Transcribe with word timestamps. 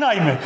zaczynajmy. 0.00 0.36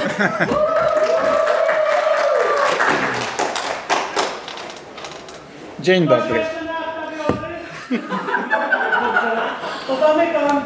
Dzień 5.81 6.09
dobry. 6.09 6.45
To 9.87 9.97
zamykam. 10.01 10.63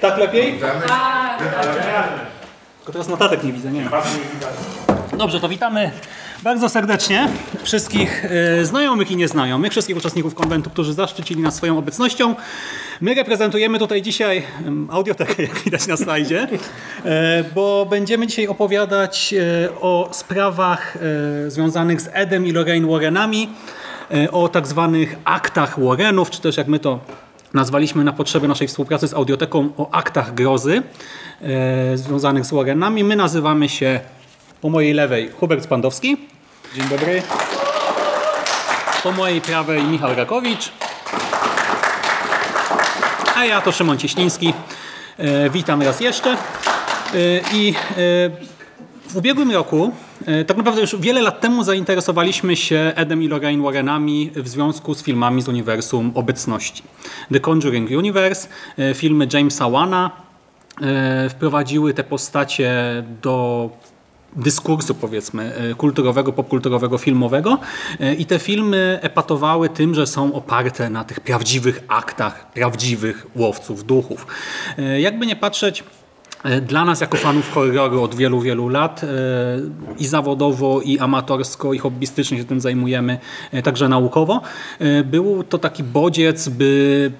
Tak 0.00 0.18
lepiej? 0.18 0.60
Tylko 2.78 2.92
teraz 2.92 3.08
notatek 3.08 3.44
nie 3.44 3.52
widzę, 3.52 3.70
nie 3.70 3.80
wiem. 3.80 3.90
Dobrze, 5.12 5.40
to 5.40 5.48
witamy 5.48 5.90
bardzo 6.42 6.68
serdecznie 6.68 7.28
wszystkich 7.62 8.24
e, 8.24 8.64
znajomych 8.64 9.10
i 9.10 9.16
nieznajomych, 9.16 9.70
wszystkich 9.70 9.96
uczestników 9.96 10.34
konwentu, 10.34 10.70
którzy 10.70 10.92
zaszczycili 10.92 11.42
nas 11.42 11.54
swoją 11.54 11.78
obecnością. 11.78 12.34
My 13.00 13.14
reprezentujemy 13.14 13.78
tutaj 13.78 14.02
dzisiaj 14.02 14.42
audiotekę, 14.90 15.42
jak 15.48 15.58
widać 15.58 15.86
na 15.86 15.96
slajdzie, 15.96 16.48
e, 17.04 17.44
bo 17.54 17.86
będziemy 17.90 18.26
dzisiaj 18.26 18.46
opowiadać 18.46 19.34
e, 19.34 19.70
o 19.80 20.08
sprawach 20.12 20.96
e, 20.96 21.50
związanych 21.50 22.00
z 22.00 22.08
Edem 22.12 22.46
i 22.46 22.52
Lorraine 22.52 22.90
Warrenami, 22.90 23.48
o 24.32 24.48
tak 24.48 24.66
zwanych 24.66 25.16
aktach 25.24 25.80
Warrenów, 25.80 26.30
czy 26.30 26.40
też 26.40 26.56
jak 26.56 26.68
my 26.68 26.78
to 26.78 27.00
nazwaliśmy 27.54 28.04
na 28.04 28.12
potrzeby 28.12 28.48
naszej 28.48 28.68
współpracy 28.68 29.08
z 29.08 29.14
audioteką 29.14 29.68
o 29.76 29.90
aktach 29.90 30.34
grozy 30.34 30.82
związanych 31.94 32.44
z 32.44 32.50
Warrenami. 32.50 33.04
My 33.04 33.16
nazywamy 33.16 33.68
się 33.68 34.00
po 34.60 34.70
mojej 34.70 34.92
lewej 34.92 35.30
Hubert 35.30 35.64
Spandowski. 35.64 36.29
Dzień 36.74 36.88
dobry. 36.88 37.22
Po 39.02 39.12
mojej 39.12 39.40
prawej 39.40 39.84
Michał 39.84 40.14
Rakowicz. 40.14 40.72
A 43.36 43.44
ja 43.44 43.60
to 43.60 43.72
Szymon 43.72 43.98
Cieśliński. 43.98 44.54
E, 45.18 45.50
witam 45.50 45.82
raz 45.82 46.00
jeszcze. 46.00 46.30
E, 46.30 46.36
I 47.52 47.70
e, 47.70 47.94
w 49.08 49.16
ubiegłym 49.16 49.50
roku, 49.50 49.92
tak 50.46 50.56
naprawdę 50.56 50.80
już 50.80 50.96
wiele 50.96 51.22
lat 51.22 51.40
temu 51.40 51.64
zainteresowaliśmy 51.64 52.56
się 52.56 52.92
Edem 52.96 53.22
i 53.22 53.28
Lorraine 53.28 53.62
Warrenami 53.62 54.30
w 54.36 54.48
związku 54.48 54.94
z 54.94 55.02
filmami 55.02 55.42
z 55.42 55.48
uniwersum 55.48 56.12
obecności. 56.14 56.82
The 57.32 57.40
Conjuring 57.40 57.90
Universe, 57.90 58.48
filmy 58.94 59.28
Jamesa 59.32 59.70
Wana 59.70 60.10
wprowadziły 61.30 61.94
te 61.94 62.04
postacie 62.04 62.72
do 63.22 63.70
dyskursu 64.36 64.94
powiedzmy 64.94 65.54
e, 65.54 65.74
kulturowego, 65.74 66.32
popkulturowego, 66.32 66.98
filmowego 66.98 67.58
E, 68.00 68.14
i 68.14 68.26
te 68.26 68.38
filmy 68.38 68.98
epatowały 69.02 69.68
tym, 69.68 69.94
że 69.94 70.06
są 70.06 70.34
oparte 70.34 70.90
na 70.90 71.04
tych 71.04 71.20
prawdziwych 71.20 71.84
aktach, 71.88 72.52
prawdziwych 72.52 73.26
łowców 73.36 73.84
duchów. 73.84 74.26
E, 74.78 75.00
Jakby 75.00 75.26
nie 75.26 75.36
patrzeć, 75.36 75.84
dla 76.62 76.84
nas 76.84 77.00
jako 77.00 77.16
fanów 77.16 77.52
horroru 77.52 78.02
od 78.02 78.14
wielu, 78.14 78.40
wielu 78.40 78.68
lat 78.68 79.00
i 79.98 80.06
zawodowo, 80.06 80.80
i 80.80 80.98
amatorsko, 80.98 81.72
i 81.72 81.78
hobbystycznie 81.78 82.38
się 82.38 82.44
tym 82.44 82.60
zajmujemy, 82.60 83.18
także 83.64 83.88
naukowo, 83.88 84.40
był 85.04 85.44
to 85.44 85.58
taki 85.58 85.82
bodziec, 85.82 86.48
by 86.48 87.12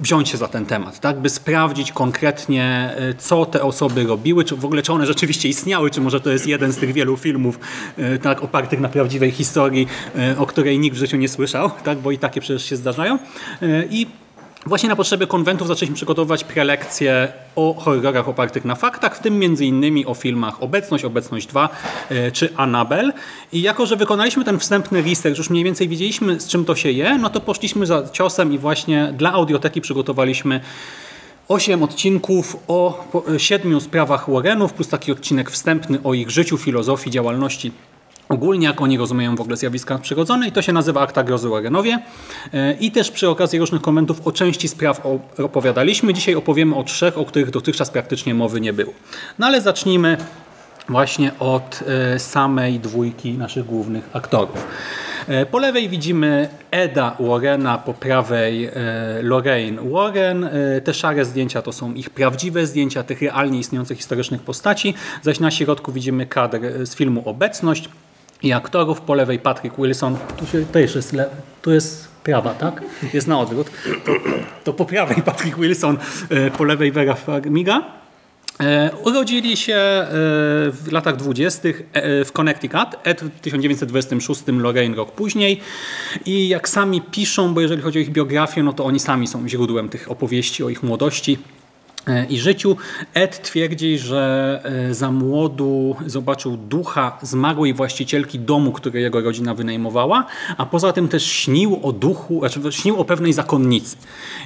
wziąć 0.00 0.28
się 0.28 0.36
za 0.36 0.48
ten 0.48 0.66
temat, 0.66 1.00
tak? 1.00 1.20
by 1.20 1.30
sprawdzić 1.30 1.92
konkretnie, 1.92 2.94
e, 2.96 3.14
co 3.14 3.46
te 3.46 3.62
osoby 3.62 4.04
robiły, 4.04 4.44
czy 4.44 4.56
w 4.56 4.64
ogóle 4.64 4.82
czy 4.82 4.92
one 4.92 5.06
rzeczywiście 5.06 5.48
istniały, 5.48 5.90
czy 5.90 6.00
może 6.00 6.20
to 6.20 6.30
jest 6.30 6.46
jeden 6.46 6.72
z 6.72 6.76
tych 6.76 6.92
wielu 6.92 7.16
filmów 7.16 7.58
e, 7.96 8.18
tak, 8.18 8.42
opartych 8.42 8.80
na 8.80 8.88
prawdziwej 8.88 9.30
historii, 9.30 9.88
e, 10.18 10.38
o 10.38 10.46
której 10.46 10.78
nikt 10.78 10.96
w 10.96 10.98
życiu 10.98 11.16
nie 11.16 11.28
słyszał, 11.28 11.70
tak? 11.84 11.98
bo 11.98 12.10
i 12.10 12.18
takie 12.18 12.40
przecież 12.40 12.64
się 12.64 12.76
zdarzają. 12.76 13.18
I 13.90 14.06
Właśnie 14.66 14.88
na 14.88 14.96
potrzeby 14.96 15.26
konwentów 15.26 15.68
zaczęliśmy 15.68 15.96
przygotowywać 15.96 16.44
prelekcje 16.44 17.32
o 17.56 17.74
horrorach 17.74 18.28
opartych 18.28 18.64
na 18.64 18.74
faktach, 18.74 19.16
w 19.16 19.22
tym 19.22 19.42
innymi 19.42 20.06
o 20.06 20.14
filmach 20.14 20.62
Obecność, 20.62 21.04
Obecność 21.04 21.46
2 21.46 21.68
e, 22.10 22.30
czy 22.30 22.48
Annabelle. 22.56 23.12
I 23.52 23.62
jako, 23.62 23.86
że 23.86 23.96
wykonaliśmy 23.96 24.44
ten 24.44 24.58
wstępny 24.58 25.02
research, 25.02 25.38
już 25.38 25.50
mniej 25.50 25.64
więcej 25.64 25.88
wiedzieliśmy 25.88 26.40
z 26.40 26.48
czym 26.48 26.64
to 26.64 26.74
się 26.74 26.90
je, 26.90 27.18
no 27.18 27.30
to 27.30 27.40
poszliśmy 27.40 27.86
za 27.86 28.08
ciosem 28.12 28.52
i 28.52 28.58
właśnie 28.58 29.12
dla 29.16 29.32
audioteki 29.32 29.80
przygotowaliśmy 29.80 30.60
Osiem 31.48 31.82
odcinków 31.82 32.56
o 32.68 33.04
e, 33.34 33.38
siedmiu 33.40 33.80
sprawach 33.80 34.30
Warrenów, 34.30 34.72
plus 34.72 34.88
taki 34.88 35.12
odcinek 35.12 35.50
wstępny 35.50 35.98
o 36.04 36.14
ich 36.14 36.30
życiu, 36.30 36.58
filozofii, 36.58 37.10
działalności 37.10 37.72
ogólnie, 38.28 38.66
jak 38.66 38.82
oni 38.82 38.98
rozumieją 38.98 39.36
w 39.36 39.40
ogóle 39.40 39.56
zjawiska 39.56 39.98
przyrodzone 39.98 40.48
i 40.48 40.52
to 40.52 40.62
się 40.62 40.72
nazywa 40.72 41.00
Akta 41.00 41.24
Grozy 41.24 41.48
Warrenowie. 41.48 41.98
E, 42.54 42.72
I 42.72 42.90
też 42.90 43.10
przy 43.10 43.28
okazji 43.28 43.58
różnych 43.58 43.82
komentów 43.82 44.26
o 44.26 44.32
części 44.32 44.68
spraw 44.68 45.02
opowiadaliśmy. 45.38 46.14
Dzisiaj 46.14 46.34
opowiemy 46.34 46.76
o 46.76 46.84
trzech, 46.84 47.18
o 47.18 47.24
których 47.24 47.50
dotychczas 47.50 47.90
praktycznie 47.90 48.34
mowy 48.34 48.60
nie 48.60 48.72
było. 48.72 48.92
No 49.38 49.46
ale 49.46 49.60
zacznijmy 49.60 50.16
właśnie 50.88 51.32
od 51.38 51.84
e, 51.86 52.18
samej 52.18 52.80
dwójki 52.80 53.32
naszych 53.32 53.66
głównych 53.66 54.10
aktorów. 54.12 54.66
E, 55.28 55.46
Po 55.46 55.58
lewej 55.58 55.88
widzimy 55.88 56.48
Eda 56.70 57.16
Warrena, 57.20 57.78
po 57.78 57.94
prawej 57.94 58.70
Lorraine 59.22 59.90
Warren. 59.90 60.48
Te 60.84 60.94
szare 60.94 61.24
zdjęcia 61.24 61.62
to 61.62 61.72
są 61.72 61.94
ich 61.94 62.10
prawdziwe 62.10 62.66
zdjęcia 62.66 63.02
tych 63.02 63.22
realnie 63.22 63.58
istniejących 63.58 63.96
historycznych 63.96 64.42
postaci, 64.42 64.94
zaś 65.22 65.40
na 65.40 65.50
środku 65.50 65.92
widzimy 65.92 66.26
kadr 66.26 66.58
z 66.86 66.94
filmu 66.94 67.22
Obecność 67.24 67.88
i 68.42 68.52
aktorów. 68.52 69.00
Po 69.00 69.14
lewej 69.14 69.38
Patrick 69.38 69.76
Wilson. 69.76 70.16
Tu 70.36 70.46
się 70.46 70.64
jest. 70.74 71.16
Tu 71.62 71.72
jest 71.72 72.08
prawa, 72.24 72.54
tak? 72.54 72.82
Jest 73.14 73.26
na 73.26 73.40
odwrót. 73.40 73.70
To, 74.04 74.12
to 74.64 74.72
po 74.72 74.84
prawej 74.84 75.22
Patrick 75.22 75.58
Wilson, 75.58 75.98
e, 76.30 76.50
po 76.50 76.64
lewej 76.64 76.92
Vera 76.92 77.14
Farmiga. 77.14 77.82
E, 78.60 78.90
Urodzili 79.04 79.56
się 79.56 79.74
e, 79.74 80.08
w 80.70 80.88
latach 80.92 81.16
20. 81.16 81.68
e, 81.68 82.24
w 82.24 82.32
Connecticut, 82.32 82.88
Ed 83.04 83.22
w 83.22 83.40
1926, 83.40 84.42
Lorraine 84.46 84.94
rok 84.94 85.12
później. 85.12 85.60
I 86.26 86.48
jak 86.48 86.68
sami 86.68 87.02
piszą, 87.02 87.54
bo 87.54 87.60
jeżeli 87.60 87.82
chodzi 87.82 87.98
o 87.98 88.02
ich 88.02 88.10
biografię, 88.10 88.62
no 88.62 88.72
to 88.72 88.84
oni 88.84 89.00
sami 89.00 89.26
są 89.26 89.48
źródłem 89.48 89.88
tych 89.88 90.10
opowieści 90.10 90.64
o 90.64 90.68
ich 90.68 90.82
młodości 90.82 91.38
i 92.28 92.38
życiu. 92.38 92.76
Ed 93.14 93.42
twierdzi, 93.42 93.98
że 93.98 94.60
e, 94.64 94.94
za 94.94 95.10
młodu 95.10 95.96
zobaczył 96.06 96.56
ducha 96.56 97.18
zmarłej 97.22 97.74
właścicielki 97.74 98.38
domu, 98.38 98.72
który 98.72 99.00
jego 99.00 99.20
rodzina 99.20 99.54
wynajmowała, 99.54 100.26
a 100.56 100.66
poza 100.66 100.92
tym 100.92 101.08
też 101.08 101.24
śnił 101.24 101.80
o 101.82 101.92
duchu, 101.92 102.38
znaczy 102.38 102.72
śnił 102.72 103.00
o 103.00 103.04
pewnej 103.04 103.32
zakonnicy. 103.32 103.96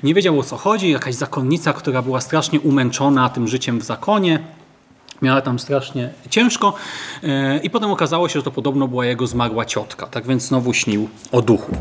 Nie 0.02 0.14
wiedział 0.14 0.38
o 0.38 0.42
co 0.42 0.56
chodzi, 0.56 0.90
jakaś 0.90 1.14
zakonnica, 1.14 1.72
która 1.72 2.02
była 2.02 2.20
strasznie 2.20 2.60
umęczona 2.60 3.28
tym 3.28 3.48
życiem 3.48 3.80
w 3.80 3.82
zakonie. 3.82 4.38
Miała 5.22 5.40
tam 5.40 5.58
strasznie 5.58 6.10
ciężko 6.30 6.74
e, 7.22 7.58
i 7.58 7.70
potem 7.70 7.90
okazało 7.90 8.28
się, 8.28 8.38
że 8.38 8.42
to 8.42 8.50
podobno 8.50 8.88
była 8.88 9.06
jego 9.06 9.26
zmarła 9.26 9.64
ciotka, 9.64 10.06
tak 10.06 10.26
więc 10.26 10.42
znowu 10.42 10.72
śnił 10.74 11.08
o 11.32 11.42
duchu. 11.42 11.76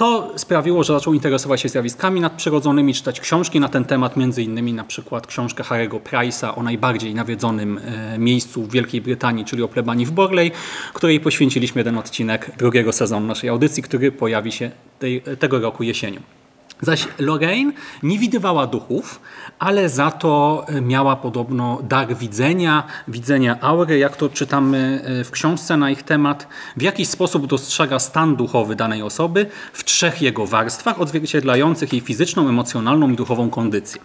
To 0.00 0.32
sprawiło, 0.36 0.84
że 0.84 0.92
zaczął 0.92 1.14
interesować 1.14 1.60
się 1.60 1.68
zjawiskami 1.68 2.20
nadprzyrodzonymi, 2.20 2.94
czytać 2.94 3.20
książki 3.20 3.60
na 3.60 3.68
ten 3.68 3.84
temat, 3.84 4.16
między 4.16 4.42
innymi 4.42 4.72
na 4.72 4.84
przykład 4.84 5.26
książkę 5.26 5.62
Harry'ego 5.62 6.00
Price'a 6.00 6.58
o 6.58 6.62
najbardziej 6.62 7.14
nawiedzonym 7.14 7.78
e, 7.78 8.18
miejscu 8.18 8.62
w 8.62 8.70
Wielkiej 8.70 9.00
Brytanii, 9.00 9.44
czyli 9.44 9.62
o 9.62 9.68
plebanii 9.68 10.06
w 10.06 10.10
Borley, 10.10 10.50
której 10.94 11.20
poświęciliśmy 11.20 11.80
jeden 11.80 11.98
odcinek 11.98 12.50
drugiego 12.58 12.92
sezonu 12.92 13.26
naszej 13.26 13.50
audycji, 13.50 13.82
który 13.82 14.12
pojawi 14.12 14.52
się 14.52 14.70
tej, 14.98 15.22
tego 15.38 15.58
roku 15.58 15.82
jesienią. 15.82 16.20
Zaś 16.82 17.08
Lorraine 17.18 17.72
nie 18.02 18.18
widywała 18.18 18.66
duchów, 18.66 19.20
ale 19.58 19.88
za 19.88 20.10
to 20.10 20.64
e, 20.68 20.80
miała 20.80 21.16
podobno 21.16 21.78
dar 21.82 22.16
widzenia, 22.16 22.82
widzenia 23.08 23.58
aury, 23.60 23.98
jak 23.98 24.16
to 24.16 24.28
czytamy 24.28 25.02
e, 25.04 25.24
w 25.24 25.30
książce 25.30 25.76
na 25.76 25.90
ich 25.90 26.02
temat. 26.02 26.46
W 26.76 26.82
jakiś 26.82 27.08
sposób 27.08 27.46
dostrzega 27.46 27.98
stan 27.98 28.36
duchowy 28.36 28.76
danej 28.76 29.02
osoby 29.02 29.46
w 29.72 29.84
trzech 29.84 30.22
jego 30.22 30.46
warstwach, 30.46 31.00
odzwierciedlających 31.00 31.92
jej 31.92 32.00
fizyczną, 32.00 32.48
emocjonalną 32.48 33.10
i 33.10 33.16
duchową 33.16 33.50
kondycję. 33.50 34.00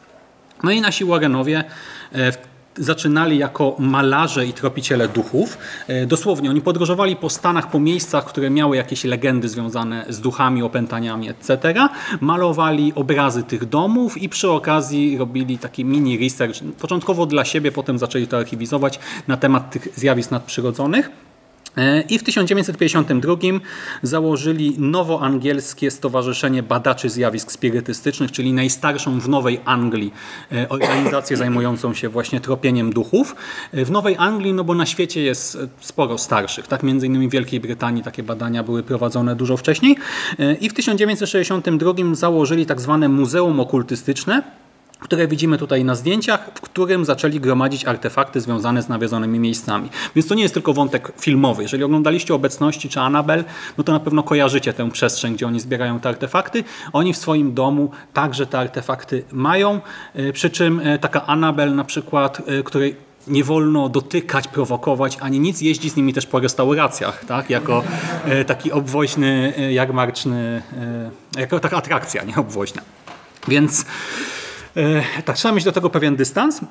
No 0.63 0.71
i 0.71 0.81
nasi 0.81 1.05
Warrenowie 1.05 1.63
e, 2.11 2.31
w- 2.31 2.54
zaczynali 2.77 3.37
jako 3.37 3.75
malarze 3.79 4.45
i 4.45 4.53
tropiciele 4.53 5.07
duchów. 5.07 5.57
E, 5.87 6.05
Dosłownie, 6.05 6.49
oni 6.49 6.61
podróżowali 6.61 7.15
po 7.15 7.29
Stanach, 7.29 7.69
po 7.69 7.79
miejscach, 7.79 8.25
które 8.25 8.49
miały 8.49 8.77
jakieś 8.77 9.03
legendy 9.03 9.49
związane 9.49 10.05
z 10.09 10.21
duchami, 10.21 10.63
opętaniami, 10.63 11.29
etc. 11.29 11.73
Malowali 12.21 12.93
obrazy 12.95 13.43
tych 13.43 13.65
domów 13.65 14.17
i 14.17 14.29
przy 14.29 14.49
okazji 14.49 15.17
robili 15.17 15.57
taki 15.57 15.85
mini 15.85 16.17
research, 16.17 16.55
początkowo 16.79 17.25
dla 17.25 17.45
siebie, 17.45 17.71
potem 17.71 17.99
zaczęli 17.99 18.27
to 18.27 18.37
archiwizować 18.37 18.99
na 19.27 19.37
temat 19.37 19.71
tych 19.71 19.87
zjawisk 19.95 20.31
nadprzyrodzonych. 20.31 21.09
E, 21.77 22.01
I 22.01 22.19
w 22.19 22.23
1952 22.23 23.35
założyli 24.01 24.75
nowoangielskie 24.77 25.91
Stowarzyszenie 25.91 26.63
Badaczy 26.63 27.09
Zjawisk 27.09 27.51
Spirytystycznych, 27.51 28.31
czyli 28.31 28.53
najstarszą 28.53 29.19
w 29.19 29.29
Nowej 29.29 29.59
Anglii 29.65 30.13
e, 30.51 30.69
organizację 30.69 31.37
zajmującą 31.37 31.93
się 31.93 32.09
właśnie 32.09 32.39
tropieniem 32.39 32.93
duchów. 32.93 33.35
E, 33.73 33.85
W 33.85 33.91
Nowej 33.91 34.15
Anglii, 34.17 34.53
no 34.53 34.63
bo 34.63 34.75
na 34.75 34.85
świecie 34.85 35.21
jest 35.21 35.57
sporo 35.79 36.17
starszych, 36.17 36.67
tak 36.67 36.83
między 36.83 37.07
innymi 37.07 37.27
w 37.27 37.31
Wielkiej 37.31 37.59
Brytanii 37.59 38.03
takie 38.03 38.23
badania 38.23 38.63
były 38.63 38.83
prowadzone 38.83 39.35
dużo 39.35 39.57
wcześniej. 39.57 39.95
I 40.61 40.69
w 40.69 40.73
1962 40.73 41.93
założyli 42.13 42.65
tak 42.65 42.81
zwane 42.81 43.09
Muzeum 43.09 43.59
Okultystyczne, 43.59 44.43
które 44.99 45.27
widzimy 45.27 45.57
tutaj 45.57 45.83
na 45.83 45.95
zdjęciach, 45.95 46.51
w 46.55 46.61
którym 46.61 47.05
zaczęli 47.05 47.39
gromadzić 47.39 47.85
artefakty 47.85 48.41
związane 48.41 48.81
z 48.81 48.89
nawiedzonymi 48.89 49.39
miejscami. 49.39 49.89
Więc 50.15 50.27
to 50.27 50.35
nie 50.35 50.43
jest 50.43 50.53
tylko 50.53 50.73
wątek 50.73 51.11
filmowy. 51.19 51.61
Jeżeli 51.61 51.83
oglądaliście 51.83 52.33
Obecności 52.33 52.89
czy 52.89 52.99
Anabel, 52.99 53.43
no 53.77 53.83
to 53.83 53.91
na 53.91 53.99
pewno 53.99 54.23
kojarzycie 54.23 54.73
tę 54.73 54.91
przestrzeń, 54.91 55.33
gdzie 55.33 55.47
oni 55.47 55.59
zbierają 55.59 55.99
te 55.99 56.09
artefakty. 56.09 56.63
Oni 56.93 57.13
w 57.13 57.17
swoim 57.17 57.53
domu 57.53 57.91
także 58.13 58.45
te 58.45 58.59
artefakty 58.59 59.23
mają, 59.31 59.81
e, 60.13 60.33
przy 60.33 60.49
czym 60.49 60.79
e, 60.79 60.99
taka 60.99 61.25
Anabel 61.25 61.75
na 61.75 61.83
przykład, 61.83 62.41
e, 62.47 62.63
której 62.63 62.95
nie 63.27 63.43
wolno 63.43 63.89
dotykać, 63.89 64.47
prowokować, 64.47 65.17
ani 65.21 65.39
nic, 65.39 65.61
jeździ 65.61 65.89
z 65.89 65.95
nimi 65.95 66.13
też 66.13 66.25
po 66.25 66.39
restauracjach, 66.39 67.25
tak? 67.25 67.49
jako 67.49 67.83
taki 68.47 68.71
obwoźny, 68.71 69.53
jarmarczny, 69.71 70.61
jako 71.37 71.59
taka 71.59 71.77
atrakcja, 71.77 72.23
nie 72.23 72.35
obwoźna. 72.35 72.81
Więc 73.47 73.85
tak, 75.25 75.35
trzeba 75.35 75.53
mieć 75.53 75.63
do 75.63 75.71
tego 75.71 75.89
pewien 75.89 76.15
dystans 76.15 76.61
e, 76.61 76.65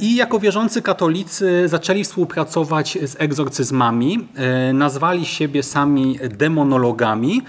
i 0.00 0.16
jako 0.16 0.38
wierzący 0.38 0.82
katolicy 0.82 1.68
zaczęli 1.68 2.04
współpracować 2.04 2.98
z 3.02 3.16
egzorcyzmami, 3.18 4.28
e, 4.34 4.72
nazwali 4.72 5.26
siebie 5.26 5.62
sami 5.62 6.18
demonologami, 6.30 7.42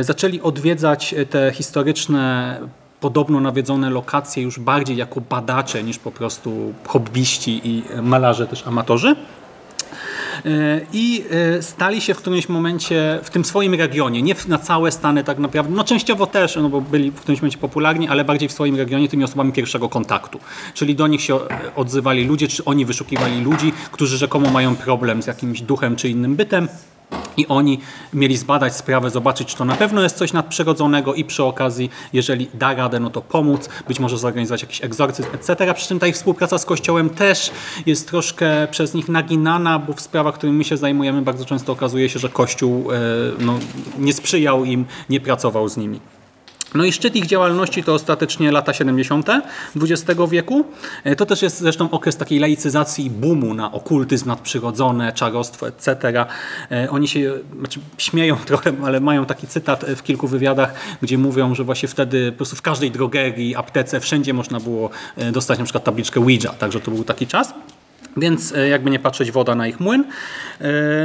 zaczęli 0.00 0.40
odwiedzać 0.40 1.14
te 1.30 1.52
historyczne 1.54 2.58
podobno 3.00 3.40
nawiedzone 3.40 3.90
lokacje 3.90 4.42
już 4.42 4.58
bardziej 4.58 4.96
jako 4.96 5.20
badacze 5.20 5.82
niż 5.82 5.98
po 5.98 6.10
prostu 6.10 6.74
hobbyści 6.86 7.60
i 7.64 7.82
malarze 8.02 8.46
też 8.46 8.66
amatorzy. 8.66 9.16
E, 10.46 10.80
i 10.92 11.24
e, 11.30 11.62
stali 11.62 12.00
się 12.00 12.14
w 12.14 12.18
którymś 12.18 12.48
momencie 12.48 13.18
w 13.22 13.30
tym 13.30 13.44
swoim 13.44 13.74
regionie, 13.74 14.22
nie 14.22 14.34
na 14.48 14.58
całe 14.58 14.92
Stany 14.92 15.24
tak 15.24 15.38
naprawdę, 15.38 15.74
no 15.76 15.84
częściowo 15.84 16.26
też, 16.26 16.56
no 16.56 16.68
bo 16.68 16.80
byli 16.80 17.10
w 17.10 17.20
którymś 17.20 17.40
momencie 17.40 17.58
popularni, 17.58 18.08
ale 18.08 18.24
bardziej 18.24 18.48
w 18.48 18.52
swoim 18.52 18.76
regionie 18.76 19.08
tymi 19.08 19.24
osobami 19.24 19.52
pierwszego 19.52 19.88
kontaktu. 19.88 20.40
Czyli 20.74 20.94
do 20.94 21.06
nich 21.06 21.22
się 21.22 21.38
odzywali 21.76 22.24
ludzie, 22.24 22.48
czy 22.48 22.64
oni 22.64 22.84
wyszukiwali 22.84 23.40
ludzi, 23.40 23.72
którzy 23.92 24.18
rzekomo 24.18 24.50
mają 24.50 24.76
problem 24.76 25.22
z 25.22 25.26
jakimś 25.26 25.60
duchem 25.62 25.96
czy 25.96 26.08
innym 26.08 26.36
bytem 26.36 26.68
i 27.36 27.48
oni 27.48 27.80
mieli 28.14 28.36
zbadać 28.36 28.76
sprawę, 28.76 29.10
zobaczyć, 29.10 29.48
czy 29.48 29.56
to 29.56 29.64
na 29.64 29.76
pewno 29.76 30.02
jest 30.02 30.16
coś 30.16 30.32
nadprzyrodzonego 30.32 31.14
i 31.14 31.24
przy 31.24 31.44
okazji, 31.44 31.90
jeżeli 32.12 32.48
da 32.54 32.74
radę, 32.74 33.00
no 33.00 33.10
to 33.10 33.20
pomóc, 33.20 33.68
być 33.88 34.00
może 34.00 34.18
zorganizować 34.18 34.62
jakiś 34.62 34.84
egzorcyzm, 34.84 35.28
etc. 35.34 35.74
Przy 35.74 35.88
czym 35.88 35.98
ta 35.98 36.06
ich 36.06 36.14
współpraca 36.14 36.58
z 36.58 36.64
Kościołem 36.64 37.10
też 37.10 37.50
jest 37.86 38.08
troszkę 38.08 38.68
przez 38.70 38.94
nich 38.94 39.08
naginana, 39.08 39.78
bo 39.78 39.92
w 39.92 40.00
sprawach, 40.00 40.34
którymi 40.34 40.58
my 40.58 40.64
się 40.64 40.76
zajmujemy, 40.76 41.22
bardzo 41.22 41.44
często 41.44 41.72
okazuje 41.72 42.08
się, 42.08 42.18
że 42.18 42.28
Kościół 42.28 42.92
e, 42.92 42.96
no, 43.38 43.58
nie 43.98 44.12
sprzyjał 44.12 44.64
im, 44.64 44.84
nie 45.10 45.20
pracował 45.20 45.68
z 45.68 45.76
nimi. 45.76 46.00
No 46.74 46.84
i 46.84 46.92
szczyt 46.92 47.16
ich 47.16 47.26
działalności 47.26 47.84
to 47.84 47.94
ostatecznie 47.94 48.52
lata 48.52 48.72
70. 48.72 49.28
XX 49.76 50.20
wieku. 50.30 50.64
E, 51.04 51.16
to 51.16 51.26
też 51.26 51.42
jest 51.42 51.58
zresztą 51.58 51.90
okres 51.90 52.16
takiej 52.16 52.38
laicyzacji 52.38 53.10
boomu 53.10 53.54
na 53.54 53.72
okultyzm 53.72 54.28
nadprzyrodzone, 54.28 55.12
czarostwo, 55.12 55.68
etc. 55.68 55.94
E, 56.70 56.90
oni 56.90 57.08
się 57.08 57.32
znaczy, 57.58 57.80
śmieją 57.98 58.36
trochę, 58.46 58.72
ale 58.84 59.00
mają 59.00 59.26
taki 59.26 59.46
cytat 59.46 59.84
w 59.84 60.02
kilku 60.02 60.28
wywiadach, 60.28 60.74
gdzie 61.02 61.18
mówią, 61.18 61.54
że 61.54 61.64
właśnie 61.64 61.88
wtedy 61.88 62.32
po 62.32 62.36
prostu 62.36 62.56
w 62.56 62.62
każdej 62.62 62.90
drogerii, 62.90 63.56
aptece, 63.56 64.00
wszędzie 64.00 64.34
można 64.34 64.60
było 64.60 64.90
e, 65.16 65.32
dostać 65.32 65.58
na 65.58 65.64
przykład 65.64 65.84
tabliczkę 65.84 66.20
Ouija, 66.20 66.52
także 66.52 66.80
to 66.80 66.90
był 66.90 67.04
taki 67.04 67.26
czas. 67.26 67.54
Więc 68.16 68.54
jakby 68.70 68.90
nie 68.90 68.98
patrzeć, 68.98 69.32
woda 69.32 69.54
na 69.54 69.68
ich 69.68 69.80
młyn. 69.80 70.04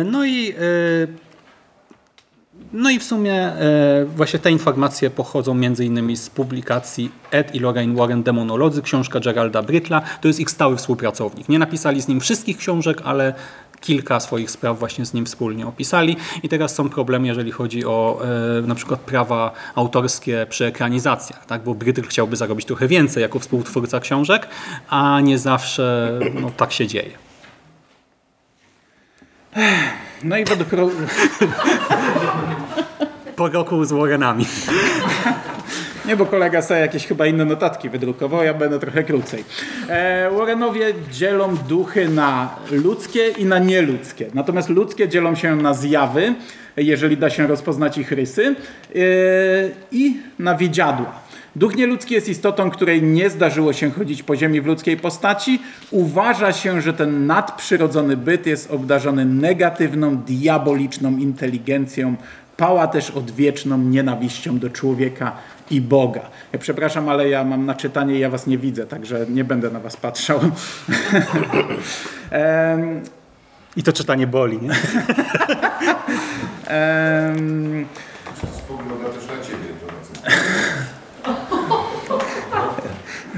No 0.06 0.26
i 0.26 0.54
no 2.75 2.89
i 2.89 3.00
w 3.00 3.04
sumie 3.04 3.33
e, 3.33 4.06
właśnie 4.06 4.39
te 4.39 4.51
informacje 4.51 5.10
pochodzą 5.10 5.54
między 5.54 5.86
innymi 5.86 6.18
z 6.18 6.30
publikacji 6.30 7.12
Ed 7.31 7.56
i 7.56 7.60
Lorraine 7.60 7.95
Warren 7.95 8.24
Demonolodzy, 8.24 8.81
książka 8.81 9.19
Geralda 9.19 9.62
Brytla. 9.62 10.01
To 10.22 10.27
jest 10.27 10.39
ich 10.39 10.50
stały 10.50 10.77
współpracownik. 10.77 11.50
Nie 11.50 11.60
napisali 11.60 12.01
z 12.01 12.07
nim 12.07 12.19
wszystkich 12.19 12.57
książek, 12.57 13.01
ale 13.04 13.33
kilka 13.81 14.19
swoich 14.19 14.51
spraw 14.51 14.80
właśnie 14.80 15.06
z 15.06 15.13
nim 15.13 15.25
wspólnie 15.25 15.68
opisali 15.68 16.18
i 16.44 16.50
teraz 16.50 16.75
są 16.75 16.89
problemy, 16.89 17.27
jeżeli 17.27 17.51
chodzi 17.51 17.86
o 17.86 18.22
e, 18.57 18.68
na 18.68 18.75
przykład 18.75 19.00
prawa 19.00 19.51
autorskie 19.75 20.45
przy 20.50 20.66
ekranizacjach, 20.66 21.45
tak? 21.45 21.63
bo 21.63 21.75
Brytl 21.75 22.01
chciałby 22.01 22.36
zarobić 22.36 22.66
trochę 22.66 22.88
więcej 22.88 23.22
jako 23.22 23.39
współtwórca 23.39 24.00
książek, 24.00 24.48
a 24.89 25.22
nie 25.22 25.39
zawsze 25.39 26.19
no, 26.42 26.51
tak 26.57 26.72
się 26.72 26.88
dzieje. 26.88 27.12
No 30.24 30.38
i 30.38 30.45
według... 30.45 30.69
po 33.36 33.48
roku 33.48 33.86
z 33.86 33.92
Warrenami. 33.92 34.46
Nie, 36.08 36.16
bo 36.16 36.26
kolega 36.26 36.62
sobie 36.62 36.80
jakieś 36.80 37.08
chyba 37.08 37.28
inne 37.28 37.46
notatki 37.46 37.90
wydrukował, 37.90 38.44
ja 38.44 38.54
będę 38.54 38.80
trochę 38.80 39.04
krócej. 39.04 39.44
E, 39.90 40.30
Warrenowie 40.32 40.94
dzielą 41.12 41.58
duchy 41.58 42.10
na 42.10 42.56
ludzkie 42.72 43.28
i 43.30 43.46
na 43.46 43.60
nieludzkie. 43.60 44.28
Natomiast 44.34 44.70
ludzkie 44.70 45.10
dzielą 45.10 45.36
się 45.36 45.56
na 45.56 45.74
zjawy, 45.74 46.34
jeżeli 46.78 47.18
da 47.18 47.30
się 47.30 47.48
rozpoznać 47.48 47.98
ich 47.98 48.12
rysy, 48.12 48.56
e, 48.96 49.00
i 49.92 50.18
na 50.40 50.56
wiedziadła. 50.56 51.26
Duch 51.56 51.76
nieludzki 51.76 52.14
jest 52.14 52.30
istotą, 52.30 52.72
której 52.72 53.04
nie 53.04 53.30
zdarzyło 53.30 53.74
się 53.74 53.92
chodzić 53.92 54.24
po 54.24 54.36
ziemi 54.36 54.62
w 54.62 54.66
ludzkiej 54.66 54.98
postaci. 54.98 55.62
Uważa 55.92 56.54
się, 56.54 56.82
że 56.82 56.94
ten 56.94 57.28
nadprzyrodzony 57.28 58.18
byt 58.18 58.46
jest 58.46 58.72
obdarzony 58.72 59.26
negatywną, 59.26 60.18
diaboliczną 60.18 61.18
inteligencją, 61.18 62.16
pała 62.57 62.88
też 62.88 63.12
odwieczną 63.12 63.78
nienawiścią 63.78 64.60
do 64.60 64.69
człowieka 64.69 65.31
i 65.72 65.81
Boga. 65.81 66.22
Ja 66.54 66.60
przepraszam, 66.60 67.10
ale 67.10 67.30
ja 67.30 67.44
mam 67.44 67.66
naczytanie 67.66 68.16
i 68.16 68.19
ja 68.19 68.30
was 68.30 68.48
nie 68.48 68.57
widzę, 68.57 68.86
także 68.86 69.25
nie 69.30 69.44
będę 69.44 69.72
na 69.72 69.80
was 69.80 69.98
patrzał. 69.98 70.40
I 73.75 73.84
to 73.84 73.94
czytanie 73.94 74.28
boli, 74.28 74.60
nie? 74.62 74.69
Spogląda 78.58 79.10
też 79.10 79.28
na 79.28 79.44
ciebie. 79.44 79.66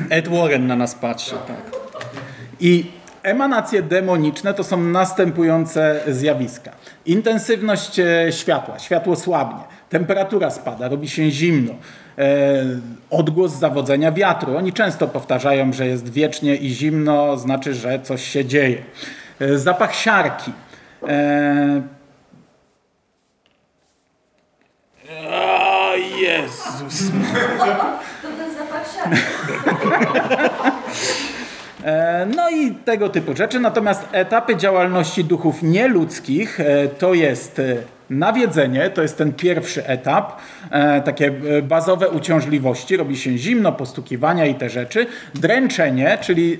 Ed 0.09 0.27
Warren 0.27 0.67
na 0.67 0.75
nas 0.75 0.95
patrzy. 0.95 1.35
Tak. 1.47 1.61
I 2.59 2.91
emanacje 3.27 3.81
demoniczne 3.81 4.53
to 4.53 4.63
są 4.63 4.77
następujące 4.77 5.99
zjawiska. 6.07 6.71
Intensywność 7.06 7.99
e, 7.99 8.31
światła, 8.31 8.80
światło 8.80 9.16
słabnie, 9.16 9.63
temperatura 9.90 10.51
spada, 10.51 10.87
robi 10.87 11.09
się 11.09 11.31
zimno, 11.31 11.73
e, 12.18 12.63
odgłos 13.09 13.51
zawodzenia 13.51 14.11
wiatru. 14.11 14.57
Oni 14.57 14.73
często 14.73 15.07
powtarzają, 15.07 15.73
że 15.73 15.87
jest 15.87 16.09
wiecznie 16.09 16.56
i 16.56 16.69
zimno, 16.69 17.37
znaczy, 17.37 17.73
że 17.73 17.99
coś 17.99 18.23
się 18.23 18.45
dzieje. 18.45 18.83
E, 19.40 19.57
zapach 19.57 19.95
siarki. 19.95 20.51
O 25.31 25.95
Jezus. 26.21 27.11
To 28.21 28.28
ten 28.37 28.54
zapach 28.54 28.85
siarki. 28.95 29.21
E, 31.87 32.27
no 32.35 32.49
i 32.49 32.71
tego 32.71 33.09
typu 33.09 33.35
rzeczy. 33.35 33.59
Natomiast 33.59 34.07
etapy 34.11 34.56
działalności 34.56 35.23
duchów 35.23 35.63
nieludzkich 35.63 36.59
e, 36.59 36.87
to 36.87 37.13
jest 37.13 37.59
e, 37.59 37.75
nawiedzenie, 38.09 38.89
to 38.89 39.01
jest 39.01 39.17
ten 39.17 39.33
pierwszy 39.33 39.87
etap, 39.87 40.37
takie 41.06 41.31
bazowe 41.63 42.09
uciążliwości, 42.09 42.97
robi 42.97 43.17
się 43.17 43.37
zimno, 43.37 43.71
postukiwania 43.71 44.45
i 44.45 44.56
te 44.56 44.69
rzeczy. 44.69 45.06
Dręczenie, 45.35 46.17
czyli 46.21 46.59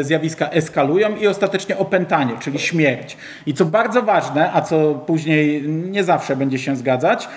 zjawiska 0.00 0.50
eskalują 0.50 1.16
i 1.16 1.26
ostatecznie 1.26 1.78
opętanie, 1.78 2.32
czyli 2.40 2.58
śmierć. 2.58 3.16
I 3.46 3.54
co 3.54 3.64
bardzo 3.64 4.02
ważne, 4.02 4.52
a 4.52 4.60
co 4.60 4.94
później 4.94 5.62
nie 5.68 6.04
zawsze 6.04 6.36
będzie 6.36 6.58
się 6.58 6.76
zgadzać, 6.76 7.28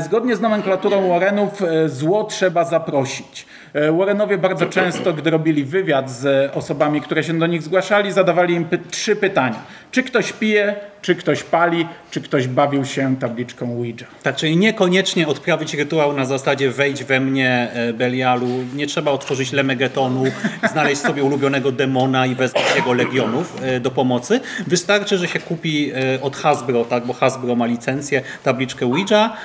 zgodnie 0.00 0.36
z 0.36 0.40
nomenklaturą 0.40 1.08
Warrenów 1.08 1.62
zło 1.86 2.24
trzeba 2.24 2.64
zaprosić. 2.64 3.46
E, 3.72 3.92
Warrenowie 3.92 4.38
bardzo 4.38 4.66
często, 4.66 5.12
gdy 5.12 5.30
robili 5.30 5.64
wywiad 5.64 6.10
z 6.10 6.50
osobami, 6.56 7.00
które 7.00 7.24
się 7.24 7.38
do 7.38 7.46
nich 7.46 7.62
zgłaszali, 7.62 8.12
zadawali 8.12 8.54
im 8.54 8.64
py 8.64 8.78
trzy 8.90 9.16
pytania. 9.16 9.62
Czy 9.90 10.02
ktoś 10.02 10.32
pije, 10.32 10.74
czy 11.02 11.14
ktoś 11.14 11.42
pali, 11.42 11.86
czy 12.10 12.20
ktoś 12.20 12.48
bawił 12.48 12.84
się 12.84 13.16
tabliczką 13.16 13.72
Ouija. 13.72 14.06
Tak, 14.22 14.36
czyli 14.36 14.56
niekoniecznie 14.56 15.28
odprawić 15.28 15.74
rytuał 15.74 16.12
na 16.12 16.24
zasadzie 16.24 16.70
wejdź 16.70 17.04
we 17.04 17.20
mnie 17.20 17.68
e, 17.72 17.92
Belialu, 17.92 18.48
nie 18.74 18.86
trzeba 18.86 19.10
otworzyć 19.10 19.52
Lemegetonu, 19.52 20.24
znaleźć 20.72 21.00
sobie 21.00 21.24
ulubionego 21.24 21.72
demona 21.72 22.26
i 22.26 22.34
wezwać 22.34 22.64
jego 22.76 22.92
legionów 22.92 23.62
e, 23.62 23.80
do 23.80 23.90
pomocy. 23.90 24.40
Wystarczy, 24.66 25.18
że 25.18 25.28
się 25.28 25.38
kupi 25.38 25.92
od 26.22 26.36
Hasbro, 26.36 26.84
tak, 26.84 27.06
bo 27.06 27.12
Hasbro 27.12 27.54
ma 27.54 27.66
licencję, 27.66 28.22
tabliczkę 28.42 28.86
Ouija 28.86 29.36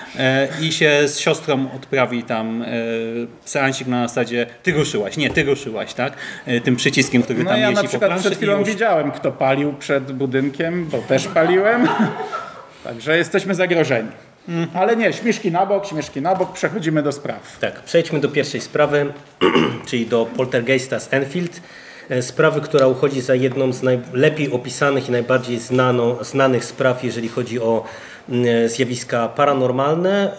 i 0.62 0.72
się 0.72 1.08
z 1.08 1.20
siostrą 1.20 1.68
odprawi 1.76 2.24
tam 2.24 2.66
seansik 3.46 3.88
na 3.88 4.08
zasadzie 4.08 4.46
ty 4.64 4.72
ruszyłaś, 4.72 5.18
nie, 5.18 5.30
ty 5.30 5.44
ruszyłaś, 5.44 5.94
tak? 5.94 6.14
E, 6.46 6.62
tym 6.62 6.76
przyciskiem, 6.76 7.24
który 7.24 7.44
no 7.44 7.50
tam 7.50 7.60
ja 7.60 7.70
jeździ 7.70 7.84
na 7.84 7.90
przykład 7.90 8.20
przed 8.20 8.36
chwilą 8.36 8.60
już... 8.60 8.68
widziałem, 8.68 9.12
kto 9.12 9.32
palił 9.32 9.74
przed 9.74 10.12
budynkiem, 10.12 10.86
bo 10.86 10.98
też 10.98 11.28
paliłem. 11.42 11.88
Także 12.84 13.18
jesteśmy 13.18 13.56
zagrożeni. 13.56 14.10
Ale 14.74 14.96
nie, 14.96 15.14
śmieszki 15.14 15.52
na 15.52 15.66
bok, 15.66 15.86
śmieszki 15.86 16.22
na 16.22 16.36
bok, 16.36 16.54
przechodzimy 16.54 17.04
do 17.04 17.12
spraw. 17.12 17.60
Tak, 17.60 17.84
przejdźmy 17.84 18.20
do 18.20 18.30
pierwszej 18.30 18.62
sprawy, 18.62 19.14
czyli 19.88 20.06
do 20.06 20.26
Poltergeista 20.26 21.00
z 21.00 21.14
Enfield. 21.14 21.62
E, 22.10 22.22
Sprawy, 22.22 22.62
która 22.62 22.88
uchodzi 22.88 23.22
za 23.22 23.36
jedną 23.36 23.74
z 23.74 23.84
najlepiej 23.84 24.52
opisanych 24.52 25.10
i 25.10 25.12
najbardziej 25.12 25.60
znano, 25.60 26.24
znanych 26.24 26.66
spraw, 26.66 27.04
jeżeli 27.04 27.30
chodzi 27.30 27.60
o 27.60 27.84
mm, 28.30 28.70
zjawiska 28.70 29.28
paranormalne 29.28 30.32
e, 30.32 30.36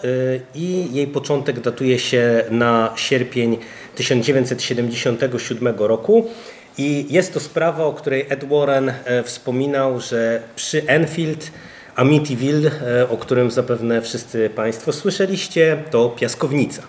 i 0.55 0.93
jej 0.93 1.07
początek 1.07 1.59
datuje 1.59 1.99
się 1.99 2.43
na 2.49 2.93
sierpień 2.95 3.57
1977 3.95 5.75
roku. 5.77 6.29
I 6.77 7.05
jest 7.09 7.33
to 7.33 7.39
sprawa, 7.39 7.85
o 7.85 7.93
której 7.93 8.25
Ed 8.29 8.43
Warren 8.49 8.89
e, 8.89 9.23
wspominał, 9.23 9.99
że 9.99 10.41
przy 10.55 10.87
Enfield 10.87 11.51
Amityville, 11.95 12.71
e, 13.01 13.09
o 13.09 13.17
którym 13.17 13.51
zapewne 13.51 14.01
wszyscy 14.01 14.49
Państwo 14.49 14.93
słyszeliście, 14.93 15.83
to 15.91 16.09
piaskownica. 16.09 16.81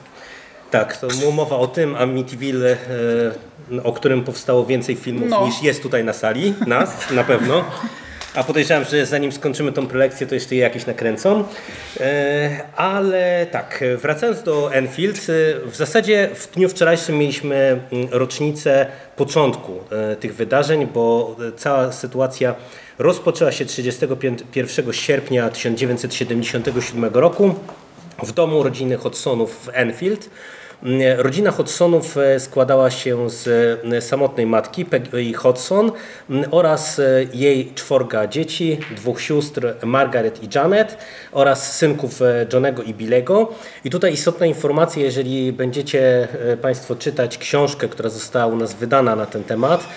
Tak, 0.70 0.96
to 0.96 1.08
mowa 1.32 1.56
o 1.56 1.66
tym 1.66 1.96
Amityville, 1.96 2.76
e, 3.72 3.82
o 3.82 3.92
którym 3.92 4.24
powstało 4.24 4.66
więcej 4.66 4.96
filmów 4.96 5.28
No. 5.30 5.46
niż 5.46 5.62
jest 5.62 5.82
tutaj 5.82 6.04
na 6.04 6.12
sali, 6.12 6.54
nas 6.66 7.10
na 7.10 7.24
pewno. 7.24 7.64
A 8.34 8.44
podejrzewam, 8.44 8.84
że 8.84 9.06
zanim 9.06 9.32
skończymy 9.32 9.72
tą 9.72 9.86
prelekcję, 9.86 10.26
to 10.26 10.34
jeszcze 10.34 10.54
je 10.54 10.60
jakieś 10.60 10.86
nakręcą. 10.86 11.44
E, 12.00 12.60
Ale 12.76 13.46
tak, 13.50 13.84
wracając 14.02 14.42
do 14.42 14.74
Enfield, 14.74 15.16
e, 15.18 15.22
w 15.70 15.76
zasadzie 15.76 16.30
w 16.34 16.54
dniu 16.54 16.68
wczorajszym 16.68 17.18
mieliśmy 17.18 17.80
mm, 17.92 18.08
rocznicę 18.10 18.86
początku 19.16 19.80
e, 19.90 20.16
tych 20.16 20.34
wydarzeń, 20.34 20.86
bo 20.86 21.36
cała 21.56 21.92
sytuacja 21.92 22.54
rozpoczęła 22.98 23.52
się 23.52 23.64
31 23.64 24.92
sierpnia 24.92 25.50
1977 25.50 27.04
roku 27.04 27.54
w 28.22 28.32
domu 28.32 28.62
rodziny 28.62 28.96
Hodsonów 28.96 29.64
w 29.64 29.68
Enfield. 29.72 30.30
Rodzina 31.16 31.50
Hodsonów 31.50 32.16
e, 32.16 32.40
składała 32.40 32.90
się 32.90 33.30
z 33.30 33.48
e, 33.92 34.00
samotnej 34.00 34.46
matki 34.46 34.84
Peggy 34.84 35.34
Hodson 35.34 35.92
oraz 36.50 36.98
e, 36.98 37.04
jej 37.34 37.72
czworga 37.74 38.26
dzieci, 38.26 38.78
dwóch 38.96 39.20
sióstr 39.20 39.74
Margaret 39.84 40.42
i 40.42 40.48
Janet 40.54 40.98
oraz 41.32 41.76
synków 41.76 42.20
Johnego 42.52 42.82
i 42.82 42.94
Billego. 42.94 43.52
I 43.84 43.90
tutaj 43.90 44.12
istotna 44.12 44.46
informacja, 44.46 45.02
jeżeli 45.02 45.52
będziecie 45.52 46.28
Państwo 46.62 46.96
czytać 46.96 47.38
książkę, 47.38 47.88
która 47.88 48.08
została 48.08 48.46
u 48.46 48.56
nas 48.56 48.74
wydana 48.74 49.16
na 49.16 49.26
ten 49.26 49.44
temat, 49.44 49.88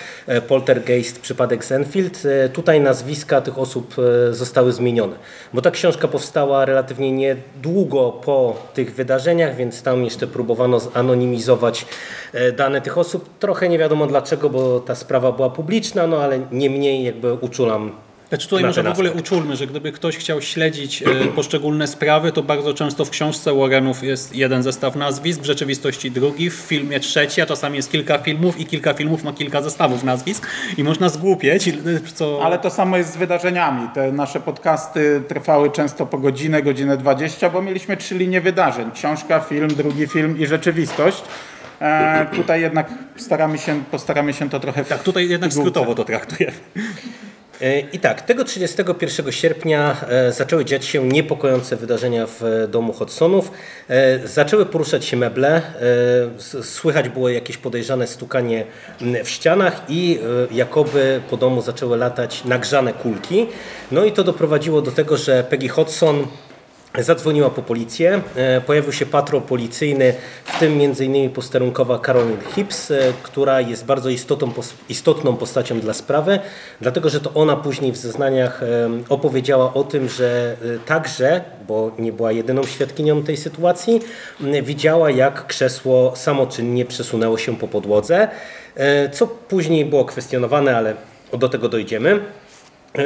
Poltergeist, 0.47 1.19
przypadek 1.19 1.65
z 1.65 1.71
Enfield, 1.71 2.23
e, 2.25 2.49
tutaj 2.49 2.81
nazwiska 2.81 3.41
tych 3.41 3.59
osób 3.59 3.95
zostały 4.31 4.73
zmienione, 4.73 5.15
bo 5.53 5.61
ta 5.61 5.71
książka 5.71 6.07
powstała 6.07 6.65
relatywnie 6.65 7.11
niedługo 7.11 8.11
po 8.11 8.55
tych 8.73 8.95
wydarzeniach, 8.95 9.55
więc 9.55 9.81
tam 9.81 10.03
jeszcze 10.03 10.27
próbowano 10.27 10.76
zanonimizować 10.79 11.85
e, 12.33 12.51
dane 12.51 12.81
tych 12.81 12.97
osób. 12.97 13.29
Trochę 13.39 13.69
nie 13.69 13.77
wiadomo 13.77 14.07
dlaczego, 14.07 14.49
bo 14.49 14.79
ta 14.79 14.95
sprawa 14.95 15.31
była 15.31 15.49
publiczna, 15.49 16.07
no 16.07 16.17
ale 16.17 16.39
niemniej 16.51 17.03
jakby 17.03 17.33
uczulam 17.33 17.91
Znaczy 18.29 18.49
tutaj 18.49 18.65
może 18.65 18.83
w 18.83 18.87
ogóle 18.87 19.11
uczulmy, 19.11 19.55
że 19.55 19.67
gdyby 19.67 19.91
ktoś 19.91 20.17
chciał 20.17 20.41
śledzić 20.41 21.03
e, 21.03 21.05
poszczególne 21.35 21.87
sprawy, 21.87 22.31
to 22.31 22.43
bardzo 22.43 22.73
często 22.73 23.05
w 23.05 23.09
książce 23.09 23.53
Warrenów 23.53 24.03
jest 24.03 24.35
jeden 24.35 24.63
zestaw 24.63 24.95
nazwisk, 24.95 25.41
w 25.41 25.45
rzeczywistości 25.45 26.11
drugi, 26.11 26.49
w 26.49 26.53
filmie 26.53 26.99
trzeci, 26.99 27.41
a 27.41 27.45
czasami 27.45 27.77
jest 27.77 27.91
kilka 27.91 28.17
filmów 28.17 28.59
i 28.59 28.65
kilka 28.65 28.93
filmów 28.93 29.23
ma 29.23 29.33
kilka 29.33 29.61
zestawów 29.61 30.03
nazwisk 30.03 30.47
i 30.77 30.83
można 30.83 31.09
zgłupieć, 31.09 31.67
e, 31.67 31.73
co... 32.13 32.39
Ale 32.43 32.59
to 32.59 32.69
samo 32.69 32.97
jest 32.97 33.13
z 33.13 33.17
wydarzeniami. 33.17 33.89
Te 33.93 34.11
nasze 34.11 34.39
podcasty 34.39 35.21
trwały 35.27 35.71
często 35.71 36.05
po 36.05 36.17
godzinę, 36.17 36.63
godzinę 36.63 36.97
20, 36.97 37.49
bo 37.49 37.61
mieliśmy 37.61 37.97
trzy 37.97 38.15
linie 38.15 38.41
wydarzeń. 38.41 38.91
Książka, 38.91 39.39
film, 39.39 39.67
drugi 39.67 40.07
film 40.07 40.39
i 40.39 40.45
rzeczywistość. 40.45 41.23
E, 41.81 42.25
tutaj 42.35 42.61
jednak 42.61 42.89
staramy 43.15 43.57
się, 43.57 43.83
postaramy 43.91 44.33
się 44.33 44.49
to 44.49 44.59
trochę... 44.59 44.85
Tak, 44.85 45.03
tutaj 45.03 45.29
jednak 45.29 45.53
skrótowo 45.53 45.95
to 45.95 46.05
traktujemy. 46.05 46.57
E, 47.61 47.79
I 47.79 47.99
tak, 47.99 48.21
tego 48.21 48.43
31 48.43 49.31
sierpnia 49.31 49.95
e, 50.09 50.31
zaczęły 50.31 50.65
dziać 50.65 50.85
się 50.85 51.07
niepokojące 51.07 51.75
wydarzenia 51.75 52.27
w 52.27 52.43
e, 52.43 52.67
domu 52.67 52.93
Hodsonów. 52.93 53.51
Zaczęły 54.25 54.65
poruszać 54.65 55.05
się 55.05 55.17
meble, 55.17 55.61
słychać 56.61 57.09
było 57.09 57.29
jakieś 57.29 57.57
podejrzane 57.57 58.07
stukanie 58.07 58.65
w 59.23 59.29
ścianach 59.29 59.81
i 59.89 60.19
jakoby 60.51 61.21
po 61.29 61.37
domu 61.37 61.61
zaczęły 61.61 61.97
latać 61.97 62.43
nagrzane 62.45 62.93
kulki. 62.93 63.47
No 63.91 64.05
i 64.05 64.11
to 64.11 64.23
doprowadziło 64.23 64.81
do 64.81 64.91
tego, 64.91 65.17
że 65.17 65.43
Peggy 65.43 65.69
Hodson 65.69 66.27
Zadzwoniła 66.97 67.49
po 67.49 67.61
policję, 67.61 68.21
e, 68.35 68.61
pojawił 68.61 68.91
się 68.91 69.05
patrol 69.05 69.41
policyjny, 69.41 70.13
w 70.45 70.59
tym 70.59 70.81
m.in. 70.81 71.29
posterunkowa 71.29 71.99
Caroline 71.99 72.41
Hibbs, 72.55 72.91
e, 72.91 73.13
która 73.23 73.61
jest 73.61 73.85
bardzo 73.85 74.09
istotą, 74.09 74.51
istotną 74.89 75.35
postacią 75.35 75.79
dla 75.79 75.93
sprawy, 75.93 76.39
dlatego 76.81 77.09
że 77.09 77.19
to 77.19 77.33
ona 77.33 77.55
później 77.55 77.91
w 77.91 77.97
zeznaniach 77.97 78.63
e, 78.63 78.89
opowiedziała 79.09 79.73
o 79.73 79.83
tym, 79.83 80.09
że 80.09 80.57
także, 80.85 81.41
bo 81.67 81.91
nie 81.99 82.13
była 82.13 82.31
jedyną 82.31 82.63
świadkinią 82.63 83.23
tej 83.23 83.37
sytuacji, 83.37 84.01
widziała 84.63 85.11
jak 85.11 85.47
krzesło 85.47 86.13
samoczynnie 86.15 86.85
przesunęło 86.85 87.37
się 87.37 87.57
po 87.57 87.67
podłodze, 87.67 88.27
co 89.11 89.27
później 89.27 89.85
było 89.85 90.05
kwestionowane, 90.05 90.77
ale 90.77 90.95
do 91.33 91.49
tego 91.49 91.69
dojdziemy. 91.69 92.19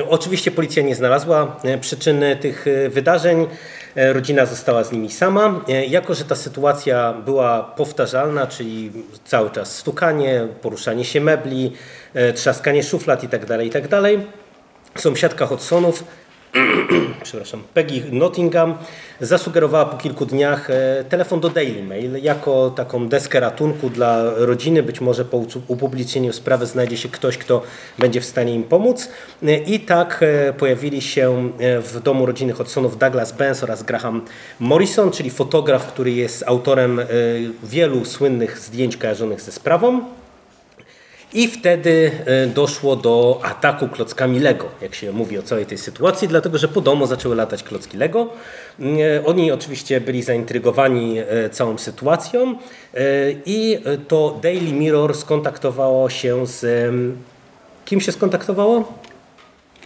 Oczywiście 0.10 0.52
policja 0.52 0.84
nie 0.84 0.96
znalazła 0.96 1.60
przyczyny 1.82 2.36
tych 2.36 2.66
wydarzeń. 2.90 3.48
E, 3.96 4.14
Rodzina 4.14 4.46
została 4.46 4.84
z 4.84 4.92
nimi 4.92 5.12
sama. 5.12 5.62
E, 5.70 5.86
Jako, 5.86 6.14
że 6.14 6.26
ta 6.26 6.36
sytuacja 6.36 7.14
była 7.14 7.64
powtarzalna, 7.64 8.48
czyli 8.48 8.92
cały 9.26 9.50
czas 9.50 9.76
stukanie, 9.78 10.48
poruszanie 10.62 11.06
się 11.06 11.22
mebli, 11.22 11.74
e, 12.14 12.34
trzaskanie 12.34 12.84
szuflad 12.84 13.24
itd., 13.24 13.66
itd., 13.66 14.02
sąsiadka 14.98 15.46
Hodsonów 15.46 16.04
przepraszam, 17.24 17.64
Peggy 17.74 18.04
Nottingham 18.12 18.78
zasugerowała 19.22 19.86
po 19.86 19.98
kilku 19.98 20.26
dniach 20.26 20.70
e, 20.70 21.04
telefon 21.10 21.40
do 21.40 21.50
Daily 21.50 21.84
Mail 21.84 22.24
jako 22.24 22.70
taką 22.70 23.08
deskę 23.08 23.40
ratunku 23.40 23.90
dla 23.90 24.24
rodziny. 24.36 24.84
Być 24.84 25.02
może 25.02 25.26
po 25.26 25.46
upublicznieniu 25.68 26.34
sprawy 26.34 26.66
znajdzie 26.66 26.98
się 26.98 27.10
ktoś, 27.10 27.38
kto 27.38 27.62
będzie 28.00 28.22
w 28.22 28.26
stanie 28.26 28.56
im 28.56 28.64
pomóc. 28.64 29.10
E, 29.44 29.58
I 29.58 29.80
tak 29.80 30.24
e, 30.24 30.54
pojawili 30.54 31.02
się 31.02 31.52
w 31.60 32.00
domu 32.04 32.26
rodziny 32.26 32.54
Hodsonów 32.54 32.98
Douglas 32.98 33.32
Benz 33.32 33.64
oraz 33.64 33.84
Graham 33.84 34.26
Morrison, 34.60 35.12
czyli 35.12 35.30
fotograf, 35.30 35.88
który 35.88 36.12
jest 36.12 36.44
autorem 36.48 37.02
wielu 37.64 38.06
słynnych 38.06 38.60
zdjęć 38.60 38.98
kojarzonych 38.98 39.42
ze 39.42 39.52
sprawą. 39.52 40.21
I 41.34 41.48
wtedy 41.48 42.12
e, 42.26 42.48
doszło 42.48 42.96
do 42.96 43.40
ataku 43.44 43.88
klockami 43.88 44.40
Lego, 44.40 44.66
jak 44.82 44.96
się 44.96 45.12
mówi 45.12 45.38
o 45.38 45.44
całej 45.44 45.66
tej 45.66 45.78
sytuacji, 45.78 46.28
dlatego 46.28 46.58
że 46.58 46.68
po 46.68 46.82
domu 46.82 47.08
zaczęły 47.08 47.36
latać 47.36 47.64
klocki 47.64 47.98
Lego. 47.98 48.30
E, 48.80 49.26
Oni 49.26 49.52
oczywiście 49.52 50.02
byli 50.02 50.24
zaintrygowani 50.24 51.20
e, 51.20 51.50
całą 51.50 51.78
sytuacją 51.78 52.56
i 53.46 53.80
to 54.08 54.40
Daily 54.44 54.74
Mirror 54.74 55.16
skontaktowało 55.16 56.10
się 56.10 56.48
z... 56.48 56.92
Kim 57.86 58.02
się 58.02 58.12
skontaktowało? 58.12 58.94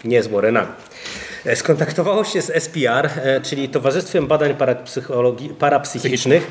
Nie 0.04 0.24
z 0.24 0.28
Warrenami. 0.28 0.68
E, 1.46 1.56
Skontaktowało 1.56 2.24
się 2.24 2.42
z 2.42 2.64
SPR, 2.64 3.10
e, 3.24 3.42
czyli 3.42 3.70
Towarzystwem 3.70 4.28
Badań 4.28 4.56
Parapsychicznych. 5.60 6.48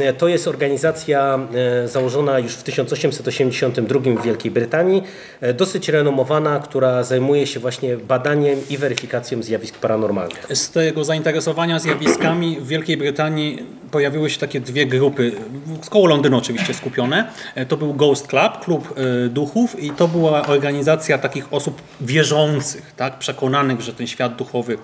E, 0.00 0.12
To 0.12 0.28
jest 0.28 0.48
organizacja 0.48 1.38
założona 1.84 2.38
już 2.38 2.52
w 2.52 2.62
1882 2.62 4.00
w 4.16 4.22
Wielkiej 4.22 4.50
Brytanii, 4.50 5.02
dosyć 5.54 5.88
renomowana, 5.88 6.60
która 6.60 7.02
zajmuje 7.02 7.46
się 7.46 7.60
właśnie 7.60 7.96
badaniem 7.96 8.58
i 8.70 8.78
weryfikacją 8.78 9.42
zjawisk 9.42 9.78
paranormalnych. 9.78 10.46
Z 10.54 10.70
tego 10.70 11.04
zainteresowania 11.04 11.78
zjawiskami 11.78 12.60
w 12.60 12.66
Wielkiej 12.66 12.96
Brytanii 12.96 13.66
pojawiły 13.90 14.30
się 14.30 14.38
takie 14.38 14.60
dwie 14.60 14.86
grupy, 14.86 15.32
koło 15.90 16.06
Londynu 16.06 16.36
oczywiście 16.36 16.74
skupione. 16.74 17.30
E, 17.54 17.66
To 17.66 17.76
był 17.76 17.94
Ghost 17.94 18.26
Club, 18.26 18.58
klub 18.64 18.94
e, 18.98 19.28
duchów 19.28 19.82
i 19.82 19.90
to 19.90 20.08
była 20.08 20.46
organizacja 20.46 21.18
takich 21.18 21.52
osób 21.52 21.82
wierzących, 22.00 22.92
tak, 22.96 23.18
przekonanych, 23.18 23.80
że 23.80 23.92
ten 23.92 24.06
świat 24.06 24.36
duchowy 24.36 24.78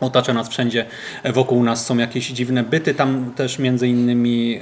otacza 0.00 0.32
nas 0.34 0.48
wszędzie, 0.48 0.86
e, 1.22 1.32
wokół 1.32 1.62
nas 1.62 1.86
są 1.86 1.98
jakieś 1.98 2.28
dziwne 2.28 2.62
byty, 2.62 2.94
tam 2.94 3.32
też 3.36 3.58
między 3.58 3.88
innymi 3.88 4.60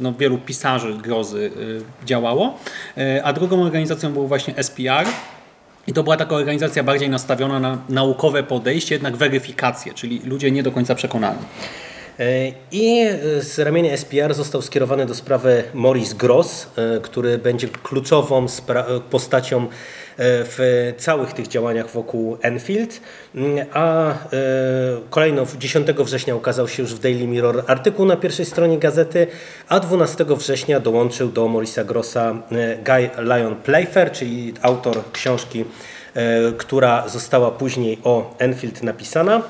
no, 0.00 0.12
wielu 0.12 0.38
pisarzy 0.38 0.94
grozy 0.94 1.50
działało, 2.04 2.58
a 3.24 3.32
drugą 3.32 3.62
organizacją 3.62 4.12
był 4.12 4.26
właśnie 4.26 4.54
SPR, 4.62 5.06
i 5.86 5.92
to 5.92 6.02
była 6.02 6.16
taka 6.16 6.34
organizacja 6.34 6.82
bardziej 6.82 7.10
nastawiona 7.10 7.60
na 7.60 7.78
naukowe 7.88 8.42
podejście, 8.42 8.94
jednak 8.94 9.16
weryfikację, 9.16 9.94
czyli 9.94 10.20
ludzie 10.24 10.50
nie 10.50 10.62
do 10.62 10.72
końca 10.72 10.94
przekonani. 10.94 11.38
I 12.72 13.06
z 13.40 13.58
ramienia 13.58 13.96
SPR 13.96 14.34
został 14.34 14.62
skierowany 14.62 15.06
do 15.06 15.14
sprawy 15.14 15.64
Maurice 15.74 16.14
Gross, 16.14 16.66
który 17.02 17.38
będzie 17.38 17.68
kluczową 17.68 18.46
postacią 19.10 19.66
w 20.18 20.92
całych 20.98 21.32
tych 21.32 21.48
działaniach 21.48 21.90
wokół 21.90 22.36
Enfield, 22.42 23.00
a 23.72 24.14
kolejno 25.10 25.46
10 25.58 25.86
września 25.86 26.34
ukazał 26.34 26.68
się 26.68 26.82
już 26.82 26.94
w 26.94 26.98
Daily 26.98 27.26
Mirror 27.26 27.64
artykuł 27.66 28.06
na 28.06 28.16
pierwszej 28.16 28.46
stronie 28.46 28.78
gazety, 28.78 29.26
a 29.68 29.80
12 29.80 30.24
września 30.24 30.80
dołączył 30.80 31.28
do 31.28 31.44
Maurice'a 31.44 31.84
Grossa 31.84 32.34
Guy 32.84 33.10
Lyon 33.18 33.56
Playfair, 33.56 34.12
czyli 34.12 34.54
autor 34.62 34.96
książki, 35.12 35.64
która 36.58 37.08
została 37.08 37.50
później 37.50 37.98
o 38.04 38.34
Enfield 38.38 38.82
napisana. 38.82 39.42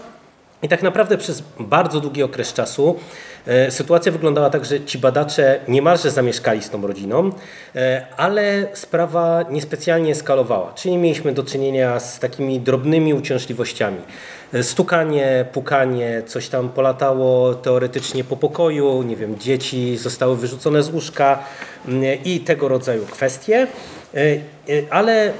I 0.62 0.68
tak 0.68 0.82
naprawdę 0.82 1.18
przez 1.18 1.42
bardzo 1.60 2.00
długi 2.00 2.22
okres 2.22 2.52
czasu 2.52 2.96
e, 3.46 3.70
sytuacja 3.70 4.12
wyglądała 4.12 4.50
tak, 4.50 4.64
że 4.64 4.84
ci 4.84 4.98
badacze 4.98 5.60
niemalże 5.68 6.10
zamieszkali 6.10 6.62
z 6.62 6.70
tą 6.70 6.86
rodziną, 6.86 7.30
e, 7.74 8.06
ale 8.16 8.66
sprawa 8.72 9.44
niespecjalnie 9.50 10.12
eskalowała. 10.12 10.72
Czyli 10.72 10.96
mieliśmy 10.96 11.32
do 11.32 11.42
czynienia 11.42 12.00
z 12.00 12.18
takimi 12.18 12.60
drobnymi 12.60 13.14
uciążliwościami. 13.14 13.98
E, 14.52 14.62
stukanie, 14.62 15.44
pukanie, 15.52 16.22
coś 16.26 16.48
tam 16.48 16.68
polatało 16.68 17.54
teoretycznie 17.54 18.24
po 18.24 18.36
pokoju, 18.36 19.02
nie 19.02 19.16
wiem, 19.16 19.38
dzieci 19.38 19.96
zostały 19.96 20.36
wyrzucone 20.36 20.82
z 20.82 20.88
łóżka 20.88 21.38
i 22.24 22.40
tego 22.40 22.68
rodzaju 22.68 23.06
kwestie. 23.06 23.66
Ale 24.90 25.32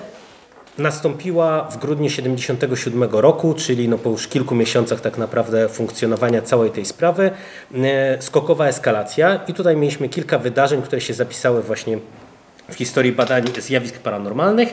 nastąpiła 0.79 1.69
w 1.71 1.77
grudniu 1.77 2.09
1977 2.09 3.21
roku, 3.21 3.55
czyli 3.55 3.89
no 3.89 3.99
po 3.99 4.11
już 4.11 4.29
kilku 4.29 4.55
miesiącach 4.55 5.01
tak 5.01 5.19
naprawdę 5.19 5.69
funkcjonowania 5.69 6.43
całej 6.43 6.71
tej 6.71 6.85
sprawy, 6.85 7.31
e, 7.75 8.23
skokowa 8.23 8.67
eskalacja 8.67 9.41
i 9.49 9.55
tutaj 9.55 9.77
mieliśmy 9.77 10.09
kilka 10.09 10.39
wydarzeń, 10.39 10.83
które 10.83 11.01
się 11.01 11.15
zapisały 11.15 11.63
właśnie 11.63 11.99
w 12.71 12.75
historii 12.75 13.13
badań 13.13 13.45
zjawisk 13.59 13.99
paranormalnych. 13.99 14.69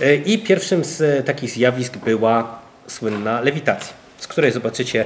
E, 0.00 0.14
i 0.14 0.38
pierwszym 0.38 0.84
z 0.84 1.26
takich 1.26 1.50
zjawisk 1.50 1.96
była 1.96 2.58
słynna 2.86 3.40
lewitacja, 3.40 3.94
z 4.18 4.26
której 4.26 4.52
zobaczycie 4.52 5.04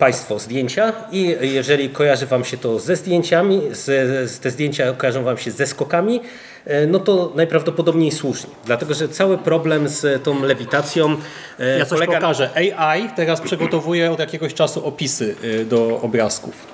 Państwo 0.00 0.38
zdjęcia 0.38 0.92
i 1.12 1.36
jeżeli 1.40 1.90
kojarzy 1.90 2.26
Wam 2.26 2.44
się 2.44 2.56
to 2.56 2.78
ze 2.78 2.96
zdjęciami, 2.96 3.60
z, 3.72 4.38
te 4.40 4.50
zdjęcia 4.50 4.92
kojarzą 4.92 5.24
Wam 5.24 5.38
się 5.38 5.50
ze 5.50 5.66
skokami, 5.66 6.20
e, 6.64 6.86
no 6.86 6.98
to 6.98 7.32
najprawdopodobniej 7.34 8.12
słusznie. 8.12 8.50
Dlatego, 8.64 8.94
że 8.94 9.08
cały 9.08 9.38
problem 9.38 9.88
z 9.88 10.24
tą 10.24 10.42
lewitacją 10.42 11.16
e, 11.58 11.78
Ja 11.78 11.86
coś 11.86 11.98
polega... 11.98 12.14
pokażę. 12.14 12.50
AI 12.76 13.08
teraz 13.16 13.40
przygotowuje 13.40 14.10
od 14.10 14.18
jakiegoś 14.18 14.54
czasu 14.54 14.86
opisy 14.86 15.36
e, 15.60 15.64
do 15.64 16.00
obrazków. 16.00 16.66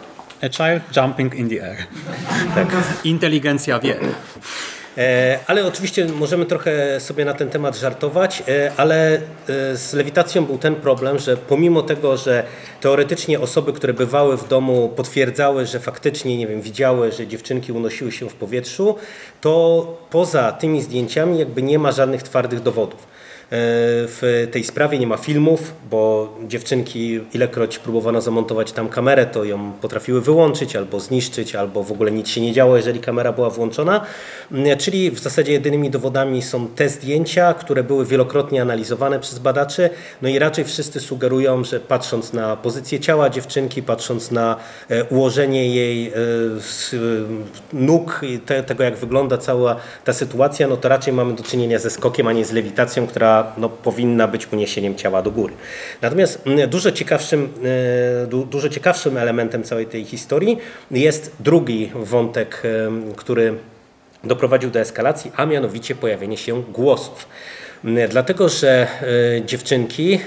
A 0.43 0.49
child 0.49 0.97
jumping 0.97 1.35
in 1.35 1.49
the 1.49 1.71
air. 1.71 1.79
Tak. 2.55 2.69
Inteligencja 3.05 3.79
wie. 3.79 3.97
E, 4.99 5.39
ale 5.47 5.67
oczywiście 5.67 6.07
możemy 6.07 6.47
trochę 6.47 7.01
sobie 7.01 7.25
na 7.25 7.35
ten 7.35 7.51
temat 7.51 7.77
żartować, 7.77 8.43
e, 8.49 8.73
ale 8.77 9.15
e, 9.15 9.21
z 9.77 9.93
lewitacją 9.93 10.45
był 10.45 10.59
ten 10.59 10.75
problem, 10.75 11.19
że 11.19 11.37
pomimo 11.37 11.83
tego, 11.83 12.17
że 12.17 12.45
teoretycznie 12.81 13.41
osoby, 13.41 13.73
które 13.73 13.95
bywały 13.95 14.37
w 14.37 14.49
domu 14.49 14.93
potwierdzały, 14.97 15.67
że 15.67 15.81
faktycznie, 15.81 16.37
nie 16.37 16.47
wiem, 16.47 16.61
widziały, 16.61 17.13
że 17.13 17.27
dziewczynki 17.27 17.73
unosiły 17.73 18.13
się 18.13 18.29
w 18.29 18.35
powietrzu, 18.35 18.97
to 19.41 19.87
poza 20.11 20.53
tymi 20.53 20.83
zdjęciami 20.83 21.39
jakby 21.39 21.63
nie 21.63 21.79
ma 21.79 21.93
żadnych 21.93 22.23
twardych 22.23 22.61
dowodów. 22.61 23.07
E, 23.47 23.59
w 24.09 24.49
tej 24.53 24.65
sprawie 24.65 24.99
nie 24.99 25.07
ma 25.07 25.17
filmów, 25.17 25.73
bo 25.91 26.33
dziewczynki 26.49 27.21
ilekroć 27.35 27.79
próbowano 27.79 28.21
zamontować 28.21 28.73
tam 28.73 28.89
kamerę, 28.89 29.27
to 29.27 29.45
ją 29.45 29.73
potrafiły 29.73 30.21
wyłączyć 30.21 30.77
albo 30.77 31.01
zniszczyć, 31.01 31.55
albo 31.55 31.83
w 31.83 31.93
ogóle 31.93 32.13
nic 32.13 32.29
się 32.29 32.41
nie 32.41 32.53
działo, 32.53 32.77
jeżeli 32.77 33.01
kamera 33.01 33.33
była 33.33 33.51
włączona. 33.51 34.07
E, 34.53 34.77
czyli 34.77 35.11
w 35.11 35.19
zasadzie 35.19 35.53
jedynymi 35.53 35.91
dowodami 35.91 36.43
są 36.43 36.69
te 36.69 36.89
zdjęcia, 36.89 37.55
które 37.55 37.85
były 37.85 38.07
wielokrotnie 38.07 38.63
analizowane 38.63 39.21
przez 39.21 39.39
badaczy. 39.39 39.91
No 40.23 40.29
i 40.29 40.39
raczej 40.39 40.65
wszyscy 40.65 41.01
sugerują, 41.01 41.65
że 41.65 41.81
patrząc 41.81 42.33
na 42.33 42.57
pozycję 42.57 43.01
ciała 43.01 43.31
dziewczynki, 43.31 43.83
patrząc 43.83 44.31
na 44.31 44.57
e, 44.89 45.05
ułożenie 45.05 45.75
jej 45.75 46.13
nóg, 47.73 48.21
tego 48.67 48.85
jak 48.85 48.97
wygląda 48.97 49.39
cała 49.39 49.77
ta 50.05 50.13
sytuacja, 50.13 50.69
no 50.69 50.77
to 50.77 50.89
raczej 50.89 51.13
mamy 51.13 51.35
do 51.35 51.43
czynienia 51.43 51.79
ze 51.79 51.91
skokiem, 51.91 52.27
a 52.27 52.33
nie 52.33 52.45
z 52.45 52.53
lewitacją, 52.53 53.07
która 53.07 53.36
no, 53.59 53.69
powinna 53.69 54.29
być 54.29 54.53
uniesieniem 54.53 54.95
ciała 54.95 55.23
do 55.23 55.31
góry. 55.31 55.55
Natomiast 56.03 56.47
mm, 56.47 56.71
dużo 56.71 56.93
ciekawszym, 56.93 57.53
e, 58.25 58.27
dużo 58.27 58.69
ciekawszym 58.69 59.17
elementem 59.17 59.63
całej 59.63 59.87
tej 59.87 60.05
historii 60.05 60.59
jest 60.91 61.37
drugi 61.41 61.91
wątek, 61.95 62.63
który 63.17 63.55
doprowadził 64.25 64.71
do 64.71 64.81
eskalacji, 64.81 65.33
a 65.37 65.47
mianowicie 65.47 65.95
pojawienie 65.95 66.37
się 66.37 66.63
głosów. 66.63 67.29
Mm, 67.85 68.09
dlatego, 68.09 68.49
że 68.49 68.87
e, 69.37 69.45
dziewczynki, 69.45 70.15
e, 70.15 70.19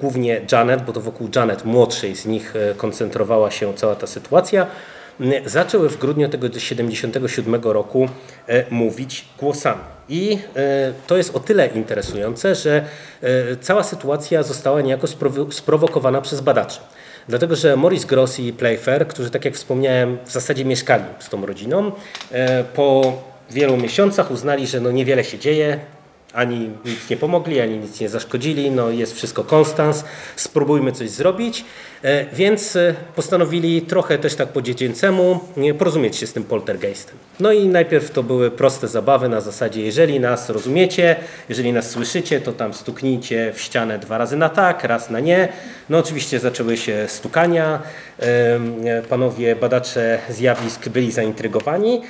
głównie 0.00 0.40
Janet, 0.52 0.82
bo 0.82 0.92
to 0.92 1.00
wokół 1.00 1.28
Janet 1.36 1.64
młodszej 1.64 2.16
z 2.16 2.26
nich 2.26 2.54
koncentrowała 2.76 3.50
się 3.50 3.74
cała 3.74 3.94
ta 3.94 4.06
sytuacja, 4.06 4.66
zaczęły 5.46 5.88
w 5.88 5.98
grudniu 5.98 6.28
tego 6.28 6.58
77 6.58 7.54
roku 7.64 8.08
mówić 8.70 9.24
głosami. 9.38 9.97
I 10.08 10.38
e, 10.56 10.92
to 11.06 11.16
jest 11.16 11.36
o 11.36 11.40
tyle 11.40 11.66
interesujące, 11.66 12.54
że 12.54 12.84
e, 13.22 13.56
cała 13.56 13.82
sytuacja 13.82 14.42
została 14.42 14.80
niejako 14.80 15.06
sprowokowana 15.50 16.20
przez 16.20 16.40
badaczy. 16.40 16.80
Dlatego, 17.28 17.56
że 17.56 17.76
Morris 17.76 18.04
Gross 18.04 18.40
i 18.40 18.52
Playfair, 18.52 19.08
którzy 19.08 19.30
tak 19.30 19.44
jak 19.44 19.54
wspomniałem 19.54 20.18
w 20.24 20.32
zasadzie 20.32 20.64
mieszkali 20.64 21.04
z 21.18 21.28
tą 21.28 21.46
rodziną, 21.46 21.92
e, 22.32 22.64
po 22.64 23.12
wielu 23.50 23.76
miesiącach 23.76 24.30
uznali, 24.30 24.66
że 24.66 24.80
no 24.80 24.90
niewiele 24.90 25.24
się 25.24 25.38
dzieje, 25.38 25.80
ani 26.32 26.70
nic 26.84 27.10
nie 27.10 27.16
pomogli, 27.16 27.60
ani 27.60 27.78
nic 27.78 28.00
nie 28.00 28.08
zaszkodzili, 28.08 28.70
no 28.70 28.90
jest 28.90 29.14
wszystko 29.14 29.44
konstans, 29.44 30.04
spróbujmy 30.36 30.92
coś 30.92 31.10
zrobić. 31.10 31.64
E, 32.02 32.26
więc 32.32 32.76
e, 32.76 32.94
postanowili 33.16 33.82
trochę 33.82 34.18
też 34.18 34.34
tak 34.34 34.48
po 34.48 34.62
dziecięcemu 34.62 35.40
porozumieć 35.78 36.16
się 36.16 36.26
z 36.26 36.32
tym 36.32 36.44
poltergeistem. 36.44 37.16
No 37.40 37.52
i 37.52 37.66
najpierw 37.66 38.10
to 38.10 38.22
były 38.22 38.50
proste 38.50 38.88
zabawy 38.88 39.28
na 39.28 39.40
zasadzie, 39.40 39.82
jeżeli 39.82 40.20
nas 40.20 40.50
rozumiecie, 40.50 41.16
jeżeli 41.48 41.72
nas 41.72 41.90
słyszycie, 41.90 42.40
to 42.40 42.52
tam 42.52 42.74
stuknijcie 42.74 43.52
w 43.54 43.60
ścianę 43.60 43.98
dwa 43.98 44.18
razy 44.18 44.36
na 44.36 44.48
tak, 44.48 44.84
raz 44.84 45.10
na 45.10 45.20
nie. 45.20 45.48
No 45.88 45.98
oczywiście 45.98 46.38
zaczęły 46.38 46.76
się 46.76 47.04
stukania, 47.08 47.82
panowie 49.08 49.56
badacze 49.56 50.18
zjawisk 50.28 50.88
byli 50.88 51.12
zaintrygowani, 51.12 52.02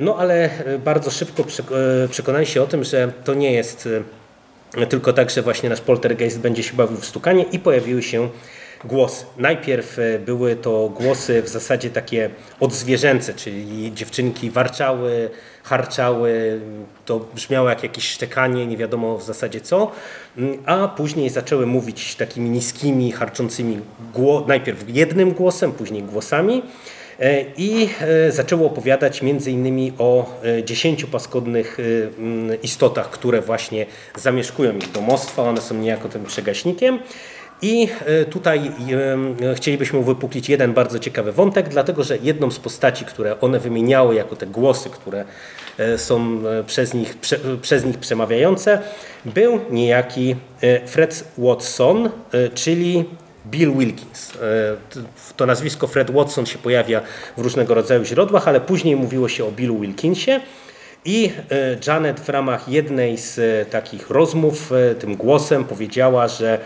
no 0.00 0.16
ale 0.16 0.50
bardzo 0.84 1.10
szybko 1.10 1.44
przekonali 2.10 2.46
się 2.46 2.62
o 2.62 2.66
tym, 2.66 2.84
że 2.84 3.12
to 3.24 3.34
nie 3.34 3.52
jest 3.52 3.88
tylko 4.88 5.12
tak, 5.12 5.30
że 5.30 5.42
właśnie 5.42 5.68
nasz 5.68 5.80
poltergeist 5.80 6.40
będzie 6.40 6.62
się 6.62 6.76
bawił 6.76 6.96
w 6.96 7.06
stukanie 7.06 7.42
i 7.42 7.58
pojawiły 7.58 8.02
się 8.02 8.28
głosy. 8.84 9.24
Najpierw 9.36 9.98
e, 9.98 10.18
były 10.18 10.56
to 10.56 10.88
głosy 10.88 11.42
w 11.42 11.48
zasadzie 11.48 11.90
takie 11.90 12.30
odzwierzęce, 12.60 13.34
czyli 13.34 13.94
dziewczynki 13.94 14.50
warczały, 14.50 15.30
harczały, 15.62 16.60
to 17.04 17.20
brzmiało 17.34 17.68
jak 17.68 17.82
jakieś 17.82 18.08
szczekanie, 18.08 18.66
nie 18.66 18.76
wiadomo 18.76 19.18
w 19.18 19.22
zasadzie 19.22 19.60
co, 19.60 19.92
mm, 20.38 20.62
a 20.66 20.88
później 20.88 21.30
zaczęły 21.30 21.66
mówić 21.66 22.16
takimi 22.16 22.50
niskimi, 22.50 23.12
harczącymi, 23.12 23.80
najpierw 24.46 24.84
jednym 24.88 25.32
głosem, 25.32 25.72
później 25.72 26.02
głosami 26.02 26.62
e, 27.20 27.44
i 27.56 27.88
e, 28.00 28.32
zaczęło 28.32 28.66
opowiadać 28.66 29.22
między 29.22 29.50
innymi 29.50 29.92
o 29.98 30.40
dziesięciu 30.64 31.08
paskodnych 31.08 31.78
mm, 32.18 32.62
istotach, 32.62 33.10
które 33.10 33.40
właśnie 33.40 33.86
zamieszkują 34.16 34.76
ich 34.76 34.92
domostwa, 34.92 35.42
one 35.42 35.60
są 35.60 35.74
niejako 35.74 36.08
tym 36.08 36.24
przegaśnikiem. 36.24 36.98
I 37.62 37.88
e, 38.06 38.24
tutaj 38.24 38.72
e, 39.42 39.54
chcielibyśmy 39.54 40.02
wypuklić 40.02 40.48
jeden 40.48 40.72
bardzo 40.72 40.98
ciekawy 40.98 41.32
wątek, 41.32 41.68
dlatego 41.68 42.04
że 42.04 42.18
jedną 42.22 42.50
z 42.50 42.58
postaci, 42.58 43.04
które 43.04 43.40
one 43.40 43.60
wymieniały 43.60 44.14
jako 44.14 44.36
te 44.36 44.46
głosy, 44.46 44.90
które 44.90 45.24
e, 45.78 45.98
są 45.98 46.42
przez 46.66 46.94
nich, 46.94 47.16
prze, 47.16 47.38
przez 47.62 47.84
nich 47.84 47.98
przemawiające, 47.98 48.82
był 49.24 49.60
niejaki 49.70 50.36
Fred 50.86 51.24
Watson, 51.38 52.10
czyli 52.54 53.04
Bill 53.46 53.72
Wilkins. 53.72 54.32
To 55.36 55.46
nazwisko 55.46 55.86
Fred 55.86 56.10
Watson 56.10 56.46
się 56.46 56.58
pojawia 56.58 57.00
w 57.36 57.40
różnego 57.40 57.74
rodzaju 57.74 58.04
źródłach, 58.04 58.48
ale 58.48 58.60
później 58.60 58.96
mówiło 58.96 59.28
się 59.28 59.44
o 59.44 59.50
Billu 59.50 59.78
Wilkinsie. 59.78 60.40
I 61.04 61.32
e, 61.50 61.76
Janet 61.86 62.20
w 62.20 62.28
ramach 62.28 62.68
jednej 62.68 63.18
z 63.18 63.38
e, 63.38 63.70
takich 63.70 64.10
rozmów 64.10 64.72
e, 64.72 64.94
tym 64.94 65.16
głosem 65.16 65.64
powiedziała, 65.64 66.28
że 66.28 66.58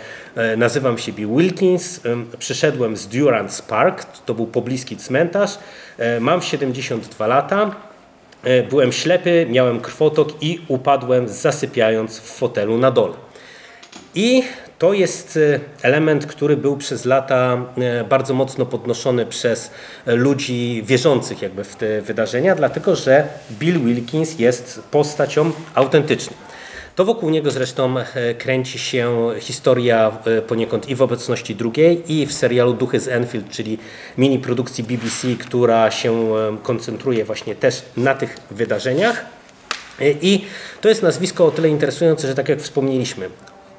nazywam 0.56 0.98
się 0.98 1.12
Bill 1.12 1.28
Wilkins, 1.28 2.00
przyszedłem 2.38 2.96
z 2.96 3.08
Durance 3.08 3.62
Park, 3.62 4.06
to 4.26 4.34
był 4.34 4.46
pobliski 4.46 4.96
cmentarz, 4.96 5.58
mam 6.20 6.42
72 6.42 7.26
lata, 7.26 7.74
byłem 8.70 8.92
ślepy, 8.92 9.46
miałem 9.50 9.80
krwotok 9.80 10.28
i 10.42 10.60
upadłem 10.68 11.28
zasypiając 11.28 12.18
w 12.18 12.22
fotelu 12.22 12.78
na 12.78 12.90
dole. 12.90 13.14
I 14.14 14.42
to 14.82 14.92
jest 14.92 15.38
element, 15.82 16.26
który 16.26 16.56
był 16.56 16.76
przez 16.76 17.04
lata 17.04 17.66
bardzo 18.08 18.34
mocno 18.34 18.66
podnoszony 18.66 19.26
przez 19.26 19.70
ludzi 20.06 20.82
wierzących 20.86 21.42
jakby 21.42 21.64
w 21.64 21.76
te 21.76 22.02
wydarzenia, 22.02 22.54
dlatego 22.54 22.96
że 22.96 23.28
Bill 23.52 23.80
Wilkins 23.80 24.38
jest 24.38 24.82
postacią 24.90 25.50
autentyczną. 25.74 26.36
To 26.94 27.04
wokół 27.04 27.30
niego 27.30 27.50
zresztą 27.50 27.94
kręci 28.38 28.78
się 28.78 29.30
historia 29.40 30.18
poniekąd 30.46 30.88
i 30.88 30.94
w 30.94 31.02
obecności 31.02 31.54
drugiej, 31.54 32.12
i 32.12 32.26
w 32.26 32.32
serialu 32.32 32.72
Duchy 32.72 33.00
z 33.00 33.08
Enfield, 33.08 33.50
czyli 33.50 33.78
mini 34.18 34.38
produkcji 34.38 34.84
BBC, 34.84 35.28
która 35.38 35.90
się 35.90 36.32
koncentruje 36.62 37.24
właśnie 37.24 37.54
też 37.54 37.82
na 37.96 38.14
tych 38.14 38.36
wydarzeniach. 38.50 39.24
I 40.22 40.44
to 40.80 40.88
jest 40.88 41.02
nazwisko 41.02 41.46
o 41.46 41.50
tyle 41.50 41.68
interesujące, 41.68 42.28
że 42.28 42.34
tak 42.34 42.48
jak 42.48 42.60
wspomnieliśmy, 42.60 43.28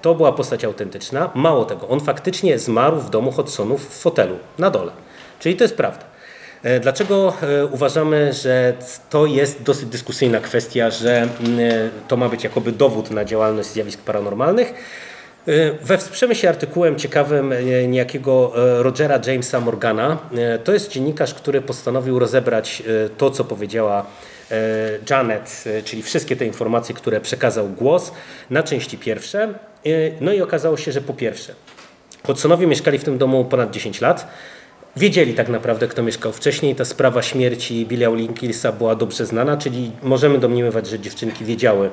to 0.04 0.16
była 0.16 0.32
postać 0.32 0.66
autentyczna. 0.66 1.30
Mało 1.36 1.66
tego, 1.66 1.88
on 1.88 2.00
faktycznie 2.00 2.60
zmarł 2.60 2.98
w 2.98 3.10
domu 3.10 3.32
Hodsonów 3.32 3.89
w 3.89 4.02
fotelu 4.02 4.36
na 4.60 4.70
dole. 4.70 4.92
Czyli 5.39 5.56
to 5.56 5.63
jest 5.63 5.78
prawda. 5.78 6.04
E, 6.63 6.80
dlaczego 6.80 7.34
e, 7.42 7.66
uważamy, 7.66 8.34
że 8.34 8.74
to 9.10 9.26
jest 9.26 9.63
dosyć 9.63 9.86
dyskusyjna 9.86 10.39
kwestia, 10.39 10.89
że 10.89 11.22
e, 11.22 11.28
to 12.08 12.18
ma 12.18 12.30
być 12.30 12.44
jakoby 12.44 12.72
dowód 12.72 13.12
na 13.12 13.26
działalność 13.26 13.70
zjawisk 13.70 14.02
paranormalnych? 14.02 14.74
Wesprzemy 15.82 16.36
się 16.36 16.50
artykułem 16.50 16.96
ciekawym 16.96 17.54
niejakiego 17.88 18.52
Rogera 18.56 19.20
Jamesa 19.28 19.60
Morgana. 19.60 20.18
To 20.63 20.74
jest 20.74 20.92
dziennikarz, 20.92 21.34
który 21.34 21.62
postanowił 21.62 22.20
rozebrać 22.20 22.84
to, 23.18 23.32
co 23.32 23.44
powiedziała 23.44 24.06
Janet, 25.10 25.63
czyli 25.86 26.04
wszystkie 26.04 26.36
te 26.36 26.46
informacje, 26.46 26.96
które 26.96 27.22
przekazał 27.22 27.70
głos, 27.70 28.12
na 28.50 28.63
części 28.63 28.98
pierwsze. 28.98 29.54
No 30.22 30.34
i 30.34 30.42
okazało 30.42 30.78
się, 30.78 30.92
że 30.92 31.02
po 31.02 31.13
pierwsze, 31.13 31.54
Hodsonowie 32.28 32.68
mieszkali 32.68 32.98
w 32.98 33.04
tym 33.04 33.18
domu 33.18 33.46
ponad 33.46 33.72
10 33.72 34.02
lat. 34.02 34.28
Wiedzieli 34.98 35.34
tak 35.34 35.50
naprawdę, 35.50 35.88
kto 35.88 36.04
mieszkał 36.04 36.32
wcześniej. 36.32 36.76
Ta 36.76 36.86
sprawa 36.86 37.22
śmierci 37.22 37.86
Billa 37.86 38.10
Linkinsa 38.10 38.72
była 38.72 38.96
dobrze 38.96 39.26
znana, 39.26 39.58
czyli 39.58 39.92
możemy 40.04 40.39
domniemywać, 40.39 40.88
że 40.88 41.00
dziewczynki 41.00 41.46
wiedziały, 41.46 41.89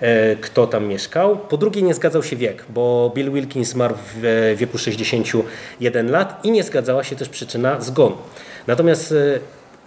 e, 0.00 0.36
kto 0.36 0.66
tam 0.66 0.86
mieszkał. 0.86 1.36
Po 1.36 1.56
drugie, 1.56 1.82
nie 1.82 1.94
zgadzał 1.94 2.22
się 2.22 2.36
wiek, 2.36 2.64
bo 2.68 3.12
Bill 3.14 3.30
Wilkins 3.30 3.68
zmarł 3.68 3.94
w 4.14 4.54
wieku 4.56 4.78
61 4.78 6.10
lat 6.10 6.44
i 6.44 6.50
nie 6.50 6.62
zgadzała 6.62 7.04
się 7.04 7.16
też 7.16 7.28
przyczyna 7.28 7.80
zgonu. 7.80 8.16
Natomiast 8.66 9.12
e, 9.12 9.40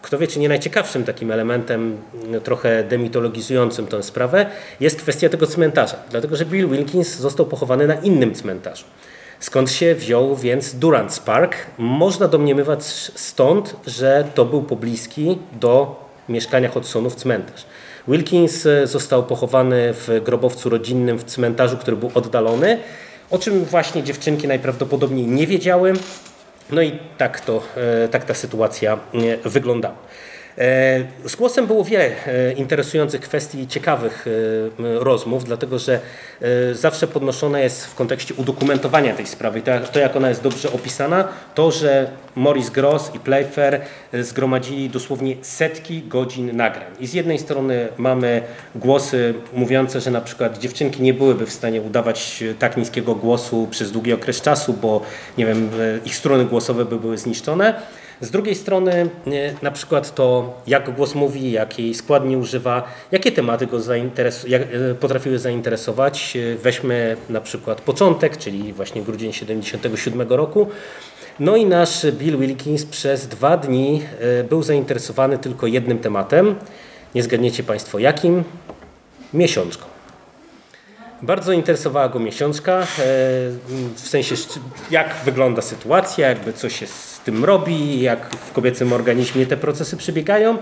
kto 0.07 0.17
wie, 0.17 0.27
czy 0.27 0.39
nie 0.39 0.49
najciekawszym 0.49 1.03
takim 1.03 1.31
elementem, 1.31 1.97
no, 2.27 2.39
trochę 2.39 2.83
demitologizującym 2.83 3.87
tę 3.87 4.03
sprawę, 4.03 4.45
jest 4.79 5.01
kwestia 5.01 5.29
tego 5.29 5.47
cmentarza. 5.47 5.97
Dlatego, 6.11 6.35
że 6.35 6.45
Bill 6.45 6.69
Wilkins 6.69 7.15
został 7.15 7.45
pochowany 7.45 7.87
na 7.87 7.95
innym 7.95 8.33
cmentarzu. 8.33 8.85
Skąd 9.39 9.71
się 9.71 9.95
wziął 9.95 10.35
więc 10.35 10.75
Durant 10.75 11.19
Park? 11.19 11.55
Można 11.77 12.27
domniemywać 12.27 12.83
stąd, 13.15 13.75
że 13.87 14.27
to 14.33 14.45
był 14.45 14.63
pobliski 14.63 15.37
do 15.59 16.05
mieszkania 16.29 16.69
Hodsonów 16.69 17.15
cmentarz. 17.15 17.65
Wilkins 18.07 18.65
e, 18.65 18.87
został 18.87 19.23
pochowany 19.23 19.93
w 19.93 20.21
grobowcu 20.25 20.69
rodzinnym 20.69 21.19
w 21.19 21.23
cmentarzu, 21.23 21.77
który 21.77 21.97
był 21.97 22.11
oddalony, 22.13 22.79
o 23.29 23.37
czym 23.37 23.65
właśnie 23.65 24.03
dziewczynki 24.03 24.47
najprawdopodobniej 24.47 25.27
nie 25.27 25.47
wiedziały. 25.47 25.93
No 26.71 26.81
i 26.81 26.99
tak, 27.17 27.39
to, 27.41 27.63
e, 28.03 28.07
tak 28.07 28.25
ta 28.25 28.33
sytuacja 28.33 28.93
e, 28.93 29.49
wyglądała. 29.49 29.95
E, 30.57 31.05
z 31.25 31.35
głosem 31.35 31.67
było 31.67 31.83
wiele 31.83 32.05
e, 32.05 32.51
interesujących 32.53 33.21
kwestii 33.21 33.59
i 33.59 33.67
ciekawych 33.67 34.25
e, 34.27 34.99
rozmów, 34.99 35.43
dlatego 35.43 35.79
że 35.79 35.99
zawsze 36.73 37.07
podnoszona 37.07 37.59
jest 37.59 37.85
w 37.85 37.95
kontekście 37.95 38.33
udokumentowania 38.33 39.15
tej 39.15 39.25
sprawy. 39.25 39.61
To, 39.91 39.99
jak 39.99 40.15
ona 40.15 40.29
jest 40.29 40.43
dobrze 40.43 40.71
opisana, 40.71 41.27
to, 41.55 41.71
że 41.71 42.07
Morris 42.35 42.69
Gross 42.69 43.11
i 43.15 43.19
Playfair 43.19 43.81
zgromadzili 44.13 44.89
dosłownie 44.89 45.35
setki 45.41 46.01
godzin 46.01 46.55
nagrań. 46.55 46.91
I 46.99 47.07
z 47.07 47.13
jednej 47.13 47.39
strony 47.39 47.87
mamy 47.97 48.41
głosy 48.75 49.33
mówiące, 49.53 50.01
że 50.01 50.11
na 50.11 50.21
przykład 50.21 50.57
dziewczynki 50.57 51.01
nie 51.01 51.13
byłyby 51.13 51.45
w 51.45 51.51
stanie 51.51 51.81
udawać 51.81 52.43
tak 52.59 52.77
niskiego 52.77 53.15
głosu 53.15 53.67
przez 53.71 53.91
długi 53.91 54.13
okres 54.13 54.41
czasu, 54.41 54.73
bo 54.73 55.01
nie 55.37 55.45
wiem, 55.45 55.69
ich 56.05 56.15
struny 56.15 56.45
głosowe 56.45 56.85
by 56.85 56.99
były 56.99 57.17
zniszczone. 57.17 57.81
Z 58.21 58.31
drugiej 58.31 58.55
strony 58.55 59.09
na 59.61 59.71
przykład 59.71 60.15
to, 60.15 60.53
jak 60.67 60.95
głos 60.95 61.15
mówi, 61.15 61.51
jakiej 61.51 61.93
składni 61.93 62.37
używa, 62.37 62.83
jakie 63.11 63.31
tematy 63.31 63.67
go 63.67 63.77
jak, 64.47 64.61
e, 64.61 64.95
potrafiły 64.99 65.39
zainteresować. 65.39 66.37
Weźmy 66.63 67.17
na 67.29 67.41
przykład 67.41 67.81
początek, 67.81 68.37
czyli 68.37 68.73
właśnie 68.73 69.01
grudzień 69.01 69.33
77 69.33 70.21
roku. 70.29 70.67
No 71.39 71.55
i 71.55 71.65
nasz 71.65 72.05
Bill 72.11 72.37
Wilkins 72.37 72.85
przez 72.85 73.27
dwa 73.27 73.57
dni 73.57 74.01
e, 74.19 74.43
był 74.43 74.63
zainteresowany 74.63 75.37
tylko 75.37 75.67
jednym 75.67 75.99
tematem. 75.99 76.55
Nie 77.15 77.23
zgadniecie 77.23 77.63
Państwo 77.63 77.99
jakim? 77.99 78.43
Miesiączką. 79.33 79.96
Bardzo 81.21 81.51
interesowała 81.51 82.09
go 82.09 82.19
miesiączka, 82.19 82.79
e, 82.79 82.85
w 83.95 84.07
sensie 84.09 84.35
jak 84.91 85.15
wygląda 85.25 85.61
sytuacja, 85.61 86.29
jakby 86.29 86.53
co 86.53 86.69
się 86.69 86.87
z 86.87 87.19
tym 87.25 87.45
robi, 87.45 88.01
jak 88.01 88.35
w 88.35 88.51
kobiecym 88.51 88.93
organizmie 88.93 89.45
te 89.45 89.57
procesy 89.57 89.97
przebiegają. 89.97 90.57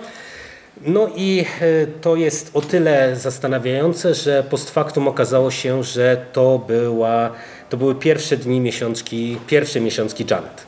No 0.81 1.09
i 1.15 1.45
e, 1.61 1.87
to 2.01 2.15
jest 2.15 2.51
o 2.53 2.61
tyle 2.61 3.15
zastanawiające, 3.15 4.13
że 4.13 4.43
post 4.49 4.69
factum 4.69 5.07
okazało 5.07 5.51
się, 5.51 5.83
że 5.83 6.25
to, 6.33 6.59
była, 6.67 7.31
to 7.69 7.77
były 7.77 7.95
pierwsze 7.95 8.37
dni 8.37 8.59
miesiączki, 8.59 9.37
pierwsze 9.47 9.81
miesiączki 9.81 10.25
Janet. 10.29 10.67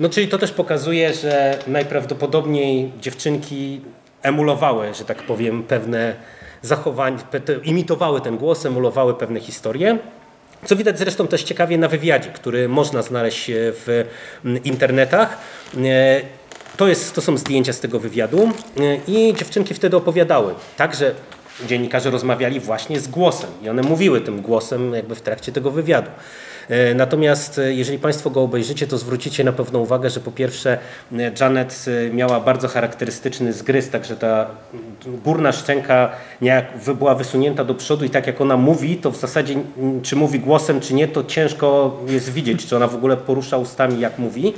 No 0.00 0.08
czyli 0.08 0.28
to 0.28 0.38
też 0.38 0.52
pokazuje, 0.52 1.14
że 1.14 1.58
najprawdopodobniej 1.66 2.92
dziewczynki 3.00 3.80
emulowały, 4.22 4.94
że 4.94 5.04
tak 5.04 5.22
powiem, 5.22 5.62
pewne 5.62 6.14
zachowań, 6.62 7.18
imitowały 7.64 8.20
ten 8.20 8.36
głos, 8.36 8.66
emulowały 8.66 9.14
pewne 9.14 9.40
historie. 9.40 9.98
Co 10.64 10.76
widać 10.76 10.98
zresztą 10.98 11.26
też 11.26 11.42
ciekawie 11.42 11.78
na 11.78 11.88
wywiadzie, 11.88 12.30
który 12.30 12.68
można 12.68 13.02
znaleźć 13.02 13.50
w 13.54 14.04
mm, 14.44 14.64
internetach. 14.64 15.38
E, 15.76 16.20
to, 16.76 16.88
jest, 16.88 17.14
to 17.14 17.20
są 17.20 17.36
zdjęcia 17.36 17.72
z 17.72 17.80
tego 17.80 17.98
wywiadu 18.00 18.50
e, 18.80 18.96
i 19.06 19.34
dziewczynki 19.34 19.74
wtedy 19.74 19.96
opowiadały. 19.96 20.54
Także 20.76 21.14
dziennikarze 21.66 22.10
rozmawiali 22.10 22.60
właśnie 22.60 23.00
z 23.00 23.08
głosem 23.08 23.50
i 23.62 23.68
one 23.68 23.82
mówiły 23.82 24.20
tym 24.20 24.42
głosem 24.42 24.94
jakby 24.94 25.14
w 25.14 25.20
trakcie 25.20 25.52
tego 25.52 25.70
wywiadu. 25.70 26.10
E, 26.72 26.94
natomiast 26.94 27.58
e, 27.58 27.74
jeżeli 27.74 27.98
Państwo 27.98 28.30
go 28.30 28.42
obejrzycie, 28.42 28.86
to 28.86 28.98
zwrócicie 28.98 29.44
na 29.44 29.52
pewno 29.52 29.78
uwagę, 29.78 30.10
że 30.10 30.20
po 30.20 30.32
pierwsze 30.32 30.78
e, 31.12 31.32
Janet 31.40 31.84
miała 32.12 32.40
bardzo 32.40 32.68
charakterystyczny 32.68 33.52
zgryz, 33.52 33.90
także 33.90 34.16
ta 34.16 34.46
górna 35.24 35.52
szczęka 35.52 36.10
była 36.98 37.14
wysunięta 37.14 37.64
do 37.64 37.74
przodu 37.74 38.04
i 38.04 38.10
tak 38.10 38.26
jak 38.26 38.40
ona 38.40 38.56
mówi, 38.56 38.96
to 38.96 39.10
w 39.10 39.16
zasadzie 39.16 39.54
czy 40.02 40.16
mówi 40.16 40.40
głosem, 40.40 40.80
czy 40.80 40.94
nie, 40.94 41.08
to 41.08 41.24
ciężko 41.24 41.96
jest 42.06 42.32
widzieć, 42.32 42.66
czy 42.66 42.76
ona 42.76 42.86
w 42.86 42.94
ogóle 42.94 43.16
porusza 43.16 43.56
ustami, 43.56 44.00
jak 44.00 44.18
mówi. 44.18 44.54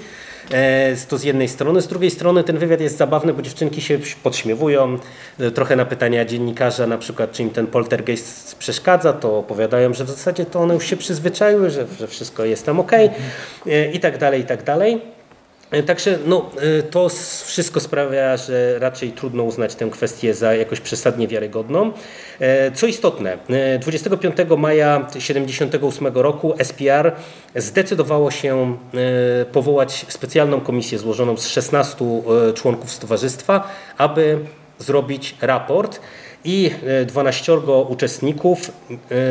E, 0.53 0.97
to 1.09 1.19
z 1.19 1.25
jednej 1.25 1.49
strony. 1.49 1.81
Z 1.83 1.89
drugiej 1.89 2.11
strony 2.11 2.45
ten 2.45 2.59
wywiad 2.59 2.81
jest 2.81 2.97
zabawny, 2.97 3.35
bo 3.35 3.43
dziewczynki 3.43 3.81
się 3.83 3.99
podśmiewują. 4.23 4.99
E, 5.41 5.51
trochę 5.51 5.77
na 5.77 5.85
pytania 5.85 6.25
dziennikarza, 6.25 6.87
na 6.87 6.99
przykład 6.99 7.33
czy 7.33 7.43
im 7.43 7.51
ten 7.51 7.67
poltergeist 7.67 8.57
przeszkadza, 8.57 9.13
to 9.13 9.39
opowiadają, 9.39 9.95
że 9.95 10.05
w 10.05 10.11
zasadzie 10.11 10.47
to 10.47 10.61
one 10.61 10.75
już 10.75 10.87
się 10.87 10.97
przyzwyczaiły, 10.97 11.71
że, 11.71 11.87
że 11.99 12.07
wszystko 12.07 12.45
jest 12.45 12.67
tam 12.67 12.81
ok 12.81 12.93
e, 12.93 13.11
i 13.93 14.01
tak 14.01 14.19
dalej, 14.19 14.41
i 14.41 14.45
tak 14.45 14.63
dalej. 14.63 15.14
E, 15.71 15.83
także 15.83 16.19
no, 16.27 16.51
e, 16.79 16.83
to 16.83 17.09
wszystko 17.45 17.81
sprawia, 17.81 18.37
że 18.37 18.79
raczej 18.79 19.13
trudno 19.13 19.43
uznać 19.43 19.75
tę 19.75 19.91
kwestię 19.91 20.35
za 20.35 20.55
jakoś 20.55 20.81
przesadnie 20.81 21.29
wiarygodną. 21.29 21.93
E, 22.41 22.73
co 22.73 22.87
istotne, 22.87 23.39
25 23.81 24.37
maja 24.59 25.01
1978 25.13 26.07
roku 26.15 26.55
SPR 26.63 27.13
zdecydowało 27.57 28.31
się 28.31 28.77
powołać 29.53 30.07
specjalną 30.09 30.61
komisję 30.61 30.99
złożoną 30.99 31.37
z 31.37 31.47
16 31.47 31.97
członków 32.55 32.99
towarzystwa, 32.99 33.71
aby 33.99 34.39
zrobić 34.79 35.35
raport 35.41 36.01
i 36.45 36.71
12 37.07 37.53
uczestników 37.89 38.71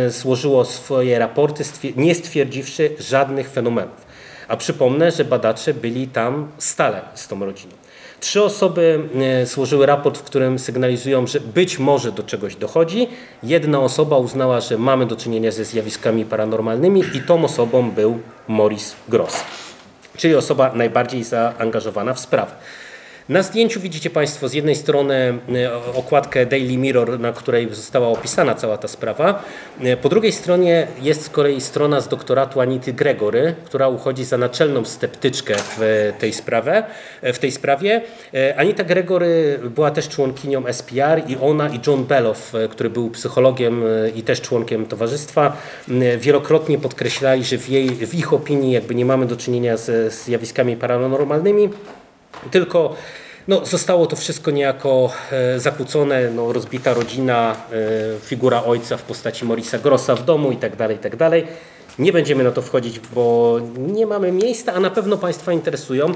złożyło 0.08 0.66
swoje 0.66 1.20
raporty, 1.20 1.64
nie 1.96 2.16
stwierdziwszy 2.16 2.90
żadnych 3.00 3.50
fenomenów. 3.50 4.13
A 4.48 4.58
przypomnę, 4.58 5.12
że 5.12 5.26
badacze 5.26 5.74
byli 5.74 6.08
tam 6.08 6.48
stale 6.58 7.02
z 7.16 7.28
tą 7.28 7.46
rodziną. 7.46 7.74
Trzy 8.20 8.44
osoby 8.44 9.00
e, 9.16 9.46
złożyły 9.46 9.86
raport, 9.86 10.18
w 10.18 10.24
którym 10.24 10.60
sygnalizują, 10.60 11.28
że 11.28 11.40
być 11.40 11.80
może 11.80 12.12
do 12.12 12.24
czegoś 12.24 12.56
dochodzi. 12.56 13.08
Jedna 13.44 13.80
osoba 13.80 14.18
uznała, 14.18 14.62
że 14.62 14.78
mamy 14.78 15.06
do 15.06 15.16
czynienia 15.16 15.52
ze 15.52 15.66
zjawiskami 15.66 16.26
paranormalnymi 16.26 17.04
i 17.14 17.22
tą 17.22 17.46
osobą 17.46 17.92
był 17.92 18.20
Morris 18.48 18.96
Gross, 19.10 19.44
czyli 20.18 20.36
osoba 20.36 20.72
najbardziej 20.76 21.24
zaangażowana 21.24 22.14
w 22.14 22.20
sprawę. 22.20 22.52
Na 23.30 23.44
zdjęciu 23.44 23.80
widzicie 23.80 24.10
Państwo 24.10 24.50
z 24.50 24.54
jednej 24.54 24.76
strony 24.76 25.40
e, 25.56 25.94
okładkę 25.96 26.46
Daily 26.46 26.78
Mirror, 26.78 27.20
na 27.20 27.34
której 27.34 27.74
została 27.74 28.08
opisana 28.08 28.56
cała 28.56 28.78
ta 28.78 28.88
sprawa. 28.88 29.44
E, 29.82 29.98
po 29.98 30.10
drugiej 30.10 30.32
stronie 30.32 30.88
jest 31.02 31.26
z 31.26 31.30
kolei 31.30 31.62
strona 31.62 32.02
z 32.02 32.08
doktoratu 32.08 32.62
Anity 32.62 32.94
Gregory, 32.94 33.56
która 33.66 33.88
uchodzi 33.88 34.24
za 34.24 34.38
naczelną 34.38 34.86
sceptyczkę 34.86 35.56
w 35.58 36.12
tej, 36.20 36.34
sprawie. 36.34 36.84
w 37.22 37.40
tej 37.40 37.52
sprawie. 37.52 38.02
Anita 38.58 38.84
Gregory 38.84 39.60
była 39.76 39.92
też 39.92 40.10
członkinią 40.10 40.64
SPR 40.74 41.22
i 41.28 41.38
ona 41.42 41.70
i 41.70 41.80
John 41.88 42.06
Below, 42.06 42.54
który 42.70 42.90
był 42.90 43.10
psychologiem 43.10 43.84
i 44.16 44.24
też 44.24 44.42
członkiem 44.42 44.86
towarzystwa, 44.86 45.58
wielokrotnie 46.18 46.78
podkreślali, 46.78 47.44
że 47.44 47.58
w, 47.58 47.70
jej, 47.70 47.90
w 47.90 48.16
ich 48.16 48.34
opinii 48.34 48.72
jakby 48.72 48.96
nie 48.96 49.06
mamy 49.06 49.26
do 49.26 49.38
czynienia 49.38 49.78
ze 49.78 50.10
zjawiskami 50.10 50.78
paranormalnymi, 50.78 51.70
tylko 52.52 52.96
no, 53.48 53.66
zostało 53.66 54.08
to 54.08 54.16
wszystko 54.16 54.52
niejako 54.52 55.12
e, 55.32 55.60
zakłócone, 55.60 56.30
no, 56.30 56.54
rozbita 56.54 56.94
rodzina, 56.94 57.56
e, 57.72 58.20
figura 58.26 58.64
ojca 58.64 58.98
w 58.98 59.02
postaci 59.02 59.46
Morisa 59.46 59.80
Grossa 59.80 60.16
w 60.16 60.26
domu 60.26 60.52
itd., 60.52 60.78
tak 60.78 60.92
itd. 60.92 61.30
Tak 61.30 61.34
nie 62.00 62.14
będziemy 62.14 62.44
na 62.44 62.52
to 62.52 62.62
wchodzić, 62.62 63.00
bo 63.00 63.60
nie 63.78 64.06
mamy 64.06 64.32
miejsca, 64.32 64.74
a 64.74 64.80
na 64.80 64.90
pewno 64.90 65.18
Państwa 65.18 65.54
interesują, 65.54 66.12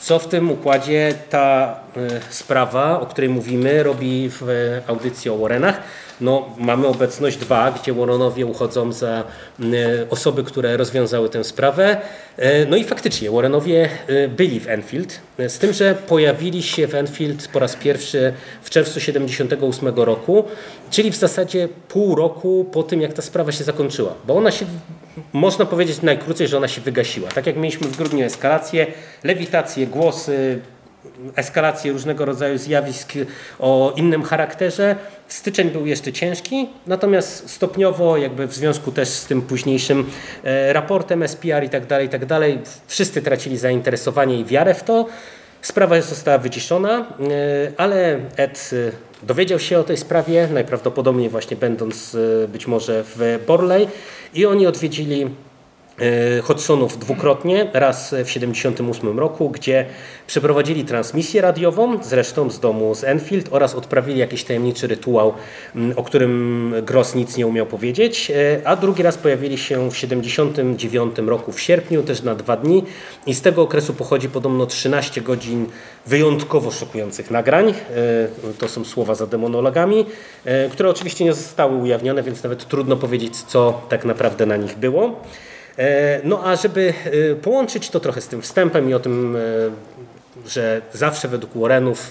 co 0.00 0.18
w 0.18 0.28
tym 0.28 0.50
układzie 0.50 1.14
ta 1.30 1.76
e, 1.96 2.20
sprawa, 2.30 3.00
o 3.00 3.06
której 3.06 3.30
mówimy, 3.30 3.82
robi 3.82 4.30
w 4.30 4.44
audycji 4.86 5.30
o 5.30 5.38
Warrenach 5.38 5.82
no, 6.20 6.48
mamy 6.58 6.86
obecność 6.86 7.36
dwa, 7.36 7.70
gdzie 7.70 7.92
Warrenowie 7.92 8.46
uchodzą 8.46 8.92
za 8.92 9.24
e, 9.60 9.64
osoby, 10.10 10.44
które 10.44 10.76
rozwiązały 10.76 11.28
tę 11.28 11.44
sprawę. 11.44 11.96
E, 12.36 12.66
no 12.66 12.76
i 12.76 12.84
faktycznie 12.84 13.30
Warrenowie 13.30 13.88
e, 14.06 14.28
byli 14.28 14.60
w 14.60 14.68
Enfield, 14.68 15.20
z 15.48 15.58
tym, 15.58 15.72
że 15.72 15.94
pojawili 15.94 16.62
się 16.62 16.86
w 16.86 16.94
Enfield 16.94 17.48
po 17.48 17.58
raz 17.58 17.76
pierwszy 17.76 18.32
w 18.62 18.70
czerwcu 18.70 19.00
78 19.00 19.88
roku, 19.88 20.44
czyli 20.90 21.10
w 21.10 21.16
zasadzie 21.16 21.68
pół 21.88 22.14
roku 22.14 22.66
po 22.72 22.82
tym, 22.82 23.00
jak 23.00 23.12
ta 23.12 23.22
sprawa 23.22 23.52
się 23.52 23.64
zakończyła, 23.64 24.14
bo 24.26 24.36
ona 24.36 24.50
się, 24.50 24.66
można 25.32 25.66
powiedzieć 25.66 26.02
najkrócej, 26.02 26.48
że 26.48 26.56
ona 26.56 26.68
się 26.68 26.80
wygasiła. 26.80 27.28
Tak 27.28 27.46
jak 27.46 27.56
mieliśmy 27.56 27.88
w 27.88 27.96
grudniu 27.96 28.24
eskalację, 28.24 28.86
lewitację, 29.24 29.86
głosy, 29.86 30.60
eskalację 31.36 31.92
różnego 31.92 32.24
rodzaju 32.24 32.58
zjawisk 32.58 33.12
o 33.58 33.92
innym 33.96 34.22
charakterze. 34.22 34.96
Styczeń 35.28 35.70
był 35.70 35.86
jeszcze 35.86 36.12
ciężki, 36.12 36.68
natomiast 36.86 37.50
stopniowo, 37.50 38.16
jakby 38.16 38.46
w 38.46 38.54
związku 38.54 38.92
też 38.92 39.08
z 39.08 39.26
tym 39.26 39.42
późniejszym 39.42 40.10
e, 40.44 40.72
raportem 40.72 41.28
SPR 41.28 41.64
i 41.64 41.68
tak 41.68 41.86
dalej, 41.86 42.06
i 42.06 42.08
tak 42.08 42.26
dalej, 42.26 42.58
wszyscy 42.86 43.22
tracili 43.22 43.58
zainteresowanie 43.58 44.40
i 44.40 44.44
wiarę 44.44 44.74
w 44.74 44.84
to. 44.84 45.06
Sprawa 45.62 46.00
została 46.00 46.38
wyciszona, 46.38 46.98
e, 46.98 47.04
ale 47.76 48.18
Ed 48.36 48.70
e, 48.72 49.26
dowiedział 49.26 49.58
się 49.58 49.78
o 49.78 49.84
tej 49.84 49.96
sprawie, 49.96 50.48
najprawdopodobniej 50.52 51.28
właśnie 51.28 51.56
będąc 51.56 52.16
być 52.48 52.66
może 52.66 53.04
w 53.04 53.38
Borley 53.46 53.88
i 54.34 54.46
oni 54.46 54.66
odwiedzili 54.66 55.30
E, 56.00 56.42
Hodsonów 56.42 56.98
dwukrotnie, 56.98 57.70
raz 57.72 58.10
w 58.10 58.26
1978 58.26 59.18
roku, 59.18 59.50
gdzie 59.50 59.86
przeprowadzili 60.26 60.84
transmisję 60.84 61.40
radiową, 61.40 62.02
zresztą 62.02 62.50
z 62.50 62.60
domu 62.60 62.94
z 62.94 63.04
Enfield 63.04 63.48
oraz 63.50 63.74
odprawili 63.74 64.18
jakiś 64.18 64.44
tajemniczy 64.44 64.86
rytuał, 64.86 65.34
o 65.96 66.02
którym 66.02 66.74
Gross 66.82 67.14
nic 67.14 67.36
nie 67.36 67.46
umiał 67.46 67.66
powiedzieć, 67.66 68.30
e, 68.30 68.60
a 68.64 68.76
drugi 68.76 69.02
raz 69.02 69.18
pojawili 69.18 69.58
się 69.58 69.90
w 69.90 69.94
1979 69.94 71.28
roku 71.28 71.52
w 71.52 71.60
sierpniu, 71.60 72.02
też 72.02 72.22
na 72.22 72.34
dwa 72.34 72.56
dni 72.56 72.84
i 73.26 73.34
z 73.34 73.42
tego 73.42 73.62
okresu 73.62 73.94
pochodzi 73.94 74.28
podobno 74.28 74.66
13 74.66 75.20
godzin 75.20 75.66
wyjątkowo 76.06 76.70
szokujących 76.70 77.30
nagrań, 77.30 77.68
e, 77.68 77.74
to 78.58 78.68
są 78.68 78.84
słowa 78.84 79.14
za 79.14 79.26
demonologami, 79.26 80.06
które 80.72 80.90
oczywiście 80.90 81.24
nie 81.24 81.32
zostały 81.32 81.76
ujawnione, 81.76 82.22
więc 82.22 82.42
nawet 82.42 82.68
trudno 82.68 82.96
powiedzieć, 82.96 83.36
co 83.36 83.80
tak 83.88 84.04
naprawdę 84.04 84.46
na 84.46 84.56
nich 84.56 84.78
było. 84.78 85.20
E, 85.78 86.20
no 86.24 86.44
a 86.44 86.56
żeby 86.56 86.92
e, 87.32 87.34
połączyć 87.34 87.90
to 87.90 88.00
trochę 88.00 88.20
z 88.20 88.28
tym 88.28 88.42
wstępem 88.42 88.90
i 88.90 88.94
o 88.94 89.00
tym, 89.00 89.36
e, 89.36 89.40
że 90.48 90.82
zawsze 90.92 91.28
według 91.28 91.52
Warrenów, 91.56 92.10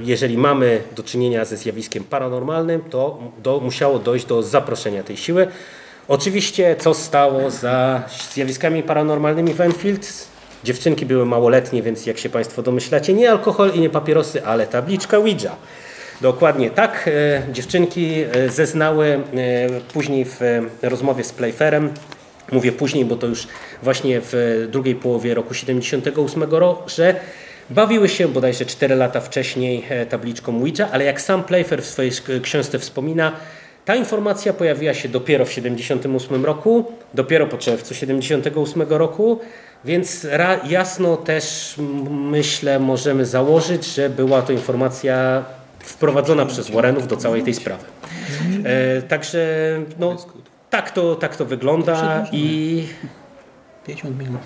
jeżeli 0.00 0.38
mamy 0.38 0.82
do 0.96 1.02
czynienia 1.02 1.44
ze 1.44 1.56
zjawiskiem 1.56 2.04
paranormalnym, 2.04 2.80
to 2.90 3.18
do, 3.42 3.60
musiało 3.60 3.98
dojść 3.98 4.26
do 4.26 4.42
zaproszenia 4.42 5.02
tej 5.02 5.16
siły. 5.16 5.48
Oczywiście, 6.08 6.76
co 6.78 6.94
stało 6.94 7.50
za 7.50 8.02
zjawiskami 8.32 8.82
paranormalnymi 8.82 9.54
w 9.54 9.60
Enfield? 9.60 10.28
Dziewczynki 10.64 11.06
były 11.06 11.26
małoletnie, 11.26 11.82
więc 11.82 12.06
jak 12.06 12.18
się 12.18 12.28
Państwo 12.28 12.62
domyślacie, 12.62 13.14
nie 13.14 13.30
alkohol 13.30 13.72
i 13.74 13.80
nie 13.80 13.90
papierosy, 13.90 14.44
ale 14.44 14.66
tabliczka 14.66 15.16
Ouija. 15.16 15.56
Dokładnie 16.20 16.70
tak. 16.70 17.10
Dziewczynki 17.52 18.24
zeznały 18.48 19.20
później 19.92 20.24
w 20.24 20.40
rozmowie 20.82 21.24
z 21.24 21.32
Playfairem, 21.32 21.92
Mówię 22.52 22.72
później, 22.72 23.04
bo 23.04 23.16
to 23.16 23.26
już 23.26 23.48
właśnie 23.82 24.20
w 24.22 24.66
drugiej 24.70 24.94
połowie 24.94 25.34
roku 25.34 25.54
78 25.54 26.42
roku, 26.42 26.88
że 26.88 27.14
bawiły 27.70 28.08
się 28.08 28.28
bodajże 28.28 28.64
4 28.64 28.94
lata 28.94 29.20
wcześniej 29.20 29.84
e, 29.88 30.06
tabliczką 30.06 30.56
Ouija, 30.56 30.88
ale 30.92 31.04
jak 31.04 31.20
sam 31.20 31.44
Playfair 31.44 31.82
w 31.82 31.86
swojej 31.86 32.12
książce 32.42 32.78
wspomina, 32.78 33.32
ta 33.84 33.94
informacja 33.94 34.52
pojawiła 34.52 34.94
się 34.94 35.08
dopiero 35.08 35.44
w 35.44 35.52
78 35.52 36.44
roku, 36.44 36.84
dopiero 37.14 37.46
po 37.46 37.58
czerwcu 37.58 37.94
78 37.94 38.82
roku, 38.82 39.40
więc 39.84 40.26
jasno 40.68 41.16
też 41.16 41.74
myślę 42.10 42.78
możemy 42.78 43.26
założyć, 43.26 43.84
że 43.86 44.10
była 44.10 44.42
to 44.42 44.52
informacja 44.52 45.44
wprowadzona 45.80 46.46
przez 46.46 46.70
Warrenów 46.70 47.06
do 47.06 47.16
całej 47.16 47.42
tej 47.42 47.54
sprawy. 47.54 47.84
E, 48.64 49.02
także 49.02 49.46
no, 49.98 50.16
tak 50.70 50.90
to, 50.90 51.14
tak 51.14 51.36
to 51.36 51.44
wygląda 51.44 52.26
i... 52.32 52.86
50 53.86 54.18
minut. 54.18 54.40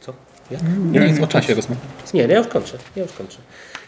Co? 0.00 0.12
Ja? 0.50 0.58
Nie, 0.90 1.12
nie, 1.12 1.24
o 1.24 1.26
czasie 1.26 1.54
rozmawiam. 1.54 1.84
Nie, 2.14 2.22
ja 2.22 2.38
już 2.38 2.46
kończę. 2.46 2.78
Ja 2.96 3.02
już 3.02 3.12
kończę. 3.12 3.38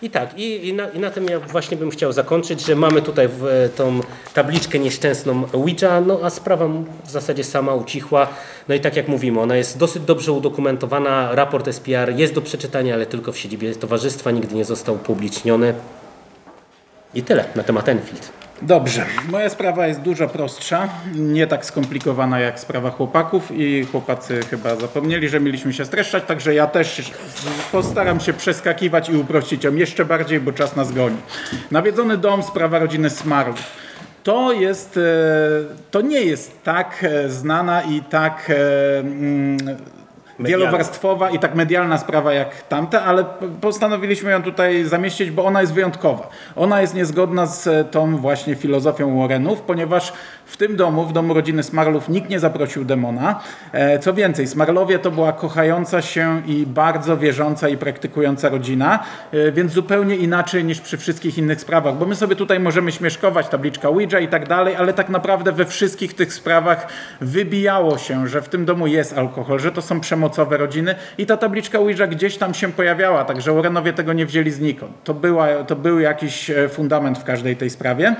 I 0.02 0.10
tak, 0.10 0.38
i, 0.38 0.68
i, 0.68 0.72
na, 0.72 0.88
i 0.88 0.98
na 0.98 1.10
tym 1.10 1.24
ja 1.24 1.40
właśnie 1.40 1.76
bym 1.76 1.90
chciał 1.90 2.12
zakończyć, 2.12 2.66
że 2.66 2.76
mamy 2.76 3.02
tutaj 3.02 3.28
w, 3.28 3.70
tą 3.76 4.00
tabliczkę 4.34 4.78
nieszczęsną 4.78 5.44
Ouija, 5.52 6.00
no 6.00 6.18
a 6.22 6.30
sprawa 6.30 6.68
w 7.04 7.10
zasadzie 7.10 7.44
sama 7.44 7.74
ucichła. 7.74 8.28
No 8.68 8.74
i 8.74 8.80
tak 8.80 8.96
jak 8.96 9.08
mówimy, 9.08 9.40
ona 9.40 9.56
jest 9.56 9.78
dosyć 9.78 10.02
dobrze 10.02 10.32
udokumentowana, 10.32 11.34
raport 11.34 11.68
SPR 11.72 12.12
jest 12.16 12.34
do 12.34 12.42
przeczytania, 12.42 12.94
ale 12.94 13.06
tylko 13.06 13.32
w 13.32 13.38
siedzibie 13.38 13.74
towarzystwa, 13.74 14.30
nigdy 14.30 14.54
nie 14.54 14.64
został 14.64 14.94
upubliczniony. 14.94 15.74
I 17.14 17.22
tyle 17.22 17.44
na 17.54 17.62
temat 17.62 17.88
Enfield. 17.88 18.37
Dobrze, 18.62 19.06
moja 19.30 19.50
sprawa 19.50 19.86
jest 19.86 20.00
dużo 20.00 20.28
prostsza, 20.28 20.88
nie 21.14 21.46
tak 21.46 21.66
skomplikowana 21.66 22.40
jak 22.40 22.60
sprawa 22.60 22.90
chłopaków 22.90 23.50
i 23.50 23.84
chłopacy 23.84 24.40
chyba 24.50 24.76
zapomnieli, 24.76 25.28
że 25.28 25.40
mieliśmy 25.40 25.72
się 25.72 25.84
streszczać, 25.84 26.24
także 26.24 26.54
ja 26.54 26.66
też 26.66 27.12
postaram 27.72 28.20
się 28.20 28.32
przeskakiwać 28.32 29.08
i 29.08 29.16
uprościć 29.16 29.64
ją 29.64 29.74
jeszcze 29.74 30.04
bardziej, 30.04 30.40
bo 30.40 30.52
czas 30.52 30.76
nas 30.76 30.92
goni. 30.92 31.16
Nawiedzony 31.70 32.16
dom, 32.16 32.42
sprawa 32.42 32.78
rodziny 32.78 33.10
Smarów. 33.10 33.62
To 34.22 34.52
jest, 34.52 34.96
e, 34.96 35.00
to 35.90 36.00
nie 36.00 36.20
jest 36.20 36.62
tak 36.62 37.04
e, 37.04 37.28
znana 37.28 37.82
i 37.82 38.02
tak 38.02 38.52
e, 40.38 40.40
mm, 40.40 40.50
wielowarstwowa 40.50 41.30
i 41.30 41.38
tak 41.38 41.54
medialna 41.54 41.98
sprawa 41.98 42.32
jak 42.32 42.62
tamte, 42.62 43.02
ale 43.02 43.24
postanowiliśmy 43.60 44.30
ją 44.30 44.42
tutaj 44.42 44.84
zamieścić, 44.84 45.30
bo 45.30 45.44
ona 45.44 45.60
jest 45.60 45.72
wyjątkowa. 45.72 46.28
Ona 46.56 46.80
jest 46.80 46.94
niezgodna 46.94 47.46
z 47.46 47.90
tą 47.90 48.16
właśnie 48.16 48.54
filozofią 48.54 49.18
Warrenów, 49.18 49.60
ponieważ 49.60 50.12
w 50.46 50.56
tym 50.56 50.76
domu, 50.76 51.04
w 51.04 51.12
domu 51.12 51.34
rodziny 51.34 51.62
Smarlów, 51.62 52.08
nikt 52.08 52.30
nie 52.30 52.40
zaprosił 52.40 52.84
demona. 52.84 53.40
E, 53.72 53.98
co 53.98 54.14
więcej, 54.14 54.46
Smarlowie 54.46 54.98
to 54.98 55.10
była 55.10 55.32
kochająca 55.32 56.02
się 56.02 56.42
i 56.46 56.66
bardzo 56.66 57.16
wierząca 57.16 57.68
i 57.68 57.76
praktykująca 57.76 58.48
rodzina, 58.48 59.04
e, 59.32 59.52
więc 59.52 59.72
zupełnie 59.72 60.16
inaczej 60.16 60.64
niż 60.64 60.80
przy 60.80 60.96
wszystkich 60.98 61.38
innych 61.38 61.60
sprawach, 61.60 61.94
bo 61.94 62.06
my 62.06 62.16
sobie 62.16 62.36
tutaj 62.36 62.60
możemy 62.60 62.92
śmieszkować, 62.92 63.48
tabliczka 63.48 63.88
Ouija 63.88 64.20
i 64.20 64.28
tak 64.28 64.48
dalej, 64.48 64.76
ale 64.76 64.92
tak 64.92 65.08
naprawdę 65.08 65.52
we 65.52 65.64
wszystkich 65.64 66.14
tych 66.14 66.32
sprawach 66.32 66.86
wybijało 67.20 67.98
się, 67.98 68.28
że 68.28 68.42
w 68.42 68.48
tym 68.48 68.64
domu 68.64 68.86
jest 68.86 69.18
alkohol, 69.18 69.58
że 69.58 69.72
to 69.72 69.82
są 69.82 70.00
przemocowe 70.28 70.56
rodziny 70.56 70.94
i 71.18 71.26
ta 71.26 71.36
tabliczka 71.36 71.78
Ouija 71.78 72.06
gdzieś 72.06 72.36
tam 72.36 72.54
się 72.54 72.72
pojawiała, 72.72 73.24
także 73.24 73.52
Warrenowie 73.52 73.92
tego 73.92 74.12
nie 74.12 74.26
wzięli 74.26 74.50
znikąd. 74.50 74.92
To, 75.04 75.14
była, 75.14 75.48
to 75.64 75.76
był 75.76 76.00
jakiś 76.00 76.50
e, 76.50 76.68
fundament 76.68 77.18
w 77.18 77.24
każdej 77.24 77.56
tej 77.56 77.70
sprawie. 77.70 78.16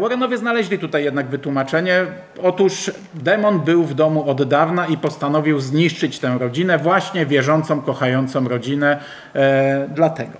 Warrenowie 0.00 0.38
znaleźli 0.38 0.78
tutaj 0.78 1.04
jednak 1.04 1.26
wytłumaczenie. 1.26 2.06
Otóż 2.42 2.90
demon 3.14 3.60
był 3.60 3.84
w 3.84 3.94
domu 3.94 4.30
od 4.30 4.48
dawna 4.48 4.86
i 4.86 4.96
postanowił 4.96 5.60
zniszczyć 5.60 6.18
tę 6.18 6.36
rodzinę, 6.40 6.78
właśnie 6.78 7.26
wierzącą, 7.26 7.82
kochającą 7.82 8.48
rodzinę. 8.48 9.00
E, 9.34 9.88
dlatego. 9.94 10.38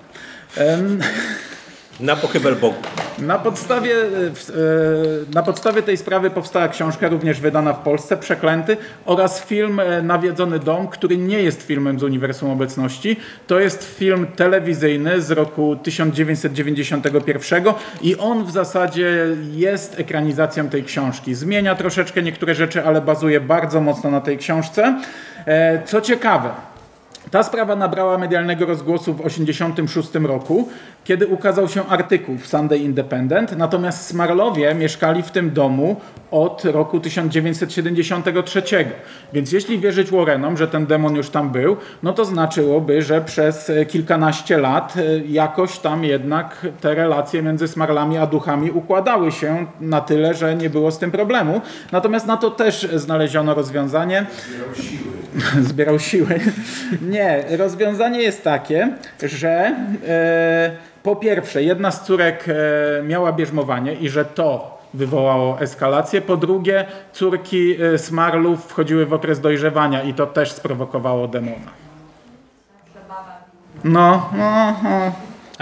Na 2.00 2.16
pochybel 2.16 2.56
Bogu. 2.56 2.76
Na 3.18 3.38
podstawie, 3.38 3.94
e, 3.94 4.06
e, 4.06 5.34
na 5.34 5.42
podstawie 5.42 5.82
tej 5.82 5.96
sprawy 5.96 6.30
powstała 6.30 6.68
książka 6.68 7.08
również 7.08 7.40
wydana 7.40 7.72
w 7.72 7.78
Polsce, 7.78 8.16
Przeklęty, 8.16 8.76
oraz 9.04 9.44
film 9.44 9.80
e, 9.80 10.02
Nawiedzony 10.02 10.58
Dom, 10.58 10.88
który 10.88 11.16
nie 11.16 11.42
jest 11.42 11.62
filmem 11.62 11.98
z 11.98 12.02
Uniwersum 12.02 12.50
Obecności. 12.50 13.16
To 13.46 13.60
jest 13.60 13.84
film 13.98 14.26
telewizyjny 14.36 15.22
z 15.22 15.30
roku 15.30 15.76
1991 15.76 17.64
i 18.02 18.16
on 18.16 18.44
w 18.44 18.50
zasadzie 18.50 19.26
jest 19.52 20.00
ekranizacją 20.00 20.68
tej 20.68 20.84
książki. 20.84 21.34
Zmienia 21.34 21.74
troszeczkę 21.74 22.22
niektóre 22.22 22.54
rzeczy, 22.54 22.84
ale 22.84 23.00
bazuje 23.00 23.40
bardzo 23.40 23.80
mocno 23.80 24.10
na 24.10 24.20
tej 24.20 24.38
książce. 24.38 25.00
Co 25.84 26.00
ciekawe, 26.00 26.50
ta 27.30 27.42
sprawa 27.42 27.76
nabrała 27.76 28.18
medialnego 28.18 28.66
rozgłosu 28.66 29.14
w 29.14 29.16
1986 29.16 30.14
roku, 30.14 30.68
kiedy 31.04 31.26
ukazał 31.26 31.68
się 31.68 31.86
artykuł 31.86 32.38
w 32.38 32.46
Sunday 32.46 32.78
Independent, 32.78 33.56
natomiast 33.56 34.06
Smarlowie 34.06 34.74
mieszkali 34.74 35.22
w 35.22 35.30
tym 35.30 35.50
domu 35.50 35.96
od 36.30 36.64
roku 36.64 37.00
1973. 37.00 38.62
Więc 39.32 39.52
jeśli 39.52 39.78
wierzyć 39.78 40.10
Warrenom, 40.10 40.56
że 40.56 40.68
ten 40.68 40.86
demon 40.86 41.16
już 41.16 41.30
tam 41.30 41.50
był, 41.50 41.76
no 42.02 42.12
to 42.12 42.24
znaczyłoby, 42.24 43.02
że 43.02 43.20
przez 43.20 43.70
e, 43.70 43.86
kilkanaście 43.86 44.58
lat 44.58 44.94
e, 44.96 45.18
jakoś 45.18 45.78
tam 45.78 46.04
jednak 46.04 46.66
te 46.80 46.94
relacje 46.94 47.42
między 47.42 47.68
Smarlami 47.68 48.18
a 48.18 48.26
duchami 48.26 48.70
układały 48.70 49.32
się 49.32 49.66
na 49.80 50.00
tyle, 50.00 50.34
że 50.34 50.56
nie 50.56 50.70
było 50.70 50.90
z 50.90 50.98
tym 50.98 51.10
problemu. 51.10 51.60
Natomiast 51.92 52.26
na 52.26 52.36
to 52.36 52.50
też 52.50 52.88
znaleziono 52.94 53.54
rozwiązanie 53.54 54.26
zbierał 55.60 55.98
siły. 55.98 56.40
Nie, 57.10 57.19
rozwiązanie 57.56 58.22
jest 58.22 58.44
takie, 58.44 58.88
że 59.22 59.76
e, 60.09 60.70
po 61.02 61.16
pierwsze, 61.16 61.62
jedna 61.62 61.90
z 61.90 62.04
córek 62.04 62.44
e, 62.48 63.02
miała 63.02 63.33
bierzmowanie 63.33 63.94
i 63.94 64.09
że 64.09 64.24
to 64.24 64.78
wywołało 64.94 65.61
eskalację. 65.61 66.20
Po 66.20 66.37
drugie, 66.37 66.85
córki 67.12 67.83
e, 67.83 67.98
Smarlów 67.98 68.64
wchodziły 68.64 69.06
w 69.06 69.12
okres 69.12 69.40
dojrzewania 69.40 70.02
i 70.02 70.14
to 70.14 70.26
też 70.26 70.52
sprowokowało 70.52 71.28
demona. 71.28 71.70
No, 73.85 74.30
no, 74.37 74.76
no. 74.83 75.12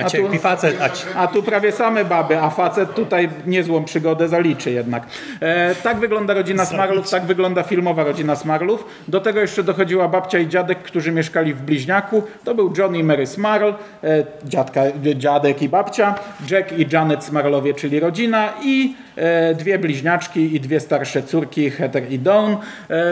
A, 0.04 0.10
tu- 0.10 0.38
facet, 0.38 0.76
a 0.80 1.18
a 1.20 1.26
tu 1.26 1.42
prawie 1.42 1.72
same 1.72 2.04
baby, 2.04 2.38
a 2.38 2.50
facet 2.50 2.94
tutaj 2.94 3.28
niezłą 3.46 3.84
przygodę 3.84 4.28
zaliczy 4.28 4.70
jednak. 4.70 5.02
E, 5.40 5.74
tak 5.74 5.98
wygląda 5.98 6.34
rodzina 6.34 6.64
Smarlów, 6.66 7.10
tak 7.10 7.24
wygląda 7.24 7.62
filmowa 7.62 8.04
rodzina 8.04 8.36
Smarlów. 8.36 8.84
Do 9.08 9.20
tego 9.20 9.40
jeszcze 9.40 9.62
dochodziła 9.62 10.08
babcia 10.08 10.38
i 10.38 10.48
dziadek, 10.48 10.78
którzy 10.78 11.12
mieszkali 11.12 11.54
w 11.54 11.62
bliźniaku. 11.62 12.22
To 12.44 12.54
był 12.54 12.72
John 12.78 12.96
i 12.96 13.04
Mary 13.04 13.26
Smarl, 13.26 13.70
e, 14.04 14.24
dziadka, 14.44 14.82
dziadek 15.16 15.62
i 15.62 15.68
babcia, 15.68 16.14
Jack 16.50 16.72
i 16.78 16.86
Janet 16.92 17.24
Smarlowie, 17.24 17.74
czyli 17.74 18.00
rodzina 18.00 18.52
i 18.62 18.94
e, 19.16 19.54
dwie 19.54 19.78
bliźniaczki 19.78 20.54
i 20.56 20.60
dwie 20.60 20.80
starsze 20.80 21.22
córki, 21.22 21.70
Heather 21.70 22.12
i 22.12 22.18
Dawn. 22.18 22.52
E, 22.52 22.56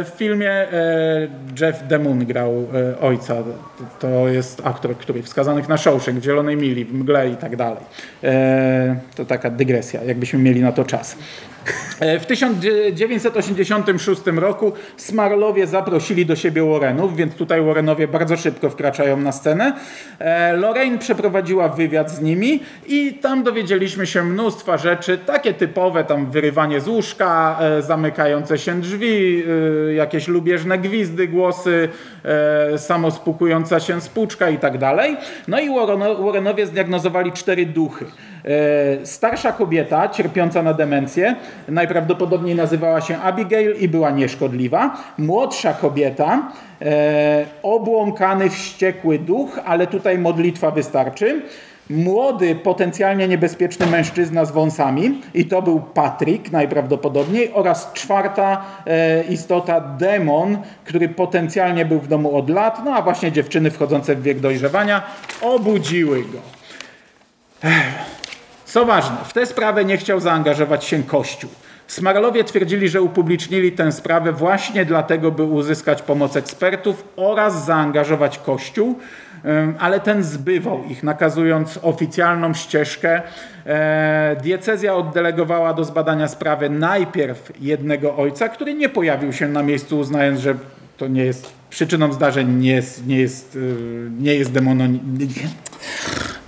w 0.05 0.09
filmie 0.17 0.51
e, 0.51 1.29
Jeff 1.61 1.83
Demun 1.89 2.27
grał 2.27 2.67
e, 2.75 3.01
ojca. 3.01 3.35
To 3.99 4.29
jest 4.29 4.63
aktor, 4.65 4.97
który 4.97 5.23
w 5.23 5.29
Skazanych 5.29 5.69
na 5.69 5.77
Shawshank, 5.77 6.19
w 6.19 6.25
Zielonej 6.25 6.57
Mili, 6.57 6.76
w 6.85 6.95
Mgle 6.95 7.31
i 7.31 7.37
tak 7.37 7.57
dalej. 7.57 7.83
E, 8.25 8.97
to 9.15 9.25
taka 9.25 9.51
dygresja, 9.51 10.05
jakbyśmy 10.05 10.39
mieli 10.39 10.61
na 10.61 10.73
to 10.73 10.85
czas. 10.85 11.17
E, 12.01 12.19
W 12.19 12.27
1986 12.27 14.21
roku 14.37 14.73
Smarlowie 14.97 15.67
zaprosili 15.67 16.27
do 16.27 16.37
siebie 16.37 16.63
Warrenów, 16.65 17.17
więc 17.17 17.35
tutaj 17.35 17.63
Warrenowie 17.63 18.09
bardzo 18.09 18.37
szybko 18.37 18.71
wkraczają 18.71 19.17
na 19.17 19.33
scenę. 19.33 19.73
E, 20.19 20.53
Lorraine 20.57 20.99
przeprowadziła 20.99 21.69
wywiad 21.69 22.11
z 22.11 22.21
nimi 22.21 22.61
i 22.87 23.15
tam 23.15 23.43
dowiedzieliśmy 23.43 24.07
się 24.07 24.25
mnóstwa 24.25 24.77
rzeczy, 24.77 25.19
takie 25.19 25.55
typowe, 25.55 26.05
tam 26.05 26.31
wyrywanie 26.31 26.81
z 26.81 26.89
łóżka, 26.89 27.59
e, 27.61 27.83
zamykające 27.83 28.59
się 28.59 28.81
drzwi, 28.81 29.45
jakieś 29.97 30.29
lubieżne 30.29 30.79
gwizdy, 30.79 31.29
głosy, 31.29 31.89
samospukująca 32.77 33.81
się 33.81 34.01
spłuczka 34.01 34.51
i 34.51 34.59
tak 34.59 34.79
dalej. 34.79 35.17
No 35.49 35.61
i 35.61 35.69
Warreno- 35.71 36.25
Warrenowie 36.25 36.67
zdiagnozowali 36.67 37.33
cztery 37.33 37.67
duchy. 37.67 38.05
E, 38.47 39.07
Starsza 39.07 39.53
kobieta, 39.53 40.09
cierpiąca 40.09 40.63
na 40.63 40.75
demencję, 40.75 41.37
najprawdopodobniej 41.69 42.55
nazywała 42.55 43.01
się 43.01 43.17
Abigail 43.17 43.77
i 43.81 43.89
była 43.89 44.11
nieszkodliwa. 44.11 44.97
Młodsza 45.19 45.73
kobieta, 45.73 46.53
e, 46.83 47.47
obłąkany, 47.63 48.51
wściekły 48.51 49.19
duch, 49.19 49.61
ale 49.65 49.87
tutaj 49.87 50.19
modlitwa 50.19 50.71
wystarczy. 50.71 51.43
Młody, 51.91 52.55
potencjalnie 52.55 53.29
niebezpieczny 53.29 53.87
mężczyzna 53.87 54.45
z 54.45 54.53
wąsami 54.53 55.21
i 55.35 55.45
to 55.45 55.63
był 55.63 55.81
Patrick 55.81 56.53
najprawdopodobniej 56.53 57.51
oraz 57.55 57.93
czwarta 57.93 58.65
e, 58.87 59.25
istota, 59.25 59.81
demon, 59.81 60.59
który 60.85 61.09
potencjalnie 61.09 61.85
był 61.85 62.01
w 62.01 62.09
domu 62.09 62.37
od 62.37 62.51
lat, 62.51 62.85
no 62.85 62.95
a 62.95 63.03
właśnie 63.03 63.33
dziewczyny 63.33 63.71
wchodzące 63.71 64.15
w 64.17 64.23
wiek 64.23 64.41
dojrzewania 64.41 65.03
obudziły 65.43 66.23
go. 66.23 66.39
Co 68.67 68.85
ważne, 68.85 69.17
w 69.25 69.33
tę 69.33 69.47
sprawę 69.47 69.85
nie 69.85 69.97
chciał 69.97 70.21
zaangażować 70.21 70.85
się 70.85 71.03
Kościół. 71.03 71.51
Smarlowie 71.87 72.45
twierdzili, 72.45 72.89
że 72.89 73.03
upublicznili 73.03 73.73
tę 73.73 73.93
sprawę 73.93 74.33
właśnie 74.33 74.85
dlatego, 74.85 75.33
by 75.33 75.43
uzyskać 75.43 76.03
pomoc 76.03 76.37
ekspertów 76.37 77.05
oraz 77.17 77.65
zaangażować 77.65 78.39
Kościół, 78.39 78.99
ale 79.79 80.01
ten 80.01 80.23
zbywał 80.23 80.85
ich, 80.85 81.03
nakazując 81.03 81.79
oficjalną 81.83 82.55
ścieżkę. 82.55 83.23
E, 83.67 84.37
Diecezja 84.43 84.95
oddelegowała 84.95 85.75
do 85.75 85.85
zbadania 85.85 86.29
sprawy 86.29 86.71
najpierw 86.71 87.53
jednego 87.61 88.17
ojca, 88.17 88.49
który 88.49 88.75
nie 88.75 88.89
pojawił 88.89 89.33
się 89.33 89.49
na 89.49 89.63
miejscu, 89.63 89.99
uznając, 89.99 90.41
że 90.41 90.55
to 90.97 91.07
nie 91.09 91.25
jest 91.25 91.53
przyczyną 91.71 92.13
zdarzeń, 92.13 92.59
nie 92.59 92.73
jest, 92.73 93.07
nie 93.07 93.19
jest, 93.19 93.55
yy, 93.55 94.11
nie 94.21 94.35
jest 94.35 94.53
demono, 94.53 94.85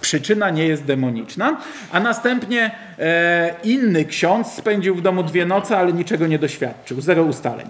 przyczyna 0.09 0.51
nie 0.51 0.66
jest 0.66 0.85
demoniczna, 0.85 1.61
a 1.92 2.01
następnie 2.01 2.71
e, 2.99 3.55
inny 3.64 4.05
ksiądz 4.05 4.53
spędził 4.53 4.94
w 4.94 5.03
domu 5.03 5.23
dwie 5.23 5.47
noce, 5.47 5.79
ale 5.79 5.92
niczego 5.92 6.27
nie 6.27 6.38
doświadczył, 6.38 7.01
zero 7.01 7.23
ustaleń. 7.23 7.66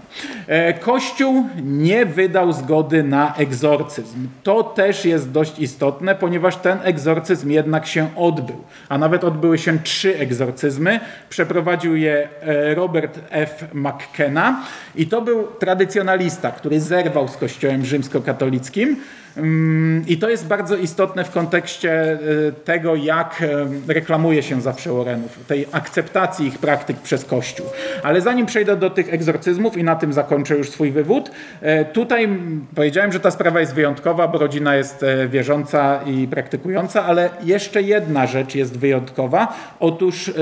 E, 0.46 0.74
Kościół 0.74 1.46
nie 1.62 2.06
wydał 2.06 2.52
zgody 2.52 3.02
na 3.02 3.34
egzorcyzm. 3.36 4.28
To 4.42 4.62
też 4.62 5.04
jest 5.04 5.30
dość 5.30 5.58
istotne, 5.58 6.14
ponieważ 6.14 6.56
ten 6.56 6.78
egzorcyzm 6.82 7.50
jednak 7.50 7.86
się 7.86 8.08
odbył, 8.16 8.56
a 8.88 8.98
nawet 8.98 9.24
odbyły 9.24 9.58
się 9.58 9.78
trzy 9.78 10.18
egzorcyzmy. 10.18 11.00
Przeprowadził 11.28 11.96
je 11.96 12.28
e, 12.42 12.74
Robert 12.74 13.18
F. 13.30 13.64
McKenna 13.74 14.64
i 14.94 15.06
to 15.06 15.22
był 15.22 15.46
tradycjonalista, 15.46 16.50
który 16.50 16.80
zerwał 16.80 17.28
z 17.28 17.36
kościołem 17.36 17.84
rzymskokatolickim. 17.84 18.96
Mm, 19.38 20.04
I 20.06 20.16
to 20.16 20.28
jest 20.28 20.46
bardzo 20.46 20.76
istotne 20.76 21.24
w 21.24 21.30
kontekście 21.30 22.12
y, 22.12 22.52
tego, 22.64 22.94
jak 22.94 23.42
y, 23.88 23.92
reklamuje 23.92 24.42
się 24.42 24.60
zawsze 24.60 24.92
Warrenów, 24.92 25.38
tej 25.46 25.66
akceptacji 25.72 26.46
ich 26.46 26.58
praktyk 26.58 26.96
przez 26.96 27.24
Kościół. 27.24 27.66
Ale 28.02 28.20
zanim 28.20 28.46
przejdę 28.46 28.76
do 28.76 28.90
tych 28.90 29.14
egzorcyzmów 29.14 29.76
i 29.76 29.84
na 29.84 29.96
tym 29.96 30.12
zakończę 30.12 30.56
już 30.56 30.70
swój 30.70 30.90
wywód, 30.90 31.30
y, 31.30 31.84
tutaj 31.92 32.28
powiedziałem, 32.74 33.12
że 33.12 33.20
ta 33.20 33.30
sprawa 33.30 33.60
jest 33.60 33.74
wyjątkowa, 33.74 34.28
bo 34.28 34.38
rodzina 34.38 34.76
jest 34.76 35.02
e, 35.02 35.28
wierząca 35.28 36.00
i 36.06 36.28
praktykująca, 36.28 37.04
ale 37.04 37.30
jeszcze 37.44 37.82
jedna 37.82 38.26
rzecz 38.26 38.54
jest 38.54 38.78
wyjątkowa. 38.78 39.54
Otóż 39.80 40.32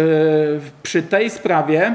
przy 0.83 1.03
tej 1.03 1.31
sprawie 1.31 1.95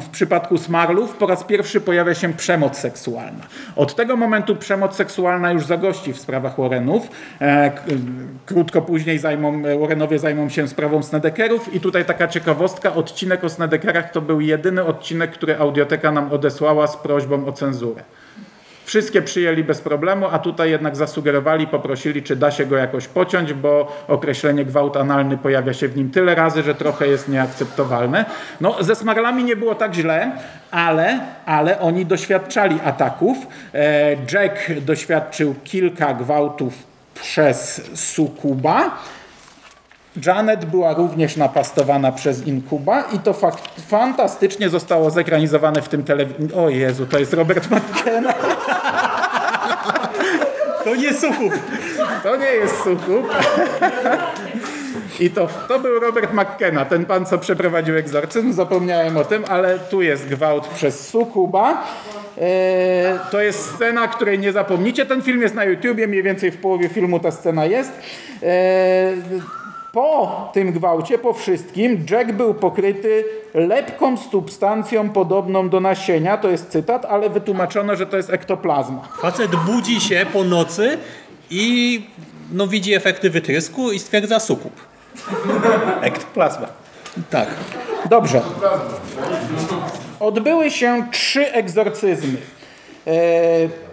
w 0.00 0.08
przypadku 0.12 0.58
Smarlów 0.58 1.16
po 1.16 1.26
raz 1.26 1.44
pierwszy 1.44 1.80
pojawia 1.80 2.14
się 2.14 2.32
przemoc 2.32 2.78
seksualna. 2.78 3.46
Od 3.76 3.94
tego 3.94 4.16
momentu 4.16 4.56
przemoc 4.56 4.96
seksualna 4.96 5.52
już 5.52 5.66
zagości 5.66 6.12
w 6.12 6.18
sprawach 6.18 6.56
Warrenów. 6.60 7.08
E, 7.40 7.70
k- 7.70 7.82
Krótko 8.46 8.82
później 8.82 9.18
zajmą, 9.18 9.62
Warrenowie 9.80 10.18
zajmą 10.18 10.48
się 10.48 10.68
sprawą 10.68 11.02
Snedekerów 11.02 11.74
i 11.74 11.80
tutaj 11.80 12.04
taka 12.04 12.28
ciekawostka, 12.28 12.94
odcinek 12.94 13.44
o 13.44 13.48
Snedekerach 13.48 14.10
to 14.10 14.20
był 14.20 14.40
jedyny 14.40 14.84
odcinek, 14.84 15.30
który 15.30 15.58
audioteka 15.58 16.12
nam 16.12 16.32
odesłała 16.32 16.86
z 16.86 16.96
prośbą 16.96 17.46
o 17.46 17.52
cenzurę. 17.52 18.02
Wszystkie 18.86 19.22
przyjęli 19.22 19.64
bez 19.64 19.80
problemu, 19.80 20.26
a 20.32 20.38
tutaj 20.38 20.70
jednak 20.70 20.96
zasugerowali, 20.96 21.66
poprosili, 21.66 22.22
czy 22.22 22.36
da 22.36 22.50
się 22.50 22.66
go 22.66 22.76
jakoś 22.76 23.08
pociąć, 23.08 23.52
bo 23.52 23.92
określenie 24.08 24.64
gwałt 24.64 24.96
analny 24.96 25.38
pojawia 25.38 25.72
się 25.72 25.88
w 25.88 25.96
nim 25.96 26.10
tyle 26.10 26.34
razy, 26.34 26.62
że 26.62 26.74
trochę 26.74 27.08
jest 27.08 27.28
nieakceptowalne. 27.28 28.24
No, 28.60 28.82
ze 28.82 28.94
Smarlami 28.94 29.44
nie 29.44 29.56
było 29.56 29.74
tak 29.74 29.94
źle, 29.94 30.32
ale, 30.70 31.20
ale 31.46 31.80
oni 31.80 32.06
doświadczali 32.06 32.78
ataków. 32.84 33.38
E, 33.74 34.16
Jack 34.32 34.80
doświadczył 34.80 35.54
kilka 35.64 36.14
gwałtów 36.14 36.74
przez 37.14 37.90
sukuba. 37.94 38.98
Janet 40.26 40.64
była 40.64 40.94
również 40.94 41.36
napastowana 41.36 42.12
przez 42.12 42.46
Inkuba 42.46 43.02
i 43.02 43.18
to 43.18 43.34
fantastycznie 43.88 44.68
zostało 44.68 45.10
zekranizowane 45.10 45.82
w 45.82 45.88
tym 45.88 46.04
telewizji. 46.04 46.54
O 46.54 46.68
Jezu, 46.68 47.06
to 47.06 47.18
jest 47.18 47.32
Robert 47.32 47.68
McKenna. 47.70 48.34
To 50.86 50.94
nie 50.94 51.14
suchów. 51.14 51.52
To 52.22 52.36
nie 52.36 52.46
jest 52.46 52.82
sukub. 52.82 53.34
I 55.20 55.30
to, 55.30 55.48
to 55.68 55.80
był 55.80 56.00
Robert 56.00 56.32
McKenna, 56.32 56.84
ten 56.84 57.04
pan, 57.04 57.26
co 57.26 57.38
przeprowadził 57.38 57.96
egzorcyzm. 57.96 58.52
Zapomniałem 58.52 59.16
o 59.16 59.24
tym, 59.24 59.44
ale 59.48 59.78
tu 59.78 60.02
jest 60.02 60.28
gwałt 60.28 60.68
przez 60.68 61.08
sukuba. 61.08 61.84
E, 62.38 63.18
to 63.30 63.40
jest 63.40 63.74
scena, 63.74 64.08
której 64.08 64.38
nie 64.38 64.52
zapomnicie. 64.52 65.06
Ten 65.06 65.22
film 65.22 65.42
jest 65.42 65.54
na 65.54 65.64
YouTubie, 65.64 66.06
mniej 66.06 66.22
więcej 66.22 66.50
w 66.50 66.56
połowie 66.56 66.88
filmu 66.88 67.20
ta 67.20 67.30
scena 67.30 67.64
jest. 67.64 67.92
E, 68.42 69.12
po 69.96 70.50
tym 70.52 70.72
gwałcie, 70.72 71.18
po 71.18 71.32
wszystkim, 71.32 72.06
Jack 72.10 72.32
był 72.32 72.54
pokryty 72.54 73.24
lepką 73.54 74.16
substancją 74.16 75.10
podobną 75.10 75.68
do 75.68 75.80
nasienia. 75.80 76.36
To 76.36 76.48
jest 76.48 76.68
cytat, 76.68 77.04
ale 77.04 77.30
wytłumaczono, 77.30 77.96
że 77.96 78.06
to 78.06 78.16
jest 78.16 78.30
ektoplazma. 78.30 79.08
Facet 79.20 79.56
budzi 79.56 80.00
się 80.00 80.26
po 80.32 80.44
nocy 80.44 80.98
i 81.50 82.02
no, 82.52 82.66
widzi 82.66 82.94
efekty 82.94 83.30
wytrysku 83.30 83.92
i 83.92 83.98
stwierdza 83.98 84.40
sukub. 84.40 84.72
Ektoplazma. 86.00 86.66
Tak. 87.30 87.48
Dobrze. 88.10 88.42
Odbyły 90.20 90.70
się 90.70 91.06
trzy 91.10 91.52
egzorcyzmy. 91.52 92.38
E, 93.06 93.12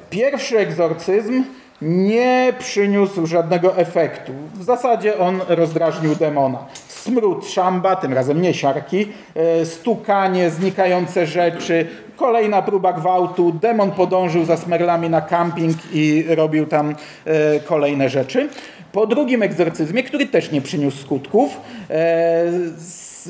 Pierwszy 0.09 0.57
egzorcyzm 0.57 1.43
nie 1.83 2.53
przyniósł 2.59 3.25
żadnego 3.25 3.77
efektu. 3.77 4.31
W 4.53 4.63
zasadzie 4.63 5.19
on 5.19 5.41
rozdrażnił 5.47 6.15
demona. 6.15 6.65
Smród 6.87 7.47
szamba, 7.47 7.95
tym 7.95 8.13
razem 8.13 8.41
nie 8.41 8.53
siarki, 8.53 9.07
e, 9.35 9.65
stukanie, 9.65 10.49
znikające 10.49 11.25
rzeczy, 11.25 11.87
kolejna 12.15 12.61
próba 12.61 12.93
gwałtu, 12.93 13.51
demon 13.51 13.91
podążył 13.91 14.45
za 14.45 14.57
smerlami 14.57 15.09
na 15.09 15.21
camping 15.21 15.77
i 15.93 16.25
robił 16.29 16.65
tam 16.65 16.95
e, 17.25 17.59
kolejne 17.59 18.09
rzeczy. 18.09 18.49
Po 18.91 19.07
drugim 19.07 19.43
egzorcyzmie, 19.43 20.03
który 20.03 20.25
też 20.25 20.51
nie 20.51 20.61
przyniósł 20.61 20.97
skutków, 20.97 21.61
e, 21.89 22.43
z, 22.77 23.29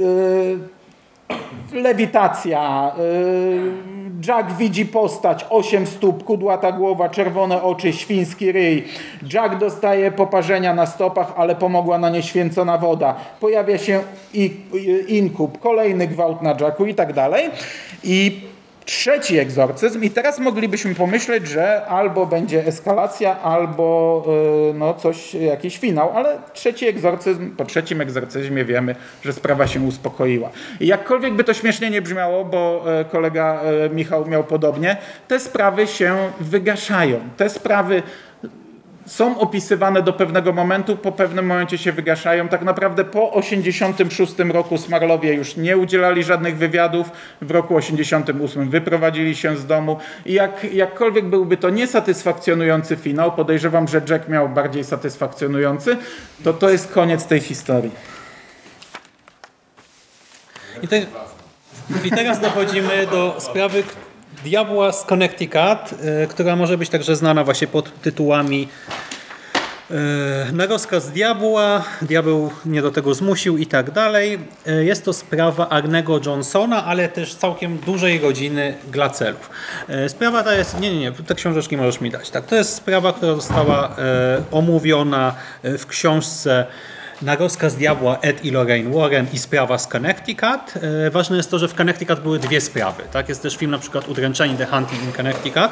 lewitacja. 1.73 2.91
y, 2.99 3.93
Jack 4.27 4.51
widzi 4.57 4.85
postać, 4.85 5.45
8 5.49 5.87
stóp, 5.87 6.23
kudłata 6.23 6.71
głowa, 6.71 7.09
czerwone 7.09 7.63
oczy, 7.63 7.93
świński 7.93 8.51
ryj. 8.51 8.83
Jack 9.33 9.55
dostaje 9.57 10.11
poparzenia 10.11 10.73
na 10.73 10.85
stopach, 10.85 11.33
ale 11.37 11.55
pomogła 11.55 11.97
na 11.97 12.09
nie 12.09 12.23
święcona 12.23 12.77
woda. 12.77 13.15
Pojawia 13.39 13.77
się 13.77 14.01
i- 14.33 14.51
inkub, 15.07 15.59
kolejny 15.59 16.07
gwałt 16.07 16.41
na 16.41 16.55
Jacku 16.59 16.85
i 16.85 16.95
tak 16.95 17.13
dalej. 17.13 17.49
I 18.03 18.41
trzeci 18.85 19.39
egzorcyzm 19.39 20.03
i 20.03 20.09
teraz 20.09 20.39
moglibyśmy 20.39 20.95
pomyśleć, 20.95 21.47
że 21.47 21.85
albo 21.85 22.25
będzie 22.25 22.65
eskalacja, 22.65 23.41
albo 23.41 24.23
y, 24.71 24.73
no 24.73 24.93
coś, 24.93 25.33
jakiś 25.33 25.77
finał, 25.77 26.11
ale 26.15 26.37
trzeci 26.53 26.87
egzorcyzm, 26.87 27.55
po 27.55 27.65
trzecim 27.65 28.01
egzorcyzmie 28.01 28.65
wiemy, 28.65 28.95
że 29.25 29.33
sprawa 29.33 29.67
się 29.67 29.81
uspokoiła. 29.81 30.49
I 30.79 30.87
jakkolwiek 30.87 31.33
by 31.33 31.43
to 31.43 31.53
śmiesznie 31.53 31.89
nie 31.89 32.01
brzmiało, 32.01 32.45
bo 32.45 32.83
e, 32.99 33.05
kolega 33.05 33.61
e, 33.61 33.89
Michał 33.89 34.25
miał 34.25 34.43
podobnie, 34.43 34.97
te 35.27 35.39
sprawy 35.39 35.87
się 35.87 36.17
wygaszają. 36.39 37.19
Te 37.37 37.49
sprawy 37.49 38.03
są 39.05 39.39
opisywane 39.39 40.01
do 40.01 40.13
pewnego 40.13 40.53
momentu, 40.53 40.97
po 40.97 41.11
pewnym 41.11 41.45
momencie 41.45 41.77
się 41.77 41.91
wygaszają. 41.91 42.47
Tak 42.47 42.61
naprawdę 42.61 43.03
po 43.03 43.33
86 43.33 44.33
roku 44.39 44.77
Smarlowie 44.77 45.33
już 45.33 45.57
nie 45.57 45.77
udzielali 45.77 46.23
żadnych 46.23 46.57
wywiadów, 46.57 47.09
w 47.41 47.51
roku 47.51 47.75
88 47.75 48.69
wyprowadzili 48.69 49.35
się 49.35 49.57
z 49.57 49.65
domu 49.65 49.97
i 50.25 50.33
jak, 50.33 50.73
jakkolwiek 50.73 51.25
byłby 51.25 51.57
to 51.57 51.69
niesatysfakcjonujący 51.69 52.95
finał, 52.95 53.31
podejrzewam, 53.31 53.87
że 53.87 54.01
Jack 54.09 54.29
miał 54.29 54.49
bardziej 54.49 54.83
satysfakcjonujący, 54.83 55.97
to 56.43 56.53
to 56.53 56.69
jest 56.69 56.91
koniec 56.91 57.25
tej 57.25 57.39
historii. 57.39 57.91
I, 60.81 60.87
te, 60.87 61.05
I 62.05 62.11
teraz 62.11 62.39
dochodzimy 62.39 63.07
do 63.11 63.35
sprawy 63.39 63.83
Diabła 64.43 64.91
z 64.91 65.03
Connecticut, 65.03 65.93
y, 66.23 66.27
która 66.27 66.55
może 66.55 66.77
być 66.77 66.89
także 66.89 67.15
znana 67.15 67.43
właśnie 67.43 67.67
pod 67.67 68.01
tytułami 68.01 68.67
y, 69.91 69.95
Na 70.53 70.65
rozkaz 70.65 71.11
diabła, 71.11 71.83
diabeł 72.01 72.51
mnie 72.65 72.81
do 72.81 72.91
tego 72.91 73.13
zmusił 73.13 73.57
i 73.57 73.65
tak 73.67 73.91
dalej. 73.91 74.39
Y, 74.67 74.85
Jest 74.85 75.05
to 75.05 75.13
sprawa 75.13 75.69
Arnego 75.69 76.19
Johnsona, 76.25 76.85
ale 76.85 77.09
też 77.09 77.35
całkiem 77.35 77.77
dużej 77.77 78.19
rodziny 78.19 78.75
Glacelów. 78.91 79.49
Sprawa 80.07 80.43
ta 80.43 80.53
jest, 80.55 80.79
nie, 80.79 80.93
nie, 80.93 80.99
nie, 80.99 81.11
te 81.11 81.35
książeczki 81.35 81.77
możesz 81.77 82.01
mi 82.01 82.11
dać. 82.11 82.29
Tak, 82.29 82.45
to 82.45 82.55
jest 82.55 82.75
sprawa, 82.75 83.13
która 83.13 83.35
została 83.35 83.95
omówiona 84.51 85.35
w 85.63 85.85
książce 85.85 86.65
na 87.23 87.35
rozkaz 87.35 87.75
diabła 87.75 88.17
Ed 88.21 88.45
i 88.45 88.51
Lorraine 88.51 88.93
Warren 88.93 89.27
i 89.33 89.37
sprawa 89.39 89.77
z 89.77 89.87
Connecticut. 89.87 90.73
E, 91.07 91.09
Ważne 91.11 91.37
jest 91.37 91.51
to, 91.51 91.59
że 91.59 91.67
w 91.67 91.73
Connecticut 91.73 92.19
były 92.19 92.39
dwie 92.39 92.61
sprawy. 92.61 93.03
Tak? 93.11 93.29
Jest 93.29 93.41
też 93.41 93.57
film 93.57 93.71
na 93.71 93.77
przykład 93.79 94.09
Udręczeni 94.09 94.57
The 94.57 94.65
Hunting 94.65 95.03
in 95.03 95.11
Connecticut. 95.11 95.71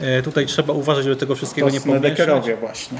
E, 0.00 0.22
Tutaj 0.22 0.46
trzeba 0.46 0.72
uważać, 0.72 1.04
żeby 1.04 1.16
tego 1.16 1.34
wszystkiego 1.34 1.66
To 1.68 1.74
nie 1.74 1.80
pomieszać. 1.80 2.44
Właśnie. 2.60 2.98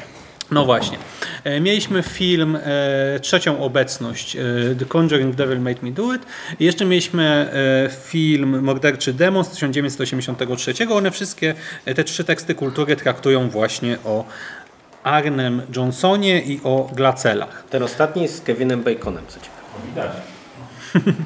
No 0.50 0.64
właśnie. 0.64 0.98
E, 1.44 1.60
Mieliśmy 1.60 2.02
film, 2.02 2.58
e, 2.62 3.20
trzecią 3.20 3.60
obecność, 3.60 4.36
e, 4.36 4.40
The 4.78 4.84
Conjuring 4.84 5.34
Devil 5.34 5.60
Made 5.60 5.78
Me 5.82 5.90
Do 5.90 6.14
It. 6.14 6.22
I 6.60 6.64
jeszcze 6.64 6.84
mieliśmy 6.84 7.24
e, 7.86 7.90
film 8.04 8.62
Morderczy 8.62 9.12
Demon 9.12 9.44
z 9.44 9.48
1983. 9.48 10.74
One 10.90 11.10
wszystkie, 11.10 11.54
te 11.96 12.04
trzy 12.04 12.24
teksty 12.24 12.54
kultury 12.54 12.96
traktują 12.96 13.50
właśnie 13.50 13.96
o 14.04 14.24
Arnem 15.06 15.62
Johnsonie 15.76 16.40
i 16.40 16.60
o 16.62 16.88
Glacelach. 16.92 17.64
Ten 17.70 17.82
ostatni 17.82 18.28
z 18.28 18.40
Kevinem 18.40 18.82
Baconem, 18.82 19.24
co 19.28 19.40
ciekawe. 19.40 20.14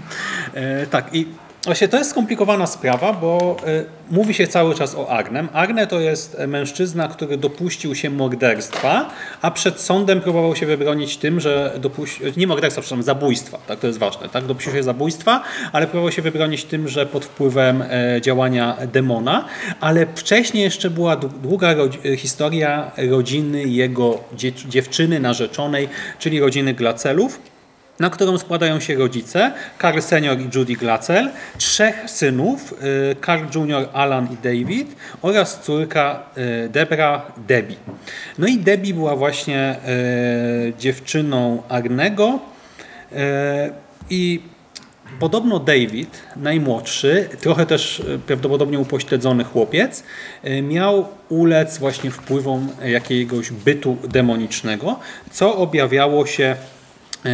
E, 0.55 0.87
tak, 0.87 1.15
i 1.15 1.27
właśnie 1.65 1.89
to 1.89 1.97
jest 1.99 2.11
skomplikowana 2.11 2.67
sprawa, 2.67 3.13
bo 3.13 3.57
e, 3.67 3.85
mówi 4.11 4.35
się 4.35 4.47
cały 4.47 4.75
czas 4.75 4.95
o 4.95 5.09
Agnem. 5.09 5.49
Agne 5.53 5.87
to 5.87 6.01
jest 6.01 6.37
mężczyzna, 6.49 7.09
który 7.09 7.37
dopuścił 7.37 7.95
się 7.95 8.11
morderstwa, 8.11 9.11
a 9.43 9.51
przed 9.51 9.81
sądem 9.81 10.21
próbował 10.21 10.57
się 10.57 10.67
wybronić 10.67 11.17
tym, 11.17 11.41
że 11.41 11.73
dopuścił, 11.81 12.27
nie 12.37 12.47
morderstwa, 12.47 12.83
przepraszam, 12.83 13.03
zabójstwa, 13.03 13.59
tak, 13.67 13.79
to 13.81 13.87
jest 13.87 13.99
ważne, 13.99 14.29
tak, 14.29 14.45
dopuścił 14.45 14.73
się 14.73 14.83
zabójstwa, 14.83 15.43
ale 15.73 15.87
próbował 15.87 16.13
się 16.13 16.23
wybronić 16.23 16.65
tym, 16.65 16.89
że 16.89 17.07
pod 17.07 17.25
wpływem 17.25 17.83
e, 17.83 18.21
działania 18.21 18.77
demona, 18.93 19.45
ale 19.81 20.07
wcześniej 20.15 20.63
jeszcze 20.65 20.91
była 20.91 21.17
dłu- 21.17 21.29
długa 21.43 21.75
rodzi- 21.75 22.17
historia 22.17 22.91
rodziny 23.11 23.63
jego 23.63 24.19
dzie- 24.33 24.53
dziewczyny 24.53 25.21
narzeczonej, 25.21 25.89
czyli 26.19 26.41
rodziny 26.41 26.75
Glacelów, 26.75 27.41
na 28.01 28.11
którą 28.11 28.39
składają 28.39 28.81
się 28.81 28.95
rodzice, 28.95 29.53
Karl 29.79 30.01
senior 30.01 30.41
i 30.41 30.49
Judy 30.55 30.73
Glacel, 30.73 31.31
trzech 31.59 32.11
synów, 32.11 32.75
y, 33.13 33.17
Karl 33.21 33.45
junior, 33.55 33.89
Alan 33.93 34.29
i 34.33 34.37
David 34.37 34.97
oraz 35.23 35.61
córka 35.61 36.23
y, 36.65 36.69
Debra, 36.69 37.23
Debbie. 37.49 37.77
No 38.39 38.47
i 38.47 38.59
Debbie 38.59 38.95
była 38.95 39.17
właśnie 39.17 39.77
y, 40.69 40.73
dziewczyną 40.79 41.63
Agnego 41.69 42.39
y, 43.13 43.17
i 44.11 44.41
Podobno 45.19 45.59
David, 45.59 46.23
najmłodszy, 46.37 47.29
trochę 47.41 47.67
też 47.67 48.01
y, 48.01 48.21
prawdopodobnie 48.27 48.79
upośledzony 48.79 49.45
chłopiec, 49.45 50.05
y, 50.45 50.63
miał 50.63 51.09
ulec 51.29 51.79
właśnie 51.79 52.11
wpływom 52.11 52.69
jakiegoś 52.85 53.51
bytu 53.51 53.97
demonicznego, 54.09 54.99
co 55.31 55.57
objawiało 55.57 56.27
się 56.27 56.57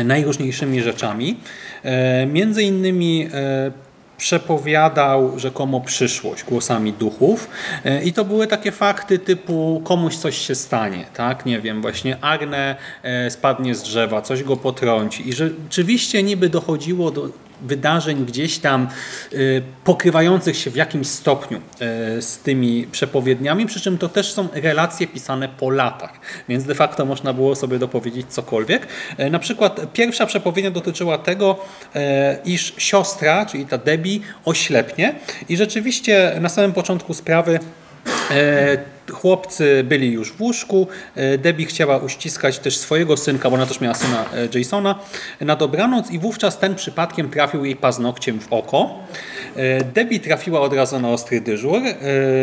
najróżniejszymi 0.04 0.82
rzeczami. 0.82 1.36
E, 1.82 2.26
Między 2.26 2.62
innymi 2.62 3.28
e, 3.32 3.70
przepowiadał 4.18 5.38
rzekomo 5.38 5.80
przyszłość 5.80 6.44
głosami 6.44 6.92
duchów 6.92 7.48
E, 7.84 8.02
i 8.02 8.12
to 8.12 8.24
były 8.24 8.46
takie 8.46 8.72
fakty 8.72 9.18
typu 9.18 9.82
komuś 9.84 10.16
coś 10.16 10.38
się 10.38 10.54
stanie, 10.54 11.04
tak? 11.14 11.46
Nie 11.46 11.60
wiem, 11.60 11.82
właśnie 11.82 12.16
Agne 12.20 12.76
e, 13.02 13.30
spadnie 13.30 13.74
z 13.74 13.82
drzewa, 13.82 14.22
coś 14.22 14.42
go 14.42 14.56
potrąci 14.56 15.28
i 15.28 15.32
rzeczywiście 15.32 16.22
niby 16.22 16.48
dochodziło 16.48 17.10
do 17.10 17.45
wydarzeń 17.60 18.26
gdzieś 18.26 18.58
tam 18.58 18.88
y, 19.32 19.62
pokrywających 19.84 20.56
się 20.56 20.70
w 20.70 20.76
jakimś 20.76 21.06
stopniu 21.06 21.58
y, 21.58 22.22
z 22.22 22.38
tymi 22.38 22.86
przepowiedniami, 22.92 23.66
przy 23.66 23.80
czym 23.80 23.98
to 23.98 24.08
też 24.08 24.32
są 24.32 24.48
relacje 24.52 25.06
pisane 25.06 25.48
po 25.48 25.70
latach, 25.70 26.12
więc 26.48 26.64
de 26.64 26.74
facto 26.74 27.04
można 27.04 27.32
było 27.32 27.56
sobie 27.56 27.78
dopowiedzieć 27.78 28.26
cokolwiek. 28.28 28.86
E, 29.16 29.30
Na 29.30 29.38
przykład 29.38 29.92
pierwsza 29.92 30.26
przepowiednia 30.26 30.70
dotyczyła 30.70 31.18
tego, 31.18 31.58
e, 31.94 32.38
iż 32.44 32.74
siostra, 32.78 33.46
czyli 33.46 33.66
ta 33.66 33.78
Debbie, 33.78 34.20
oślepnie 34.44 35.14
i 35.48 35.56
rzeczywiście 35.56 36.36
na 36.40 36.48
samym 36.48 36.72
początku 36.72 37.14
sprawy 37.14 37.58
chłopcy 39.12 39.84
byli 39.84 40.12
już 40.12 40.32
w 40.32 40.40
łóżku. 40.40 40.86
E, 41.14 41.38
Debbie 41.38 41.66
chciała 41.66 41.98
uściskać 41.98 42.58
też 42.58 42.78
swojego 42.78 43.16
synka, 43.16 43.50
bo 43.50 43.56
ona 43.56 43.66
też 43.66 43.80
miała 43.80 43.94
syna 43.94 44.24
e, 44.54 44.58
Jasona, 44.58 44.98
na 45.40 45.56
dobranoc 45.56 46.10
i 46.10 46.18
wówczas 46.18 46.58
ten 46.58 46.74
przypadkiem 46.74 47.30
trafił 47.30 47.64
jej 47.64 47.76
paznokciem 47.76 48.40
w 48.40 48.52
oko. 48.52 48.94
E, 49.56 49.84
Debbie 49.84 50.20
trafiła 50.20 50.60
od 50.60 50.72
razu 50.72 51.00
na 51.00 51.08
ostry 51.08 51.40
dyżur 51.40 51.76
e, 51.76 51.92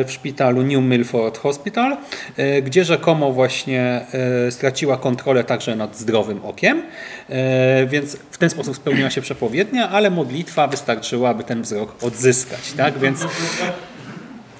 w 0.03 0.11
szpitalu 0.11 0.64
New 0.64 0.84
Milford 0.84 1.38
Hospital, 1.38 1.97
e, 2.38 2.61
gdzie 2.61 2.84
rzekomo 2.84 3.32
właśnie 3.32 4.05
e, 4.47 4.51
straciła 4.51 4.97
kontrolę 4.97 5.43
także 5.43 5.76
nad 5.76 5.97
zdrowym 5.97 6.45
okiem, 6.45 6.84
E, 7.30 7.86
więc 7.86 8.18
w 8.32 8.38
ten 8.38 8.49
sposób 8.49 8.76
spełniła 8.76 9.09
się 9.09 9.22
przepowiednia, 9.22 9.89
ale 9.89 10.09
modlitwa 10.11 10.68
wystarczyła, 10.68 11.30
aby 11.30 11.43
ten 11.43 11.61
wzrok 11.61 12.03
odzyskać. 12.03 12.74
Tak? 12.78 12.99
Więc 12.99 13.26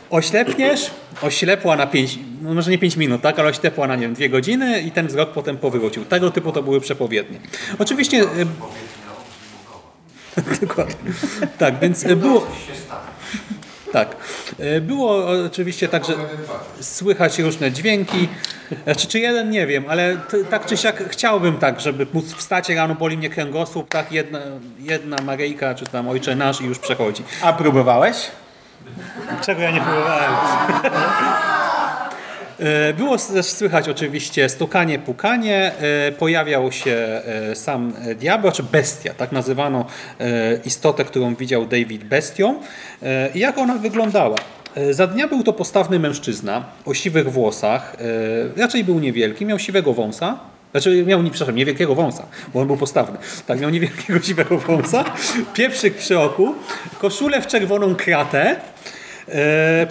oślepniesz, 0.10 0.92
oślepła 1.22 1.76
na 1.76 1.88
5, 1.88 2.20
no 2.42 2.54
może 2.54 2.72
nie 2.72 2.78
5 2.78 2.98
minut, 2.98 3.22
tak, 3.22 3.40
ale 3.40 3.50
oślepła 3.50 3.88
na 3.88 3.96
nie 3.96 4.02
wiem, 4.02 4.14
2 4.14 4.28
godziny 4.28 4.82
i 4.82 4.92
ten 4.92 5.08
wzrok 5.08 5.32
potem 5.32 5.58
powrócił. 5.58 6.06
Tego 6.06 6.32
typu 6.32 6.52
to 6.52 6.64
były 6.64 6.82
przepowiednie. 6.82 7.40
Oczywiście... 7.80 8.22
e, 8.22 8.26
Dokładnie. 10.62 11.12
Tak, 11.58 11.80
więc 11.80 12.06
e, 12.06 12.16
było... 12.16 12.48
Tak. 13.92 14.16
E, 14.60 14.82
Było 14.82 15.26
oczywiście 15.46 15.88
tak, 15.88 16.06
że 16.06 16.14
słychać 16.82 17.40
różne 17.40 17.72
dźwięki. 17.72 18.30
Znaczy, 18.84 19.08
czy 19.08 19.20
jeden, 19.20 19.50
nie 19.50 19.68
wiem, 19.68 19.86
ale 19.90 20.18
tak 20.50 20.66
czy 20.66 20.78
siak 20.78 21.04
chciałbym 21.10 21.58
tak, 21.58 21.80
żeby 21.80 22.08
móc 22.14 22.34
wstać 22.34 22.70
rano, 22.70 22.96
boli 22.96 23.18
mnie 23.18 23.30
kręgosłup, 23.30 23.90
tak, 23.90 24.12
jedna, 24.12 24.40
jedna 24.80 25.22
Maryjka, 25.22 25.76
czy 25.76 25.86
tam 25.86 26.08
Ojcze 26.08 26.36
Nasz 26.36 26.62
i 26.62 26.66
już 26.66 26.80
przechodzi. 26.80 27.24
A 27.42 27.54
próbowałeś? 27.54 28.18
Czego 29.46 29.62
ja 29.62 29.72
nie 29.72 29.82
próbowałem. 29.82 30.32
E, 32.60 32.94
Było 32.94 33.18
też 33.18 33.46
słychać 33.46 33.90
oczywiście 33.90 34.50
stukanie, 34.50 35.00
pukanie. 35.00 35.72
E, 36.08 36.12
Pojawiał 36.12 36.72
się 36.72 37.22
e, 37.52 37.56
sam 37.56 37.94
diabeł, 38.16 38.52
czy 38.52 38.64
bestia. 38.64 39.14
Tak 39.14 39.32
nazywano 39.32 39.86
istotę, 40.66 41.06
którą 41.06 41.36
widział 41.36 41.66
David 41.66 42.04
bestią. 42.04 42.60
I 43.36 43.40
jak 43.40 43.58
ona 43.58 43.76
wyglądała? 43.76 44.36
Za 44.92 45.08
dnia 45.08 45.28
był 45.28 45.44
to 45.44 45.54
postawny 45.54 46.00
mężczyzna 46.00 46.64
o 46.86 46.94
siwych 46.94 47.32
włosach. 47.32 47.96
Raczej 48.58 48.84
był 48.84 49.00
niewielki, 49.00 49.46
miał 49.46 49.60
siwego 49.60 49.94
wąsa. 49.94 50.40
Znaczy 50.72 51.04
miał, 51.06 51.24
przepraszam, 51.24 51.56
niewielkiego 51.56 51.96
wąsa, 51.96 52.26
bo 52.54 52.62
on 52.62 52.68
był 52.68 52.78
postawny. 52.78 53.18
Tak, 53.48 53.60
miał 53.60 53.70
niewielkiego 53.70 54.20
siwego 54.28 54.58
wąsa, 54.58 55.04
pieprzyk 55.54 55.96
przy 55.96 56.20
oku, 56.20 56.56
koszulę 57.00 57.42
w 57.42 57.48
czerwoną 57.48 57.96
kratę, 57.96 58.56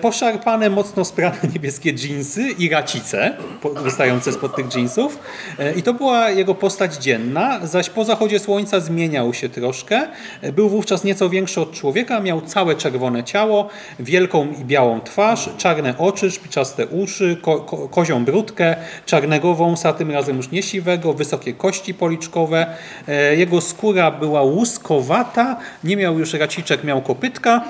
poszarpane, 0.03 0.71
mocno 0.71 1.05
sprane 1.05 1.39
niebieskie 1.55 1.93
dżinsy 1.93 2.43
i 2.59 2.69
racice 2.69 3.37
wystające 3.83 4.33
spod 4.33 4.57
tych 4.57 4.69
dżinsów. 4.69 5.19
E, 5.59 5.73
I 5.73 5.83
to 5.83 5.95
była 5.95 6.31
jego 6.31 6.55
postać 6.55 6.95
dzienna, 6.95 7.67
zaś 7.67 7.91
po 7.91 8.05
zachodzie 8.05 8.39
słońca 8.39 8.81
zmieniał 8.81 9.35
się 9.35 9.49
troszkę. 9.49 10.09
E, 10.43 10.53
Był 10.53 10.69
wówczas 10.69 11.05
nieco 11.05 11.29
większy 11.31 11.61
od 11.61 11.73
człowieka, 11.73 12.21
miał 12.21 12.41
całe 12.41 12.75
czerwone 12.75 13.25
ciało, 13.25 13.69
wielką 14.01 14.49
i 14.61 14.65
białą 14.65 15.01
twarz, 15.01 15.51
czarne 15.59 15.99
oczy, 15.99 16.31
szpiczaste 16.31 16.87
uszy, 16.87 17.37
ko 17.43 17.61
ko 17.61 17.89
kozią 17.89 18.25
brudkę, 18.25 18.77
czarnego 19.07 19.55
wąsa, 19.55 19.93
tym 19.93 20.11
razem 20.11 20.37
już 20.37 20.51
nie 20.51 20.63
siwego, 20.63 21.13
wysokie 21.13 21.53
kości 21.53 21.95
policzkowe. 21.95 22.67
E, 23.09 23.37
Jego 23.37 23.61
skóra 23.61 24.11
była 24.11 24.43
łuskowata, 24.43 25.57
nie 25.85 25.97
miał 25.97 26.19
już 26.19 26.35
raciczek, 26.35 26.85
miał 26.85 27.03
kopytka 27.03 27.65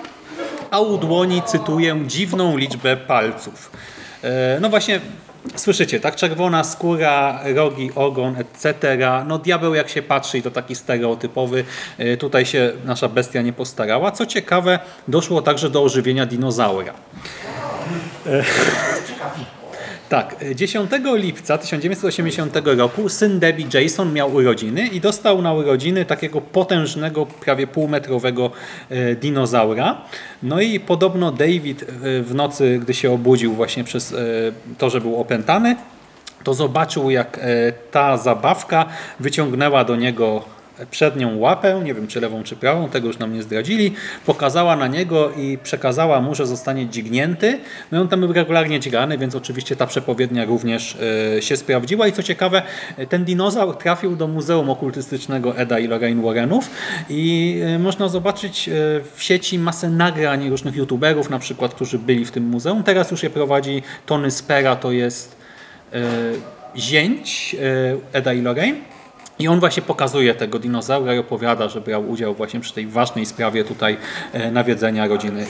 a 0.72 0.80
u 0.80 0.98
dłoni, 0.98 1.42
cytuję, 1.46 2.00
dziwną 2.06 2.56
liczbę 2.56 2.96
palców. 2.96 3.70
E, 4.24 4.58
No 4.60 4.68
właśnie, 4.68 5.00
słyszycie, 5.56 6.00
tak? 6.00 6.16
Czerwona 6.16 6.64
skóra, 6.64 7.40
rogi, 7.54 7.90
ogon, 7.94 8.36
etc. 8.36 8.98
No 9.26 9.38
diabeł 9.38 9.74
jak 9.74 9.88
się 9.88 10.02
patrzy 10.02 10.42
to 10.42 10.50
taki 10.50 10.74
stereotypowy, 10.74 11.64
e, 11.98 12.16
tutaj 12.16 12.46
się 12.46 12.72
nasza 12.84 13.08
bestia 13.08 13.42
nie 13.42 13.52
postarała. 13.52 14.10
Co 14.10 14.26
ciekawe, 14.26 14.78
doszło 15.08 15.42
także 15.42 15.70
do 15.70 15.82
ożywienia 15.82 16.26
dinozaura. 16.26 16.92
Tak, 20.12 20.36
10 20.54 20.90
lipca 21.14 21.58
1980 21.58 22.56
roku 22.64 23.08
syn 23.08 23.38
Debbie 23.38 23.66
Jason 23.74 24.12
miał 24.12 24.34
urodziny 24.34 24.86
i 24.86 25.00
dostał 25.00 25.42
na 25.42 25.52
urodziny 25.52 26.04
takiego 26.04 26.40
potężnego, 26.40 27.26
prawie 27.26 27.66
półmetrowego 27.66 28.50
e, 28.90 29.14
dinozaura. 29.14 30.02
No 30.42 30.60
i 30.60 30.80
podobno 30.80 31.32
David 31.32 31.82
e, 31.82 31.86
w 32.22 32.34
nocy, 32.34 32.78
gdy 32.82 32.94
się 32.94 33.12
obudził 33.12 33.52
właśnie 33.52 33.84
przez 33.84 34.12
e, 34.12 34.16
to, 34.78 34.90
że 34.90 35.00
był 35.00 35.20
opętany, 35.20 35.76
to 36.44 36.54
zobaczył 36.54 37.10
jak 37.10 37.40
ta 37.90 38.16
zabawka 38.16 38.86
wyciągnęła 39.20 39.84
do 39.84 39.96
niego 39.96 40.44
przednią 40.90 41.38
łapę, 41.38 41.80
nie 41.84 41.94
wiem 41.94 42.06
czy 42.06 42.20
lewą 42.20 42.42
czy 42.42 42.56
prawą, 42.56 42.88
tego 42.88 43.06
już 43.08 43.18
nam 43.18 43.32
nie 43.32 43.42
zdradzili, 43.42 43.94
pokazała 44.26 44.76
na 44.76 44.86
niego 44.86 45.32
i 45.32 45.58
przekazała 45.62 46.20
mu, 46.20 46.34
że 46.34 46.46
zostanie 46.46 46.86
dźgnięty. 46.88 47.58
No 47.92 47.98
i 47.98 48.00
on 48.00 48.08
tam 48.08 48.20
był 48.20 48.32
regularnie 48.32 48.80
dźgany, 48.80 49.18
więc 49.18 49.34
oczywiście 49.34 49.76
ta 49.76 49.86
przepowiednia 49.86 50.44
również 50.44 50.96
e, 51.36 51.42
się 51.42 51.56
sprawdziła 51.56 52.08
i 52.08 52.12
co 52.12 52.22
ciekawe, 52.22 52.62
ten 53.08 53.24
dinozaur 53.24 53.76
trafił 53.76 54.16
do 54.16 54.28
Muzeum 54.28 54.70
Okultystycznego 54.70 55.56
Eda 55.56 55.78
i 55.78 55.86
Lorraine 55.86 56.22
Warrenów 56.22 56.70
i 57.10 57.60
e, 57.64 57.78
można 57.78 58.08
zobaczyć 58.08 58.68
e, 58.68 58.72
w 59.14 59.22
sieci 59.22 59.58
masę 59.58 59.90
nagrań 59.90 60.50
różnych 60.50 60.76
youtuberów 60.76 61.30
na 61.30 61.38
przykład, 61.38 61.74
którzy 61.74 61.98
byli 61.98 62.24
w 62.24 62.30
tym 62.30 62.44
muzeum. 62.44 62.82
Teraz 62.82 63.10
już 63.10 63.22
je 63.22 63.30
prowadzi 63.30 63.82
Tony 64.06 64.30
Spera, 64.30 64.76
to 64.76 64.92
jest 64.92 65.42
zięć 66.76 67.56
Eda 68.12 68.32
i 68.32 68.40
Lorraine. 68.40 68.91
I 69.38 69.48
on 69.48 69.60
właśnie 69.60 69.82
pokazuje 69.82 70.34
tego 70.34 70.58
dinozaura 70.58 71.14
i 71.14 71.18
opowiada, 71.18 71.68
że 71.68 71.80
brał 71.80 72.10
udział 72.10 72.34
właśnie 72.34 72.60
przy 72.60 72.72
tej 72.74 72.86
ważnej 72.86 73.26
sprawie 73.26 73.64
tutaj 73.64 73.96
e, 74.32 74.50
nawiedzenia 74.50 75.06
rodziny 75.06 75.46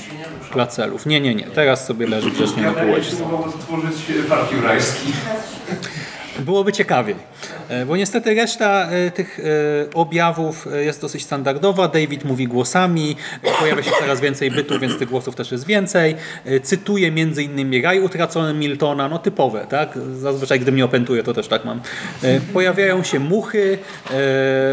Placelów. 0.52 1.06
Nie, 1.06 1.20
nie, 1.20 1.34
nie. 1.34 1.44
Teraz 1.44 1.86
sobie 1.86 2.06
leży 2.06 2.30
grzecznie 2.30 2.62
na 2.62 2.72
półeczce. 2.72 3.16
stworzyć 3.60 4.28
park 4.28 4.52
jurajski. 4.52 5.12
Byłoby 6.42 6.72
ciekawiej, 6.72 7.16
e, 7.68 7.86
bo 7.86 7.96
niestety 7.96 8.34
reszta 8.34 8.88
e, 8.90 9.10
tych 9.10 9.40
e, 9.40 9.42
objawów 9.94 10.68
jest 10.80 11.00
dosyć 11.00 11.22
standardowa. 11.22 11.88
David 11.88 12.24
mówi 12.24 12.48
głosami, 12.48 13.16
pojawia 13.60 13.82
się 13.82 13.90
coraz 14.00 14.20
więcej 14.20 14.50
bytów, 14.50 14.80
więc 14.80 14.98
tych 14.98 15.08
głosów 15.08 15.34
też 15.34 15.52
jest 15.52 15.66
więcej. 15.66 16.16
Cytuje 16.62 17.10
między 17.10 17.42
innymi 17.42 17.82
Raj 17.82 18.00
utracony 18.00 18.54
Miltona, 18.54 19.08
no 19.08 19.18
typowe, 19.18 19.66
tak? 19.68 19.98
Zazwyczaj 20.18 20.60
gdy 20.60 20.72
mnie 20.72 20.84
opętuje, 20.84 21.22
to 21.22 21.34
też 21.34 21.48
tak 21.48 21.64
mam. 21.64 21.80
Pojawiają 22.52 23.02
się 23.02 23.18
muchy, 23.18 23.78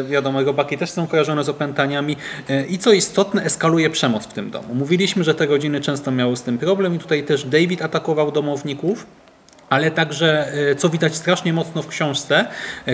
wiadomo, 0.09 0.43
robaki 0.43 0.77
też 0.77 0.91
są 0.91 1.07
kojarzone 1.07 1.43
z 1.43 1.49
opętaniami 1.49 2.17
i 2.69 2.77
co 2.77 2.93
istotne, 2.93 3.43
eskaluje 3.43 3.89
przemoc 3.89 4.23
w 4.23 4.33
tym 4.33 4.51
domu. 4.51 4.75
Mówiliśmy, 4.75 5.23
że 5.23 5.35
te 5.35 5.45
rodziny 5.45 5.81
często 5.81 6.11
miały 6.11 6.37
z 6.37 6.41
tym 6.41 6.57
problem 6.57 6.95
i 6.95 6.99
tutaj 6.99 7.23
też 7.23 7.43
David 7.43 7.81
atakował 7.81 8.31
domowników. 8.31 9.05
Ale 9.69 9.91
także, 9.91 10.53
e, 10.71 10.75
co 10.75 10.89
widać 10.89 11.15
strasznie 11.15 11.53
mocno 11.53 11.81
w 11.81 11.87
książce, 11.87 12.45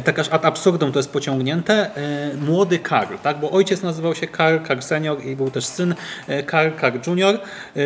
tak 0.04 0.20
aż 0.20 0.30
ad 0.30 0.46
absurdum 0.46 0.92
to 0.92 1.00
jest 1.00 1.12
pociągnięte, 1.12 1.96
e, 1.96 2.38
młody 2.38 2.80
Karl, 2.80 3.16
tak? 3.24 3.40
bo 3.40 3.52
ojciec 3.52 3.82
nazywał 3.82 4.16
się 4.16 4.28
Karl, 4.28 4.58
Karl 4.58 4.80
senior 4.82 5.26
i 5.26 5.36
był 5.36 5.52
też 5.52 5.66
syn 5.66 5.96
Karl, 6.46 6.72
Karl 6.72 6.98
junior. 7.08 7.40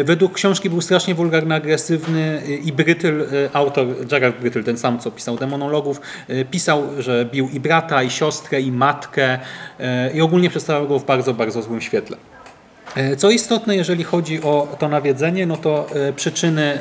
Według 0.03 0.33
książki 0.33 0.69
był 0.69 0.81
strasznie 0.81 1.15
wulgarny, 1.15 1.55
agresywny 1.55 2.41
i 2.63 2.73
Brytyl, 2.73 3.27
autor 3.53 4.05
Gerard 4.05 4.39
Brytyl, 4.39 4.63
ten 4.63 4.77
sam 4.77 4.99
co 4.99 5.11
pisał 5.11 5.37
demonologów, 5.37 6.01
pisał, 6.51 6.83
że 6.99 7.25
bił 7.25 7.49
i 7.53 7.59
brata, 7.59 8.03
i 8.03 8.09
siostrę, 8.09 8.61
i 8.61 8.71
matkę 8.71 9.39
i 10.13 10.21
ogólnie 10.21 10.49
przedstawiał 10.49 10.87
go 10.87 10.99
w 10.99 11.05
bardzo, 11.05 11.33
bardzo 11.33 11.61
złym 11.61 11.81
świetle. 11.81 12.17
E, 12.95 13.15
Co 13.15 13.29
istotne, 13.29 13.75
jeżeli 13.75 14.03
chodzi 14.03 14.43
o 14.43 14.67
to 14.79 14.89
nawiedzenie, 14.89 15.45
no 15.45 15.57
to 15.57 15.87
e, 15.95 16.13
przyczyny 16.13 16.61
e, 16.63 16.79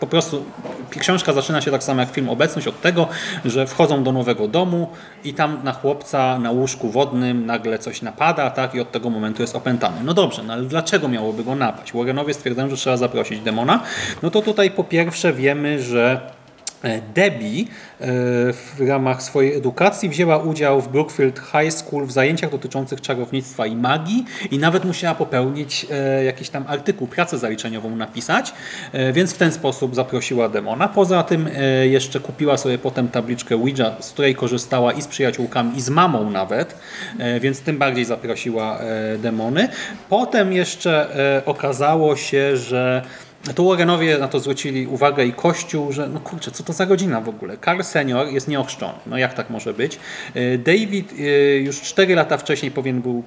po 0.00 0.06
prostu 0.06 0.44
książka 0.90 1.32
zaczyna 1.32 1.60
się 1.60 1.70
tak 1.70 1.84
samo 1.84 2.00
jak 2.00 2.10
film 2.10 2.28
Obecność 2.28 2.68
od 2.68 2.80
tego, 2.80 3.08
że 3.44 3.66
wchodzą 3.66 4.04
do 4.04 4.12
nowego 4.12 4.48
domu 4.48 4.88
i 5.24 5.34
tam 5.34 5.60
na 5.64 5.72
chłopca 5.72 6.38
na 6.38 6.50
łóżku 6.50 6.90
wodnym 6.90 7.46
nagle 7.46 7.78
coś 7.78 8.02
napada, 8.02 8.50
tak, 8.50 8.74
i 8.74 8.80
od 8.80 8.92
tego 8.92 9.10
momentu 9.10 9.42
jest 9.42 9.56
opętany. 9.56 9.96
No 10.04 10.14
dobrze, 10.14 10.42
no 10.42 10.52
ale 10.52 10.62
dlaczego 10.62 11.08
miałoby 11.08 11.44
go 11.44 11.54
napaść? 11.54 11.92
Warrenowie 11.92 12.34
stwierdzają, 12.34 12.70
że 12.70 12.76
trzeba 12.76 12.96
zaprosić 12.96 13.40
demona. 13.40 13.82
No 14.22 14.30
to 14.30 14.42
tutaj 14.42 14.70
po 14.70 14.84
pierwsze 14.84 15.32
wiemy, 15.32 15.82
że 15.82 16.20
Debbie 17.14 17.60
e, 17.60 18.06
w 18.52 18.80
ramach 18.88 19.22
swojej 19.22 19.56
edukacji 19.56 20.08
wzięła 20.08 20.38
udział 20.38 20.80
w 20.80 20.88
Brookfield 20.88 21.38
High 21.38 21.72
School 21.72 22.06
w 22.06 22.12
zajęciach 22.12 22.50
dotyczących 22.50 23.00
czarownictwa 23.00 23.66
i 23.66 23.76
magii 23.76 24.24
i 24.50 24.58
nawet 24.58 24.84
musiała 24.84 25.14
popełnić 25.14 25.86
e, 25.90 26.24
jakiś 26.24 26.48
tam 26.48 26.64
artykuł, 26.68 27.06
pracę 27.06 27.38
zaliczeniową 27.38 27.96
napisać, 27.96 28.52
e, 28.92 29.12
więc 29.12 29.34
w 29.34 29.38
ten 29.38 29.52
sposób 29.52 29.94
zaprosiła 29.94 30.48
demona. 30.48 30.88
Poza 30.88 31.22
tym 31.22 31.48
e, 31.56 31.86
jeszcze 31.86 32.20
kupiła 32.20 32.56
sobie 32.56 32.78
potem 32.78 33.08
tabliczkę 33.08 33.54
Ouija, 33.54 33.96
z 34.00 34.10
której 34.10 34.34
korzystała 34.34 34.92
i 34.92 35.02
z 35.02 35.06
przyjaciółkami, 35.06 35.76
i 35.76 35.80
z 35.80 35.88
mamą 35.88 36.30
nawet, 36.30 36.74
e, 37.18 37.40
więc 37.40 37.60
tym 37.60 37.78
bardziej 37.78 38.04
zaprosiła 38.04 38.78
e, 38.78 39.18
demony. 39.18 39.68
Potem 40.08 40.52
jeszcze 40.52 41.16
e, 41.38 41.44
okazało 41.44 42.16
się, 42.16 42.56
że 42.56 43.02
to 43.54 43.64
Warrenowie 43.64 44.18
na 44.18 44.28
to 44.28 44.40
zwrócili 44.40 44.86
uwagę 44.86 45.24
i 45.24 45.32
Kościół, 45.32 45.92
że 45.92 46.08
no 46.08 46.20
kurczę, 46.20 46.50
co 46.50 46.62
to 46.62 46.72
za 46.72 46.86
godzina 46.86 47.20
w 47.20 47.28
ogóle? 47.28 47.56
Karl 47.56 47.82
senior 47.82 48.28
jest 48.28 48.48
nieochrzczony. 48.48 48.98
No 49.06 49.18
jak 49.18 49.34
tak 49.34 49.50
może 49.50 49.74
być? 49.74 49.98
E, 50.34 50.58
David 50.58 51.12
e, 51.12 51.22
już 51.56 51.80
4 51.80 52.14
lata 52.14 52.36
wcześniej 52.36 52.70
powinien 52.70 53.02
był 53.02 53.22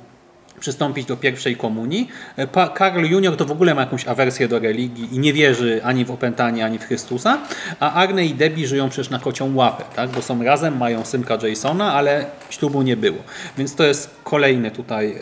przystąpić 0.60 1.06
do 1.08 1.18
pierwszej 1.18 1.58
komunii. 1.58 2.08
E, 2.38 2.48
Pa- 2.48 2.68
Karl 2.68 3.06
Junior 3.06 3.38
to 3.38 3.46
w 3.46 3.52
ogóle 3.52 3.76
ma 3.76 3.82
jakąś 3.82 4.08
awersję 4.08 4.48
do 4.48 4.60
religii 4.60 5.16
i 5.16 5.20
nie 5.20 5.34
wierzy 5.34 5.82
ani 5.84 6.06
w 6.06 6.12
opętanie, 6.12 6.66
ani 6.66 6.80
w 6.80 6.84
Chrystusa, 6.84 7.38
a 7.80 7.94
Arne 7.94 8.26
i 8.26 8.34
Debbie 8.34 8.68
żyją 8.68 8.90
przecież 8.90 9.10
na 9.10 9.20
kocią 9.20 9.56
łapę, 9.56 9.84
tak? 9.96 10.10
bo 10.10 10.22
są 10.22 10.44
razem, 10.44 10.78
mają 10.78 11.06
synka 11.06 11.38
Jasona, 11.48 11.94
ale 11.94 12.26
ślubu 12.50 12.82
nie 12.82 12.98
było. 12.98 13.18
Więc 13.58 13.76
to 13.76 13.84
jest 13.84 14.10
kolejne 14.24 14.72
tutaj 14.72 15.12
e, 15.12 15.18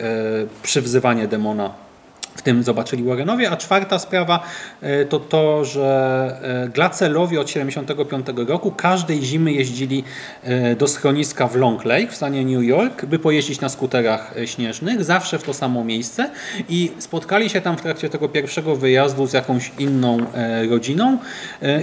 przywzywanie 0.62 1.28
demona 1.28 1.89
w 2.34 2.42
tym 2.42 2.62
zobaczyli 2.62 3.04
Warrenowie, 3.04 3.50
a 3.50 3.56
czwarta 3.56 3.98
sprawa 3.98 4.42
e, 4.80 5.04
to 5.04 5.18
to, 5.18 5.64
że 5.64 6.66
e, 6.66 6.68
Glacelowie 6.68 7.40
od 7.40 7.50
75 7.50 8.26
roku 8.48 8.70
każdej 8.70 9.22
zimy 9.22 9.52
jeździli 9.52 10.04
e, 10.42 10.76
do 10.76 10.88
schroniska 10.88 11.48
w 11.48 11.56
Long 11.56 11.84
Lake 11.84 12.06
w 12.06 12.16
stanie 12.16 12.44
New 12.44 12.64
York, 12.64 13.04
by 13.04 13.18
pojeździć 13.18 13.60
na 13.60 13.68
skuterach 13.68 14.34
śnieżnych, 14.44 15.04
zawsze 15.04 15.38
w 15.38 15.42
to 15.42 15.54
samo 15.54 15.84
miejsce. 15.84 16.30
I 16.68 16.92
spotkali 16.98 17.50
się 17.50 17.60
tam 17.60 17.76
w 17.76 17.82
trakcie 17.82 18.08
tego 18.08 18.28
pierwszego 18.28 18.76
wyjazdu 18.76 19.26
z 19.26 19.32
jakąś 19.32 19.72
inną 19.78 20.18
rodziną 20.70 21.18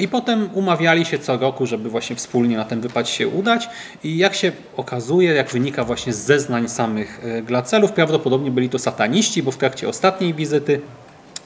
i 0.01 0.07
potem 0.07 0.49
umawiali 0.53 1.05
się 1.05 1.19
co 1.19 1.37
roku, 1.37 1.65
żeby 1.65 1.89
właśnie 1.89 2.15
wspólnie 2.15 2.57
na 2.57 2.65
ten 2.65 2.81
wypad 2.81 3.09
się 3.09 3.27
udać. 3.27 3.69
I 4.03 4.17
jak 4.17 4.35
się 4.35 4.51
okazuje, 4.77 5.33
jak 5.33 5.49
wynika 5.49 5.83
właśnie 5.83 6.13
z 6.13 6.17
zeznań 6.17 6.69
samych 6.69 7.21
Glacelów, 7.43 7.91
prawdopodobnie 7.91 8.51
byli 8.51 8.69
to 8.69 8.79
sataniści, 8.79 9.43
bo 9.43 9.51
w 9.51 9.57
trakcie 9.57 9.89
ostatniej 9.89 10.33
wizyty 10.38 10.81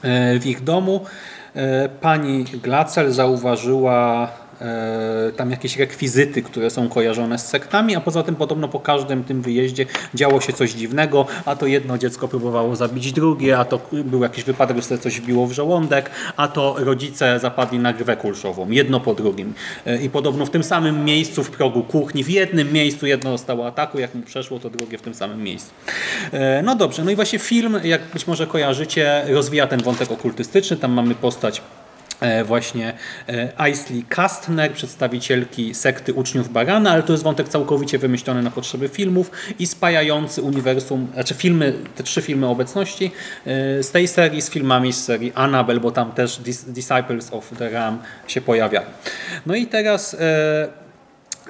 e, 0.02 0.38
w 0.38 0.46
ich 0.46 0.64
domu. 0.64 1.04
E, 1.54 1.88
pani 1.88 2.44
Glacel 2.44 3.12
zauważyła 3.12 4.28
tam 5.36 5.50
jakieś 5.50 5.76
rekwizyty, 5.76 6.42
które 6.42 6.70
są 6.70 6.88
kojarzone 6.88 7.38
z 7.38 7.46
sektami, 7.46 7.96
a 7.96 8.00
poza 8.00 8.22
tym 8.22 8.34
podobno 8.34 8.68
po 8.68 8.80
każdym 8.80 9.24
tym 9.24 9.42
wyjeździe 9.42 9.86
działo 10.14 10.40
się 10.40 10.52
coś 10.52 10.72
dziwnego, 10.72 11.26
a 11.44 11.56
to 11.56 11.66
jedno 11.66 11.98
dziecko 11.98 12.28
próbowało 12.28 12.76
zabić 12.76 13.12
drugie, 13.12 13.58
a 13.58 13.64
to 13.64 13.80
był 13.92 14.22
jakiś 14.22 14.44
wypadek, 14.44 14.76
że 14.76 14.82
sobie 14.82 15.00
coś 15.00 15.20
wbiło 15.20 15.46
w 15.46 15.52
żołądek, 15.52 16.10
a 16.36 16.48
to 16.48 16.76
rodzice 16.78 17.38
zapadli 17.40 17.78
na 17.78 17.92
grwę 17.92 18.16
kulszową, 18.16 18.70
jedno 18.70 19.00
po 19.00 19.14
drugim. 19.14 19.54
E, 19.86 20.02
I 20.02 20.10
podobno 20.10 20.46
w 20.46 20.50
tym 20.50 20.64
samym 20.64 21.04
miejscu 21.04 21.44
w 21.44 21.50
progu 21.50 21.82
kuchni, 21.82 22.24
w 22.24 22.28
jednym 22.30 22.72
miejscu 22.72 23.06
jedno 23.06 23.30
dostało 23.30 23.66
ataku, 23.66 23.98
jak 23.98 24.14
mu 24.14 24.22
przeszło, 24.22 24.58
to 24.58 24.70
drugie 24.70 24.98
w 24.98 25.02
tym 25.02 25.14
samym 25.14 25.42
miejscu. 25.42 25.70
E, 26.32 26.62
No 26.62 26.74
dobrze, 26.76 27.04
no 27.04 27.10
i 27.10 27.16
właśnie 27.16 27.38
film, 27.38 27.80
jak 27.84 28.00
być 28.12 28.26
może 28.26 28.46
kojarzycie, 28.46 29.22
rozwija 29.28 29.66
ten 29.66 29.82
wątek 29.82 30.12
okultystyczny, 30.12 30.76
tam 30.76 30.92
mamy 30.92 31.14
postać 31.14 31.58
e, 31.58 31.81
właśnie 32.44 32.92
e, 33.28 33.48
Aisley 33.56 34.04
Kastner, 34.08 34.72
przedstawicielki 34.72 35.74
sekty 35.74 36.14
uczniów 36.14 36.52
Barana, 36.52 36.90
ale 36.90 37.02
to 37.02 37.12
jest 37.12 37.24
wątek 37.24 37.48
całkowicie 37.48 37.98
wymyślony 37.98 38.42
na 38.42 38.50
potrzeby 38.50 38.88
filmów 38.88 39.30
i 39.58 39.66
spajający 39.66 40.42
uniwersum, 40.42 41.08
znaczy 41.14 41.34
filmy, 41.34 41.74
te 41.96 42.02
trzy 42.02 42.22
filmy 42.22 42.46
obecności 42.46 43.10
e, 43.46 43.82
z 43.82 43.90
tej 43.90 44.08
serii 44.08 44.42
z 44.42 44.50
filmami 44.50 44.92
z 44.92 45.04
serii 45.04 45.32
Annabelle, 45.34 45.80
bo 45.80 45.90
tam 45.90 46.12
też 46.12 46.40
Dis- 46.40 46.72
Disciples 46.72 47.32
of 47.32 47.50
the 47.58 47.70
Ram 47.70 47.98
się 48.26 48.40
pojawiają. 48.40 48.86
No 49.46 49.54
i 49.54 49.66
teraz 49.66 50.14
e, 50.14 50.81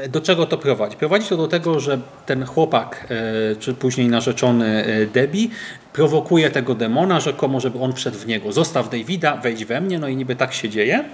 do 0.09 0.21
czego 0.21 0.47
to 0.47 0.59
prowadzi? 0.59 0.97
Prowadzi 0.97 1.29
to 1.29 1.37
do 1.37 1.49
tego, 1.49 1.81
że 1.81 1.99
ten 2.27 2.45
chłopak, 2.45 3.07
e, 3.53 3.57
czy 3.57 3.75
później 3.75 4.09
narzeczony 4.09 4.85
e, 4.85 5.07
Debbie, 5.07 5.49
prowokuje 5.93 6.51
tego 6.51 6.75
demona, 6.75 7.21
rzekomo, 7.21 7.61
żeby 7.61 7.79
on 7.79 7.93
wszedł 7.93 8.19
w 8.19 8.27
niego. 8.27 8.53
Zostaw 8.53 8.91
Davida, 8.91 9.37
wejdź 9.37 9.65
we 9.65 9.81
mnie, 9.81 9.99
no 9.99 10.09
i 10.09 10.17
niby 10.17 10.37
tak 10.37 10.53
się 10.53 10.69
dzieje. 10.69 11.05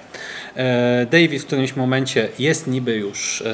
E, 0.56 1.06
David 1.10 1.42
w 1.42 1.46
którymś 1.46 1.76
momencie 1.76 2.28
jest 2.38 2.66
niby 2.66 2.96
już 2.96 3.44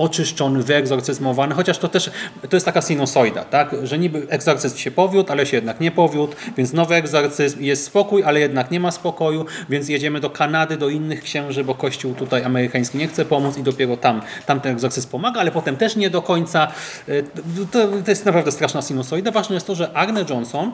oczyszczony, 0.00 0.62
wyegzorcyzmowany, 0.62 1.54
chociaż 1.54 1.78
to 1.78 1.88
też 1.88 2.10
to 2.50 2.56
jest 2.56 2.66
taka 2.66 2.82
sinusoida, 2.82 3.44
tak? 3.44 3.74
że 3.82 3.98
niby 3.98 4.26
egzorcyzm 4.28 4.76
się 4.76 4.90
powiódł, 4.90 5.32
ale 5.32 5.46
się 5.46 5.56
jednak 5.56 5.80
nie 5.80 5.90
powiódł, 5.90 6.34
więc 6.56 6.72
nowy 6.72 6.94
egzorcyzm 6.94 7.62
jest 7.62 7.84
spokój, 7.84 8.24
ale 8.24 8.40
jednak 8.40 8.70
nie 8.70 8.80
ma 8.80 8.90
spokoju, 8.90 9.46
więc 9.68 9.88
jedziemy 9.88 10.20
do 10.20 10.30
Kanady, 10.30 10.76
do 10.76 10.88
innych 10.88 11.22
księży, 11.22 11.64
bo 11.64 11.74
kościół 11.74 12.14
tutaj 12.14 12.44
amerykański 12.44 12.98
nie 12.98 13.08
chce 13.08 13.24
pomóc 13.24 13.58
i 13.58 13.62
dopiero 13.62 13.96
tam, 13.96 14.22
tam 14.46 14.60
ten 14.60 14.72
egzorcyzm 14.72 15.08
pomaga, 15.08 15.40
ale 15.40 15.50
potem 15.50 15.76
też 15.76 15.96
nie 15.96 16.10
do 16.10 16.22
końca. 16.22 16.68
Y, 17.08 17.24
To, 17.72 17.88
to 18.04 18.10
jest 18.10 18.24
naprawdę 18.26 18.52
straszna 18.52 18.82
sinusoida. 18.82 19.30
Ważne 19.30 19.54
jest 19.54 19.66
to, 19.66 19.74
że 19.74 19.92
Arne 19.92 20.24
Johnson 20.30 20.72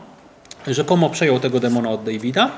rzekomo 0.67 1.11
przejął 1.11 1.41
tego 1.41 1.61
demona 1.61 1.91
od 1.91 2.05
Davida. 2.05 2.51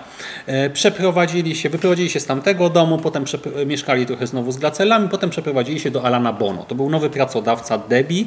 E, 0.47 0.71
Przeprowadzili 0.71 1.57
się, 1.57 1.69
wyprowadzili 1.71 2.11
się 2.11 2.21
z 2.21 2.27
tamtego 2.27 2.71
domu, 2.71 2.99
potem 2.99 3.25
mieszkali 3.67 4.07
trochę 4.07 4.27
znowu 4.27 4.53
z 4.53 4.57
Glacelami, 4.57 5.09
potem 5.09 5.31
przeprowadzili 5.31 5.81
się 5.81 5.91
do 5.91 6.05
Alana 6.05 6.33
Bono. 6.33 6.63
To 6.65 6.75
był 6.75 6.91
nowy 6.91 7.11
pracodawca 7.11 7.79
Debbie, 7.79 8.25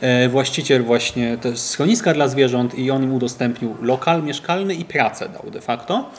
e, 0.00 0.28
właściciel 0.28 0.82
właśnie 0.82 1.36
schroniska 1.54 2.14
dla 2.14 2.28
zwierząt 2.28 2.74
i 2.78 2.90
on 2.90 3.02
im 3.04 3.12
udostępnił 3.14 3.76
lokal 3.82 4.22
mieszkalny 4.22 4.74
i 4.74 4.84
pracę 4.84 5.28
dał 5.28 5.50
de 5.50 5.60
facto. 5.60 6.10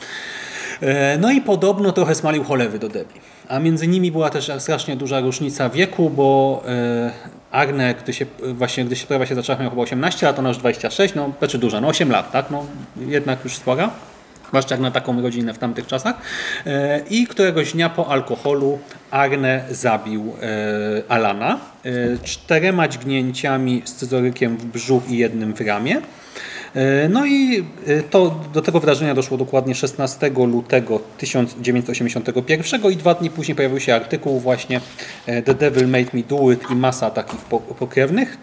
E, 0.82 1.18
No 1.18 1.30
i 1.32 1.40
podobno 1.40 1.92
trochę 1.92 2.14
smalił 2.14 2.44
cholewy 2.44 2.78
do 2.78 2.88
Debbie. 2.88 3.20
A 3.48 3.58
między 3.58 3.88
nimi 3.88 4.12
była 4.12 4.30
też 4.30 4.50
strasznie 4.58 4.96
duża 4.96 5.20
różnica 5.20 5.70
wieku, 5.70 6.10
bo 6.10 6.62
e, 6.68 7.10
Agne, 7.50 7.94
gdy 8.02 8.12
się, 8.12 8.26
właśnie 8.54 8.84
gdy 8.84 8.96
się 8.96 9.02
sprawa 9.02 9.26
się 9.26 9.34
zaczęła, 9.34 9.58
miał 9.58 9.70
chyba 9.70 9.82
18 9.82 10.26
lat, 10.26 10.38
ona 10.38 10.48
już 10.48 10.58
26, 10.58 11.14
no 11.14 11.32
znaczy 11.38 11.58
duża, 11.58 11.80
no 11.80 11.88
8 11.88 12.10
lat, 12.10 12.32
tak? 12.32 12.50
No 12.50 12.66
jednak 12.96 13.44
już 13.44 13.56
spora. 13.56 13.90
Zwłaszcza 14.48 14.74
jak 14.74 14.82
na 14.82 14.90
taką 14.90 15.22
rodzinę 15.22 15.54
w 15.54 15.58
tamtych 15.58 15.86
czasach. 15.86 16.16
E, 16.66 17.00
I 17.10 17.26
któregoś 17.26 17.72
dnia 17.72 17.88
po 17.88 18.08
alkoholu 18.08 18.78
Arne 19.10 19.64
zabił 19.70 20.34
e, 20.42 21.12
Alana 21.12 21.58
czterema 22.22 22.88
dźgnięciami 22.88 23.82
scyzorykiem 23.84 24.56
w 24.56 24.64
brzuch 24.64 25.10
i 25.10 25.18
jednym 25.18 25.54
w 25.54 25.60
ramię. 25.60 26.00
E, 26.76 27.08
No 27.08 27.26
i 27.26 27.64
e, 27.86 28.02
to, 28.02 28.40
do 28.52 28.62
tego 28.62 28.80
wydarzenia 28.80 29.14
doszło 29.14 29.38
dokładnie 29.38 29.74
16 29.74 30.30
lutego 30.36 31.00
1981 31.18 32.92
i 32.92 32.96
dwa 32.96 33.14
dni 33.14 33.30
później 33.30 33.54
pojawił 33.54 33.80
się 33.80 33.94
artykuł 33.94 34.40
właśnie 34.40 34.80
e, 35.26 35.42
The 35.42 35.54
Devil 35.54 35.88
Made 35.88 36.10
Me 36.12 36.22
Do 36.22 36.50
It 36.52 36.70
i 36.70 36.74
masa 36.74 37.10
takich 37.10 37.40
po- 37.40 37.60
pokrewnych. 37.60 38.38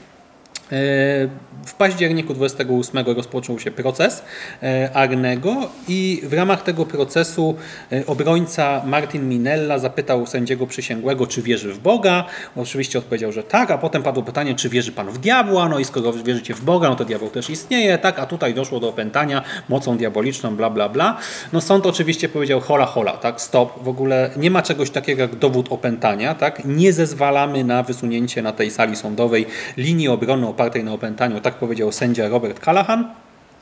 E, 0.74 1.54
W 1.66 1.74
październiku 1.74 2.34
28 2.34 3.06
rozpoczął 3.16 3.60
się 3.60 3.72
proces 3.72 4.24
e, 4.64 4.90
Arnego 4.94 5.56
i 5.88 6.22
w 6.24 6.34
ramach 6.34 6.64
tego 6.64 6.86
procesu 6.86 7.56
e, 7.92 8.06
obrońca 8.06 8.82
Martin 8.86 9.30
Minella 9.30 9.80
zapytał 9.80 10.28
sędziego 10.28 10.68
przysięgłego, 10.68 11.28
czy 11.28 11.42
wierzy 11.42 11.74
w 11.74 11.80
Boga. 11.80 12.26
Oczywiście 12.56 13.00
odpowiedział, 13.00 13.32
że 13.32 13.44
tak, 13.44 13.72
a 13.72 13.78
potem 13.78 14.04
padło 14.04 14.24
pytanie, 14.24 14.56
czy 14.56 14.70
wierzy 14.70 14.92
pan 14.92 15.10
w 15.10 15.18
diabła. 15.18 15.70
No 15.70 15.80
i 15.80 15.86
skoro 15.86 16.14
wierzycie 16.14 16.54
w 16.54 16.62
Boga, 16.62 16.90
no 16.90 16.96
to 16.96 17.06
diabeł 17.06 17.30
też 17.30 17.50
istnieje, 17.50 17.98
tak, 17.98 18.20
a 18.20 18.26
tutaj 18.26 18.54
doszło 18.54 18.80
do 18.80 18.90
opętania 18.90 19.44
mocą 19.70 19.98
diaboliczną, 19.98 20.56
bla, 20.56 20.70
bla, 20.70 20.90
bla. 20.90 21.18
No 21.54 21.62
sąd 21.62 21.86
oczywiście 21.86 22.30
powiedział 22.30 22.60
hola, 22.60 22.86
hola, 22.86 23.12
tak, 23.12 23.42
stop, 23.42 23.84
w 23.84 23.88
ogóle 23.88 24.30
nie 24.38 24.52
ma 24.52 24.62
czegoś 24.62 24.90
takiego 24.90 25.22
jak 25.22 25.36
dowód 25.36 25.68
opętania, 25.70 26.36
tak, 26.36 26.66
nie 26.66 26.94
zezwalamy 26.94 27.64
na 27.64 27.84
wysunięcie 27.84 28.42
na 28.42 28.52
tej 28.52 28.72
sali 28.72 28.96
sądowej 28.96 29.46
linii 29.78 30.08
obrony 30.08 30.48
opartej 30.48 30.63
na 30.84 30.94
opętaniu, 30.94 31.42
tak 31.42 31.56
powiedział 31.56 31.92
sędzia 31.92 32.28
Robert 32.28 32.60
Callahan. 32.66 33.14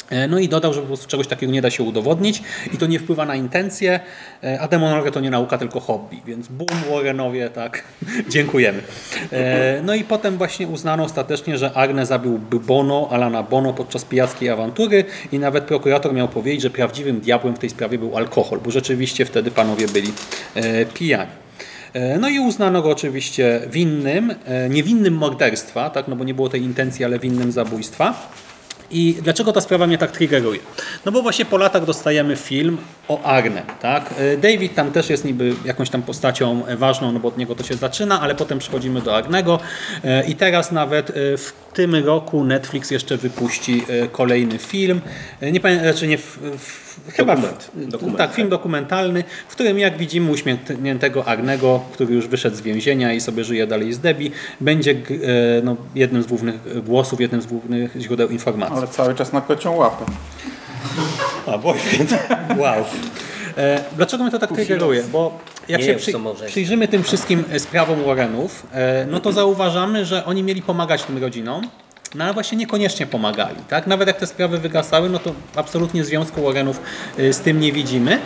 E, 0.09 0.27
No 0.27 0.39
i 0.39 0.49
dodał, 0.49 0.73
że 0.73 0.81
po 0.81 0.87
prostu 0.87 1.07
czegoś 1.07 1.27
takiego 1.27 1.51
nie 1.53 1.61
da 1.61 1.69
się 1.69 1.83
udowodnić 1.83 2.43
i 2.73 2.77
to 2.77 2.85
nie 2.85 2.99
wpływa 2.99 3.25
na 3.25 3.35
intencje, 3.35 3.99
e, 4.43 4.59
a 4.61 4.67
demonologia 4.67 5.11
to 5.11 5.19
nie 5.19 5.29
nauka, 5.29 5.57
tylko 5.57 5.79
hobby, 5.79 6.21
więc 6.25 6.47
boom, 6.47 6.69
Warrenowie, 6.89 7.49
tak, 7.49 7.83
dziękujemy. 8.29 8.81
E, 9.31 9.81
No 9.83 9.95
i 9.95 10.03
potem 10.03 10.37
właśnie 10.37 10.67
uznano 10.67 11.03
ostatecznie, 11.03 11.57
że 11.57 11.73
Arne 11.73 12.05
zabił 12.05 12.39
Bono, 12.39 13.07
Alana 13.11 13.43
Bono 13.43 13.73
podczas 13.73 14.05
pijackiej 14.05 14.49
awantury 14.49 15.05
i 15.31 15.39
nawet 15.39 15.63
prokurator 15.63 16.13
miał 16.13 16.27
powiedzieć, 16.27 16.61
że 16.61 16.69
prawdziwym 16.69 17.19
diabłem 17.19 17.55
w 17.55 17.59
tej 17.59 17.69
sprawie 17.69 17.97
był 17.97 18.17
alkohol, 18.17 18.59
bo 18.65 18.71
rzeczywiście 18.71 19.25
wtedy 19.25 19.51
panowie 19.51 19.87
byli 19.87 20.13
pijani. 20.93 21.31
E, 21.93 22.17
No 22.19 22.29
i 22.29 22.39
uznano 22.39 22.81
go 22.81 22.89
oczywiście 22.89 23.61
winnym, 23.71 24.35
e, 24.45 24.69
niewinnym 24.69 25.13
morderstwa, 25.13 25.89
tak, 25.89 26.07
no 26.07 26.15
bo 26.15 26.23
nie 26.23 26.33
było 26.33 26.49
tej 26.49 26.61
intencji, 26.61 27.05
ale 27.05 27.19
winnym 27.19 27.51
zabójstwa. 27.51 28.31
I 28.93 29.17
dlaczego 29.23 29.53
ta 29.53 29.61
sprawa 29.61 29.87
mnie 29.87 29.97
tak 29.97 30.11
triggeruje? 30.11 30.59
No 31.05 31.11
bo 31.11 31.21
właśnie 31.21 31.45
po 31.45 31.57
latach 31.57 31.85
dostajemy 31.85 32.35
film 32.35 32.77
o 33.07 33.23
Arne. 33.23 33.61
Tak? 33.81 34.13
E, 34.17 34.37
David 34.37 34.75
tam 34.75 34.91
też 34.91 35.09
jest 35.09 35.25
niby 35.25 35.55
jakąś 35.65 35.89
tam 35.89 36.01
postacią 36.01 36.63
ważną, 36.77 37.11
no 37.11 37.19
bo 37.19 37.27
od 37.27 37.37
niego 37.37 37.55
to 37.55 37.63
się 37.63 37.75
zaczyna, 37.75 38.21
ale 38.21 38.35
potem 38.35 38.59
przechodzimy 38.59 39.01
do 39.01 39.15
Arnego 39.15 39.59
i 40.27 40.35
teraz 40.35 40.71
nawet 40.71 41.11
w 41.15 41.51
tym 41.73 41.95
roku 41.95 42.43
Netflix 42.43 42.91
jeszcze 42.91 43.17
wypuści 43.17 43.83
kolejny 44.11 44.57
film. 44.57 45.01
Nie 45.51 45.59
pamiętam, 45.59 45.91
znaczy 45.91 46.07
nie 46.07 46.17
w, 46.17 46.37
w, 46.57 46.90
chyba 47.07 47.35
Dokument. 47.35 47.71
w, 47.73 47.87
Dokument, 47.87 48.17
tak, 48.17 48.33
film 48.33 48.49
dokumentalny, 48.49 49.23
w 49.47 49.51
którym 49.51 49.79
jak 49.79 49.97
widzimy 49.97 50.31
uśmiechniętego 50.31 51.25
Arnego, 51.25 51.81
który 51.93 52.13
już 52.13 52.27
wyszedł 52.27 52.55
z 52.55 52.61
więzienia 52.61 53.13
i 53.13 53.21
sobie 53.21 53.43
żyje 53.43 53.67
dalej 53.67 53.93
z 53.93 53.99
Debbie, 53.99 54.29
będzie 54.61 54.91
e, 54.91 54.95
no, 55.63 55.75
jednym 55.95 56.23
z 56.23 56.27
głównych 56.27 56.83
głosów, 56.85 57.21
jednym 57.21 57.41
z 57.41 57.45
głównych 57.45 57.95
źródeł 57.99 58.29
informacji. 58.29 58.77
Ale 58.77 58.87
cały 58.87 59.15
czas 59.15 59.33
na 59.33 59.41
kocią 59.41 59.75
łapę. 59.75 60.05
A, 61.47 61.57
boyfriend. 61.57 62.13
Wow. 62.57 62.85
E, 63.57 63.83
dlaczego 63.95 64.23
mnie 64.23 64.31
to 64.31 64.39
tak 64.39 64.51
triggeruje? 64.51 65.03
Bo 65.11 65.39
jak 65.67 65.79
Nie 65.79 65.85
się 65.85 65.91
wiem, 65.91 65.99
przy, 65.99 66.11
co 66.11 66.19
może 66.19 66.43
jest. 66.43 66.51
przyjrzymy 66.51 66.87
tym 66.87 67.03
wszystkim 67.03 67.43
sprawom 67.57 68.03
Warrenów, 68.03 68.67
e, 68.73 69.05
no 69.09 69.19
to 69.19 69.31
zauważamy, 69.31 70.05
że 70.05 70.25
oni 70.25 70.43
mieli 70.43 70.61
pomagać 70.61 71.03
tym 71.03 71.17
rodzinom, 71.17 71.67
no 72.15 72.23
ale 72.23 72.33
właśnie 72.33 72.57
niekoniecznie 72.57 73.05
pomagali. 73.05 73.55
Tak? 73.69 73.87
Nawet 73.87 74.07
jak 74.07 74.17
te 74.17 74.27
sprawy 74.27 74.57
wygasały, 74.57 75.09
no 75.09 75.19
to 75.19 75.33
absolutnie 75.55 76.05
związku 76.05 76.43
Warrenów 76.43 76.81
e, 77.17 77.33
z 77.33 77.39
tym 77.39 77.59
nie 77.59 77.71
widzimy. 77.71 78.19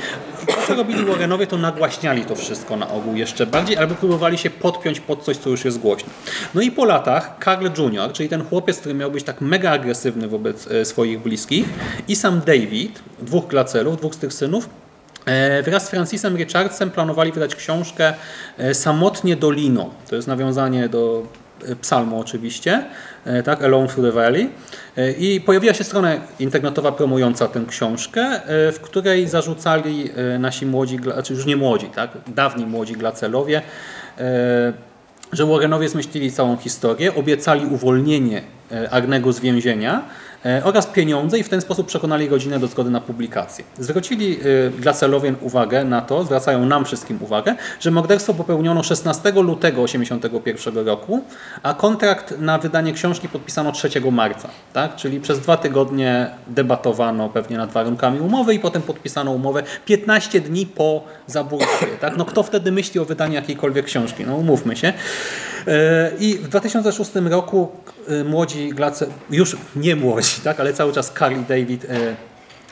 I 0.43 0.45
to, 0.45 0.53
co 0.67 0.75
robili 0.75 1.05
Warrenowie, 1.05 1.47
to 1.47 1.57
nagłaśniali 1.57 2.25
to 2.25 2.35
wszystko 2.35 2.77
na 2.77 2.89
ogół 2.89 3.15
jeszcze 3.15 3.45
bardziej, 3.45 3.77
albo 3.77 3.95
próbowali 3.95 4.37
się 4.37 4.49
podpiąć 4.49 4.99
pod 4.99 5.23
coś, 5.23 5.37
co 5.37 5.49
już 5.49 5.65
jest 5.65 5.79
głośne. 5.79 6.09
No 6.53 6.61
i 6.61 6.71
po 6.71 6.85
latach 6.85 7.37
Carl 7.45 7.67
Jr., 7.77 8.11
czyli 8.13 8.29
ten 8.29 8.43
chłopiec, 8.43 8.79
który 8.79 8.95
miał 8.95 9.11
być 9.11 9.23
tak 9.23 9.41
mega 9.41 9.71
agresywny 9.71 10.27
wobec 10.27 10.67
e, 10.67 10.85
swoich 10.85 11.21
bliskich 11.21 11.65
i 12.07 12.15
sam 12.15 12.41
David, 12.45 12.99
dwóch 13.19 13.47
glacelów, 13.47 13.97
dwóch 13.97 14.15
z 14.15 14.17
tych 14.17 14.33
synów, 14.33 14.69
E, 15.25 15.63
Wraz 15.63 15.85
z 15.85 15.89
Francisem 15.89 16.37
Richardsem 16.37 16.91
planowali 16.91 17.31
wydać 17.31 17.55
książkę 17.55 18.13
e, 18.57 18.73
Samotnie 18.73 19.35
Doliną. 19.35 19.89
To 20.09 20.15
jest 20.15 20.27
nawiązanie 20.27 20.89
do 20.89 21.27
psalmu 21.81 22.19
oczywiście, 22.19 22.85
e, 23.25 23.43
tak, 23.43 23.63
Alone 23.63 23.87
Through 23.87 24.07
the 24.07 24.11
Valley. 24.11 24.49
E, 24.97 25.11
I 25.11 25.41
pojawiła 25.41 25.73
się 25.73 25.83
strona 25.83 26.11
internetowa 26.39 26.91
promująca 26.91 27.47
tę 27.47 27.63
książkę, 27.67 28.21
e, 28.21 28.71
w 28.71 28.79
której 28.81 29.27
zarzucali 29.27 30.09
nasi 30.39 30.65
młodzi, 30.65 30.97
znaczy 30.97 31.33
już 31.33 31.45
nie 31.45 31.57
młodzi, 31.57 31.87
tak, 31.87 32.09
dawni 32.27 32.65
młodzi 32.65 32.93
glacelowie, 32.93 33.61
że 35.31 35.45
Warrenowie 35.45 35.89
zmyślili 35.89 36.31
całą 36.31 36.57
historię, 36.57 37.15
obiecali 37.15 37.65
uwolnienie 37.65 38.41
Agnego 38.91 39.33
z 39.33 39.39
więzienia 39.39 40.03
oraz 40.63 40.87
pieniądze 40.87 41.39
i 41.39 41.43
w 41.43 41.49
ten 41.49 41.61
sposób 41.61 41.87
przekonali 41.87 42.29
rodzinę 42.29 42.59
do 42.59 42.67
zgody 42.67 42.89
na 42.89 43.01
publikację. 43.01 43.65
Zwrócili 43.79 44.37
e, 44.67 44.69
Glacelowie 44.69 45.33
uwagę 45.41 45.83
na 45.83 46.01
to, 46.01 46.23
zwracają 46.23 46.65
nam 46.65 46.85
wszystkim 46.85 47.17
uwagę, 47.21 47.55
że 47.79 47.91
morderstwo 47.91 48.33
popełniono 48.33 48.83
16 48.83 49.31
lutego 49.31 49.85
1981 49.85 50.85
roku, 50.85 51.23
a 51.63 51.73
kontrakt 51.73 52.39
na 52.39 52.57
wydanie 52.57 52.93
książki 52.93 53.29
podpisano 53.29 53.71
3 53.71 53.89
marca. 54.11 54.49
Tak? 54.73 54.95
Czyli 54.95 55.19
przez 55.19 55.39
dwa 55.39 55.57
tygodnie 55.57 56.29
debatowano 56.47 57.29
pewnie 57.29 57.57
nad 57.57 57.71
warunkami 57.71 58.19
umowy 58.19 58.53
i 58.53 58.59
potem 58.59 58.81
podpisano 58.81 59.31
umowę 59.31 59.63
15 59.85 60.41
dni 60.41 60.65
po 60.65 61.03
zabójstwie. 61.27 61.87
Tak? 62.01 62.17
No 62.17 62.25
kto 62.25 62.43
wtedy 62.43 62.71
myśli 62.71 62.99
o 62.99 63.05
wydaniu 63.05 63.33
jakiejkolwiek 63.33 63.85
książki? 63.85 64.23
No 64.25 64.35
umówmy 64.35 64.75
się. 64.75 64.93
E, 65.67 66.11
I 66.19 66.37
w 66.37 66.47
2006 66.47 67.11
roku 67.15 67.71
e, 68.07 68.23
młodzi 68.23 68.69
Glace, 68.69 69.07
już 69.29 69.57
nie 69.75 69.95
młodzi, 69.95 70.41
tak, 70.43 70.59
ale 70.59 70.73
cały 70.73 70.93
czas 70.93 71.13
Carl 71.19 71.35
David 71.49 71.87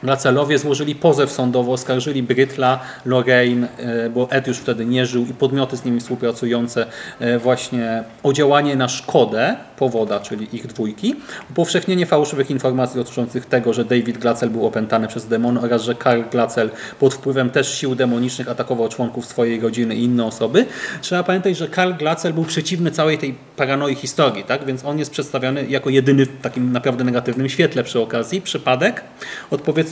e, 0.04 0.06
Glacelowie 0.06 0.60
złożyli 0.60 0.96
pozew 0.96 1.32
sądowy, 1.32 1.72
oskarżyli 1.72 2.24
Brytla, 2.24 2.80
Lorraine, 3.06 3.68
e, 3.78 4.10
bo 4.10 4.32
Ed 4.32 4.48
już 4.48 4.58
wtedy 4.58 4.86
nie 4.86 5.06
żył 5.06 5.26
i 5.30 5.34
podmioty 5.34 5.78
z 5.78 5.86
nimi 5.86 6.00
współpracujące 6.00 6.86
e, 7.20 7.40
właśnie 7.40 8.04
o 8.24 8.34
działanie 8.34 8.76
na 8.76 8.88
szkodę 8.88 9.56
powoda, 9.78 10.20
czyli 10.20 10.56
ich 10.56 10.68
dwójki, 10.68 11.16
upowszechnienie 11.50 12.06
fałszywych 12.06 12.52
informacji 12.52 12.96
dotyczących 12.96 13.46
tego, 13.46 13.74
że 13.74 13.86
David 13.86 14.18
Glacel 14.18 14.50
był 14.50 14.68
opętany 14.68 15.08
przez 15.08 15.28
demony 15.28 15.60
oraz 15.62 15.84
że 15.84 15.96
Karl 15.96 16.22
Glacel 16.32 16.70
pod 17.00 17.14
wpływem 17.14 17.50
też 17.50 17.74
sił 17.74 17.96
demonicznych 17.96 18.50
atakował 18.50 18.90
członków 18.90 19.26
swojej 19.26 19.60
rodziny 19.60 19.96
i 19.96 20.04
inne 20.04 20.26
osoby. 20.26 20.66
Trzeba 21.02 21.24
pamiętać, 21.24 21.58
że 21.58 21.68
Karl 21.68 21.94
Glacel 21.94 22.34
był 22.34 22.44
przeciwny 22.44 22.92
całej 22.92 23.18
tej 23.18 23.36
paranoi 23.58 23.96
historii, 23.96 24.44
tak? 24.44 24.66
więc 24.66 24.86
on 24.86 25.00
jest 25.00 25.12
przedstawiany 25.12 25.66
jako 25.70 25.90
jedyny 25.90 26.26
w 26.26 26.42
takim 26.42 26.72
naprawdę 26.72 27.04
negatywnym 27.04 27.50
świetle 27.50 27.84
przy 27.84 28.00
okazji. 28.00 28.42
Przypadek? 28.42 29.04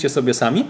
Odpowiedzcie 0.02 0.16
sobie 0.16 0.34
sami. 0.34 0.66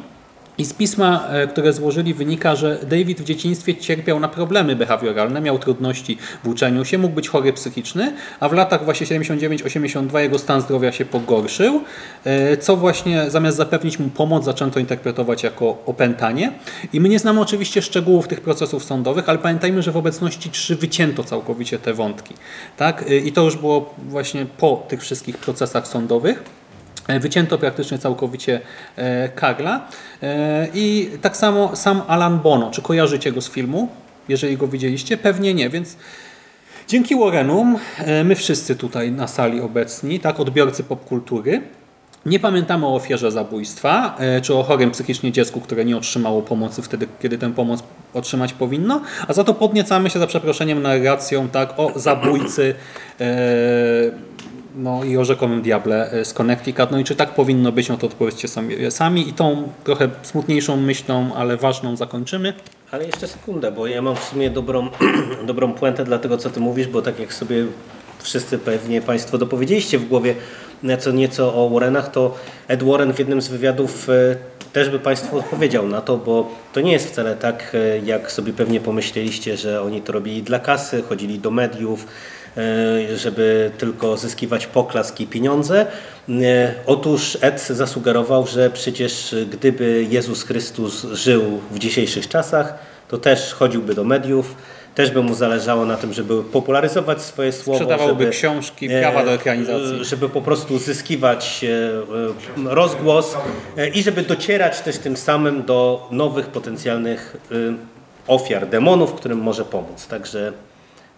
I 0.57 0.65
z 0.65 0.73
pisma, 0.73 1.27
e, 1.29 1.47
które 1.47 1.73
złożyli, 1.73 2.13
wynika, 2.13 2.55
że 2.55 2.79
David 2.89 3.21
w 3.21 3.23
dzieciństwie 3.23 3.75
cierpiał 3.75 4.19
na 4.19 4.27
problemy 4.27 4.75
behawioralne, 4.75 5.41
miał 5.41 5.59
trudności 5.59 6.17
w 6.43 6.47
uczeniu 6.47 6.85
się, 6.85 6.97
mógł 6.97 7.15
być 7.15 7.29
chory 7.29 7.53
psychiczny, 7.53 8.13
a 8.39 8.49
w 8.49 8.53
latach 8.53 8.85
właśnie 8.85 9.07
79-82 9.07 10.19
jego 10.19 10.39
stan 10.39 10.61
zdrowia 10.61 10.91
się 10.91 11.05
pogorszył, 11.05 11.81
e, 12.23 12.57
co 12.57 12.77
właśnie 12.77 13.29
zamiast 13.29 13.57
zapewnić 13.57 13.99
mu 13.99 14.09
pomoc, 14.09 14.45
zaczęto 14.45 14.79
interpretować 14.79 15.43
jako 15.43 15.83
opętanie. 15.85 16.51
I 16.93 16.99
my 16.99 17.09
nie 17.09 17.19
znamy 17.19 17.39
oczywiście 17.41 17.81
szczegółów 17.81 18.27
tych 18.27 18.41
procesów 18.41 18.83
sądowych, 18.83 19.29
ale 19.29 19.37
pamiętajmy, 19.37 19.81
że 19.81 19.91
w 19.91 19.97
obecności 19.97 20.49
3 20.49 20.75
wycięto 20.75 21.23
całkowicie 21.23 21.79
te 21.79 21.93
wątki. 21.93 22.33
Tak? 22.77 23.03
E, 23.03 23.15
I 23.15 23.31
to 23.31 23.43
już 23.43 23.55
było 23.55 23.93
właśnie 23.97 24.45
po 24.45 24.85
tych 24.87 25.01
wszystkich 25.01 25.37
procesach 25.37 25.87
sądowych. 25.87 26.60
E, 27.11 27.19
Wycięto 27.19 27.57
praktycznie 27.57 27.97
całkowicie 27.97 28.61
e, 28.95 29.29
Karla. 29.29 29.87
E, 30.23 30.67
I 30.73 31.09
tak 31.21 31.37
samo 31.37 31.75
sam 31.75 32.01
Alan 32.07 32.39
Bono. 32.39 32.71
Czy 32.71 32.81
kojarzycie 32.81 33.31
go 33.31 33.41
z 33.41 33.49
filmu? 33.49 33.87
Jeżeli 34.29 34.57
go 34.57 34.67
widzieliście? 34.67 35.17
Pewnie 35.17 35.53
nie, 35.53 35.69
więc 35.69 35.97
dzięki 36.87 37.15
Warrenom, 37.15 37.77
e, 37.97 38.23
my 38.23 38.35
wszyscy 38.35 38.75
tutaj 38.75 39.11
na 39.11 39.27
sali 39.27 39.61
obecni, 39.61 40.19
tak, 40.19 40.39
odbiorcy 40.39 40.83
popkultury, 40.83 41.61
nie 42.25 42.39
pamiętamy 42.39 42.85
o 42.85 42.95
ofierze 42.95 43.31
zabójstwa, 43.31 44.17
czy 44.41 44.55
o 44.55 44.63
chorym 44.63 44.91
psychicznie 44.91 45.31
dziecku, 45.31 45.61
które 45.61 45.85
nie 45.85 45.97
otrzymało 45.97 46.41
pomocy 46.41 46.81
wtedy, 46.81 47.07
kiedy 47.21 47.37
tę 47.37 47.53
pomoc 47.53 47.83
otrzymać 48.13 48.53
powinno, 48.53 49.01
a 49.27 49.33
za 49.33 49.43
to 49.43 49.53
podniecamy 49.53 50.09
się 50.09 50.19
za 50.19 50.27
przeproszeniem 50.27 50.81
narracją 50.81 51.49
tak, 51.49 51.73
o 51.79 51.91
zabójcy 51.95 52.75
e, 53.19 53.25
no 54.75 55.03
i 55.03 55.17
o 55.17 55.25
rzekomym 55.25 55.61
diable 55.61 56.11
e, 56.11 56.25
z 56.25 56.33
Connecticut. 56.33 56.91
No 56.91 56.99
i 56.99 57.03
czy 57.03 57.15
tak 57.15 57.35
powinno 57.35 57.71
być, 57.71 57.89
no 57.89 57.97
to 57.97 58.07
odpowiedzcie 58.07 58.47
sami, 58.47 58.91
sami 58.91 59.29
i 59.29 59.33
tą 59.33 59.69
trochę 59.83 60.09
smutniejszą 60.23 60.77
myślą, 60.77 61.35
ale 61.35 61.57
ważną 61.57 61.95
zakończymy. 61.95 62.53
Ale 62.91 63.05
jeszcze 63.05 63.27
sekundę, 63.27 63.71
bo 63.71 63.87
ja 63.87 64.01
mam 64.01 64.15
w 64.15 64.23
sumie 64.23 64.49
dobrą, 64.49 64.89
dobrą 65.45 65.73
puentę 65.73 66.03
dla 66.03 66.19
tego, 66.19 66.37
co 66.37 66.49
ty 66.49 66.59
mówisz, 66.59 66.87
bo 66.87 67.01
tak 67.01 67.19
jak 67.19 67.33
sobie 67.33 67.65
wszyscy 68.19 68.57
pewnie 68.57 69.01
Państwo 69.01 69.37
dopowiedzieliście 69.37 69.97
w 69.97 70.07
głowie 70.07 70.35
nieco, 70.83 71.11
nieco 71.11 71.55
o 71.55 71.69
Warrenach, 71.69 72.11
to 72.11 72.35
Ed 72.67 72.83
Warren 72.83 73.13
w 73.13 73.19
jednym 73.19 73.41
z 73.41 73.47
wywiadów 73.47 74.09
e, 74.09 74.35
też 74.73 74.89
by 74.89 74.99
Państwu 74.99 75.37
odpowiedział 75.37 75.87
na 75.87 76.01
to, 76.01 76.17
bo 76.17 76.51
to 76.73 76.81
nie 76.81 76.91
jest 76.91 77.07
wcale 77.07 77.35
tak, 77.35 77.71
e, 77.73 77.99
jak 77.99 78.31
sobie 78.31 78.53
pewnie 78.53 78.79
pomyśleliście, 78.79 79.57
że 79.57 79.81
oni 79.81 80.01
to 80.01 80.13
robili 80.13 80.43
dla 80.43 80.59
kasy, 80.59 81.03
chodzili 81.09 81.39
do 81.39 81.51
mediów, 81.51 82.03
e, 82.03 82.40
żeby 83.15 83.71
tylko 83.77 84.17
zyskiwać 84.17 84.67
poklask 84.67 85.19
i 85.19 85.27
pieniądze. 85.27 85.85
E, 86.29 86.73
Otóż 86.85 87.37
Ed 87.41 87.61
zasugerował, 87.61 88.47
że 88.47 88.69
przecież 88.69 89.35
gdyby 89.51 90.05
Jezus 90.09 90.43
Chrystus 90.43 91.05
żył 91.13 91.59
w 91.71 91.79
dzisiejszych 91.79 92.27
czasach, 92.27 92.73
to 93.07 93.17
też 93.17 93.53
chodziłby 93.53 93.93
do 93.95 94.03
mediów, 94.03 94.55
też 94.95 95.11
by 95.11 95.21
mu 95.23 95.33
zależało 95.35 95.85
na 95.85 95.97
tym, 95.97 96.13
żeby 96.13 96.43
popularyzować 96.43 97.21
swoje 97.21 97.51
słowo, 97.51 97.79
Sprzedawałby 97.79 98.23
żeby, 98.23 98.31
książki, 98.35 98.85
e, 98.93 98.99
prawa 99.01 99.25
do 99.25 99.33
ekranizacji. 99.33 100.01
e, 100.01 100.03
żeby 100.03 100.29
po 100.29 100.41
prostu 100.41 100.77
zyskiwać 100.79 101.63
e, 101.63 102.69
e, 102.69 102.75
rozgłos 102.75 103.37
e, 103.77 103.87
i 103.87 104.03
żeby 104.03 104.21
docierać 104.21 104.79
też 104.81 104.97
tym 104.97 105.17
samym 105.17 105.63
do 105.63 106.07
nowych 106.11 106.47
potencjalnych 106.47 107.37
e, 107.51 107.55
ofiar, 108.27 108.67
demonów, 108.69 109.13
którym 109.13 109.37
może 109.39 109.65
pomóc. 109.65 110.07
Także 110.07 110.53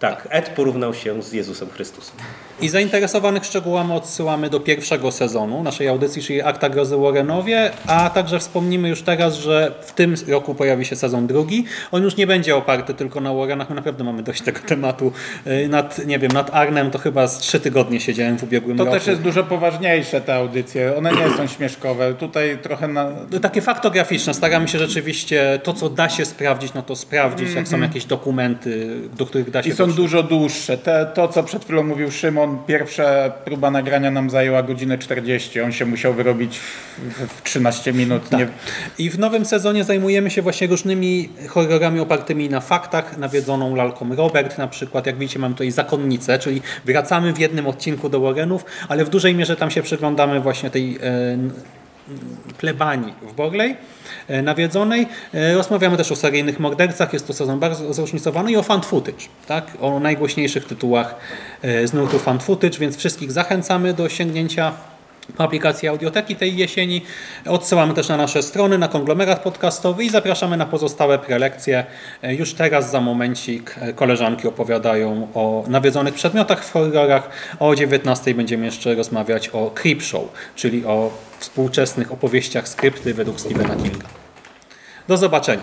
tak, 0.04 0.28
Ed 0.30 0.48
porównał 0.48 0.94
się 0.94 1.22
z 1.22 1.32
Jezusem 1.32 1.68
Chrystusem. 1.70 2.16
I 2.60 2.68
zainteresowanych 2.68 3.44
szczegółami 3.44 3.92
odsyłamy 3.92 4.50
do 4.50 4.60
pierwszego 4.60 5.12
sezonu 5.12 5.62
naszej 5.62 5.88
audycji, 5.88 6.22
czyli 6.22 6.42
Akta 6.42 6.68
Grozy 6.68 6.96
Warrenowie, 6.96 7.70
a 7.86 8.10
także 8.10 8.38
wspomnimy 8.38 8.88
już 8.88 9.02
teraz, 9.02 9.34
że 9.34 9.72
w 9.82 9.92
tym 9.92 10.14
roku 10.28 10.54
pojawi 10.54 10.84
się 10.84 10.96
sezon 10.96 11.26
drugi. 11.26 11.64
On 11.92 12.02
już 12.02 12.16
nie 12.16 12.26
będzie 12.26 12.56
oparty 12.56 12.94
tylko 12.94 13.20
na 13.20 13.34
Warrenach, 13.34 13.68
my 13.68 13.74
naprawdę 13.76 14.04
mamy 14.04 14.22
dość 14.22 14.42
tego 14.42 14.60
tematu. 14.60 15.12
Yy, 15.46 15.68
Nad, 15.68 16.06
nie 16.06 16.18
wiem, 16.18 16.32
nad 16.32 16.54
Arnem 16.54 16.90
to 16.90 16.98
chyba 16.98 17.26
z 17.26 17.38
trzy 17.38 17.60
tygodnie 17.60 18.00
siedziałem 18.00 18.38
w 18.38 18.42
ubiegłym 18.42 18.76
To 18.78 18.84
roku. 18.84 18.96
też 18.96 19.06
jest 19.06 19.20
dużo 19.22 19.44
poważniejsze 19.44 20.20
te 20.20 20.34
audycje. 20.34 20.96
One 20.96 21.12
nie 21.12 21.36
są 21.36 21.46
śmieszkowe. 21.46 22.14
Tutaj 22.14 22.58
trochę 22.62 22.88
na... 22.88 23.10
Takie 23.42 23.60
faktograficzne. 23.62 24.34
Staramy 24.34 24.68
się 24.68 24.78
rzeczywiście 24.78 25.60
to, 25.62 25.72
co 25.72 25.88
da 25.90 26.08
się 26.08 26.24
sprawdzić, 26.24 26.74
no 26.74 26.82
to 26.82 26.96
sprawdzić, 26.96 27.54
jak 27.54 27.68
są 27.68 27.80
jakieś 27.80 28.04
dokumenty, 28.04 28.96
do 29.18 29.26
których 29.26 29.50
da 29.50 29.62
się 29.62 29.70
Mhm. 29.70 29.90
I 29.90 29.92
są. 29.92 29.93
Dużo 29.94 30.22
dłuższe. 30.22 30.78
Te, 30.78 31.06
to, 31.14 31.28
co 31.28 31.42
przed 31.42 31.64
chwilą 31.64 31.82
mówił 31.82 32.10
Szymon, 32.10 32.58
pierwsza 32.66 33.30
próba 33.44 33.70
nagrania 33.70 34.10
nam 34.10 34.30
zajęła 34.30 34.62
godzinę 34.62 34.98
40. 34.98 35.60
On 35.60 35.72
się 35.72 35.86
musiał 35.86 36.14
wyrobić 36.14 36.58
w, 36.98 37.38
w 37.38 37.42
13 37.42 37.92
minut. 37.92 38.32
Nie, 38.32 38.48
I 38.98 39.10
w 39.10 39.18
nowym 39.18 39.44
sezonie 39.44 39.84
zajmujemy 39.84 40.30
się 40.30 40.42
właśnie 40.42 40.66
różnymi 40.66 41.28
horrorami 41.48 42.00
opartymi 42.00 42.48
na 42.48 42.60
faktach, 42.60 43.18
nawiedzoną 43.18 43.74
lalką 43.74 44.16
Robert 44.16 44.58
na 44.58 44.68
przykład. 44.68 45.06
Jak 45.06 45.18
widzicie 45.18 45.38
mamy 45.38 45.54
tutaj 45.54 45.70
zakonnicę, 45.70 46.38
czyli 46.38 46.62
wracamy 46.84 47.32
w 47.32 47.38
jednym 47.38 47.66
odcinku 47.66 48.08
do 48.08 48.20
Warrenów, 48.20 48.64
ale 48.88 49.04
w 49.04 49.08
dużej 49.08 49.34
mierze 49.34 49.56
tam 49.56 49.70
się 49.70 49.82
przyglądamy 49.82 50.40
właśnie 50.40 50.70
tej 50.70 50.98
n- 51.02 51.50
plebanii 52.58 53.14
w 53.22 53.32
Borley 53.32 53.76
e, 54.28 54.42
nawiedzonej. 54.42 55.06
E, 55.34 55.54
Rozmawiamy 55.54 55.96
też 55.96 56.12
o 56.12 56.16
seryjnych 56.16 56.60
mordercach, 56.60 57.12
jest 57.12 57.26
to 57.26 57.32
sezon 57.32 57.60
bardzo 57.60 57.94
zróżnicowany 57.94 58.52
i 58.52 58.56
o 58.56 58.62
fan 58.62 58.82
footage, 58.82 59.24
tak? 59.46 59.66
o 59.80 60.00
najgłośniejszych 60.00 60.64
tytułach 60.64 61.14
e, 61.62 61.88
z 61.88 61.92
nurtu 61.92 62.18
fan 62.18 62.40
footage, 62.40 62.78
więc 62.78 62.96
wszystkich 62.96 63.32
zachęcamy 63.32 63.94
do 63.94 64.08
sięgnięcia 64.08 64.72
aplikacji 65.38 65.88
Audioteki 65.88 66.36
tej 66.36 66.56
jesieni. 66.56 67.02
Odsyłamy 67.46 67.94
też 67.94 68.08
na 68.08 68.16
nasze 68.16 68.42
strony, 68.42 68.78
na 68.78 68.88
konglomerat 68.88 69.42
podcastowy 69.42 70.04
i 70.04 70.10
zapraszamy 70.10 70.56
na 70.56 70.66
pozostałe 70.66 71.18
prelekcje. 71.18 71.84
E, 72.22 72.34
Już 72.34 72.54
teraz 72.54 72.90
za 72.90 73.00
momencik 73.00 73.74
e, 73.80 73.92
koleżanki 73.92 74.48
opowiadają 74.48 75.28
o 75.34 75.64
nawiedzonych 75.68 76.14
przedmiotach 76.14 76.64
w 76.64 76.72
horrorach, 76.72 77.28
o 77.60 77.74
19 77.74 78.34
będziemy 78.34 78.64
jeszcze 78.64 78.94
rozmawiać 78.94 79.48
o 79.48 79.70
Creepshow, 79.74 80.32
czyli 80.56 80.86
o 80.86 81.10
współczesnych 81.38 82.12
opowieściach 82.12 82.68
skrypty 82.68 83.14
według 83.14 83.40
Stephena 83.40 83.76
Kinga. 83.76 84.08
Do 85.08 85.16
zobaczenia. 85.16 85.62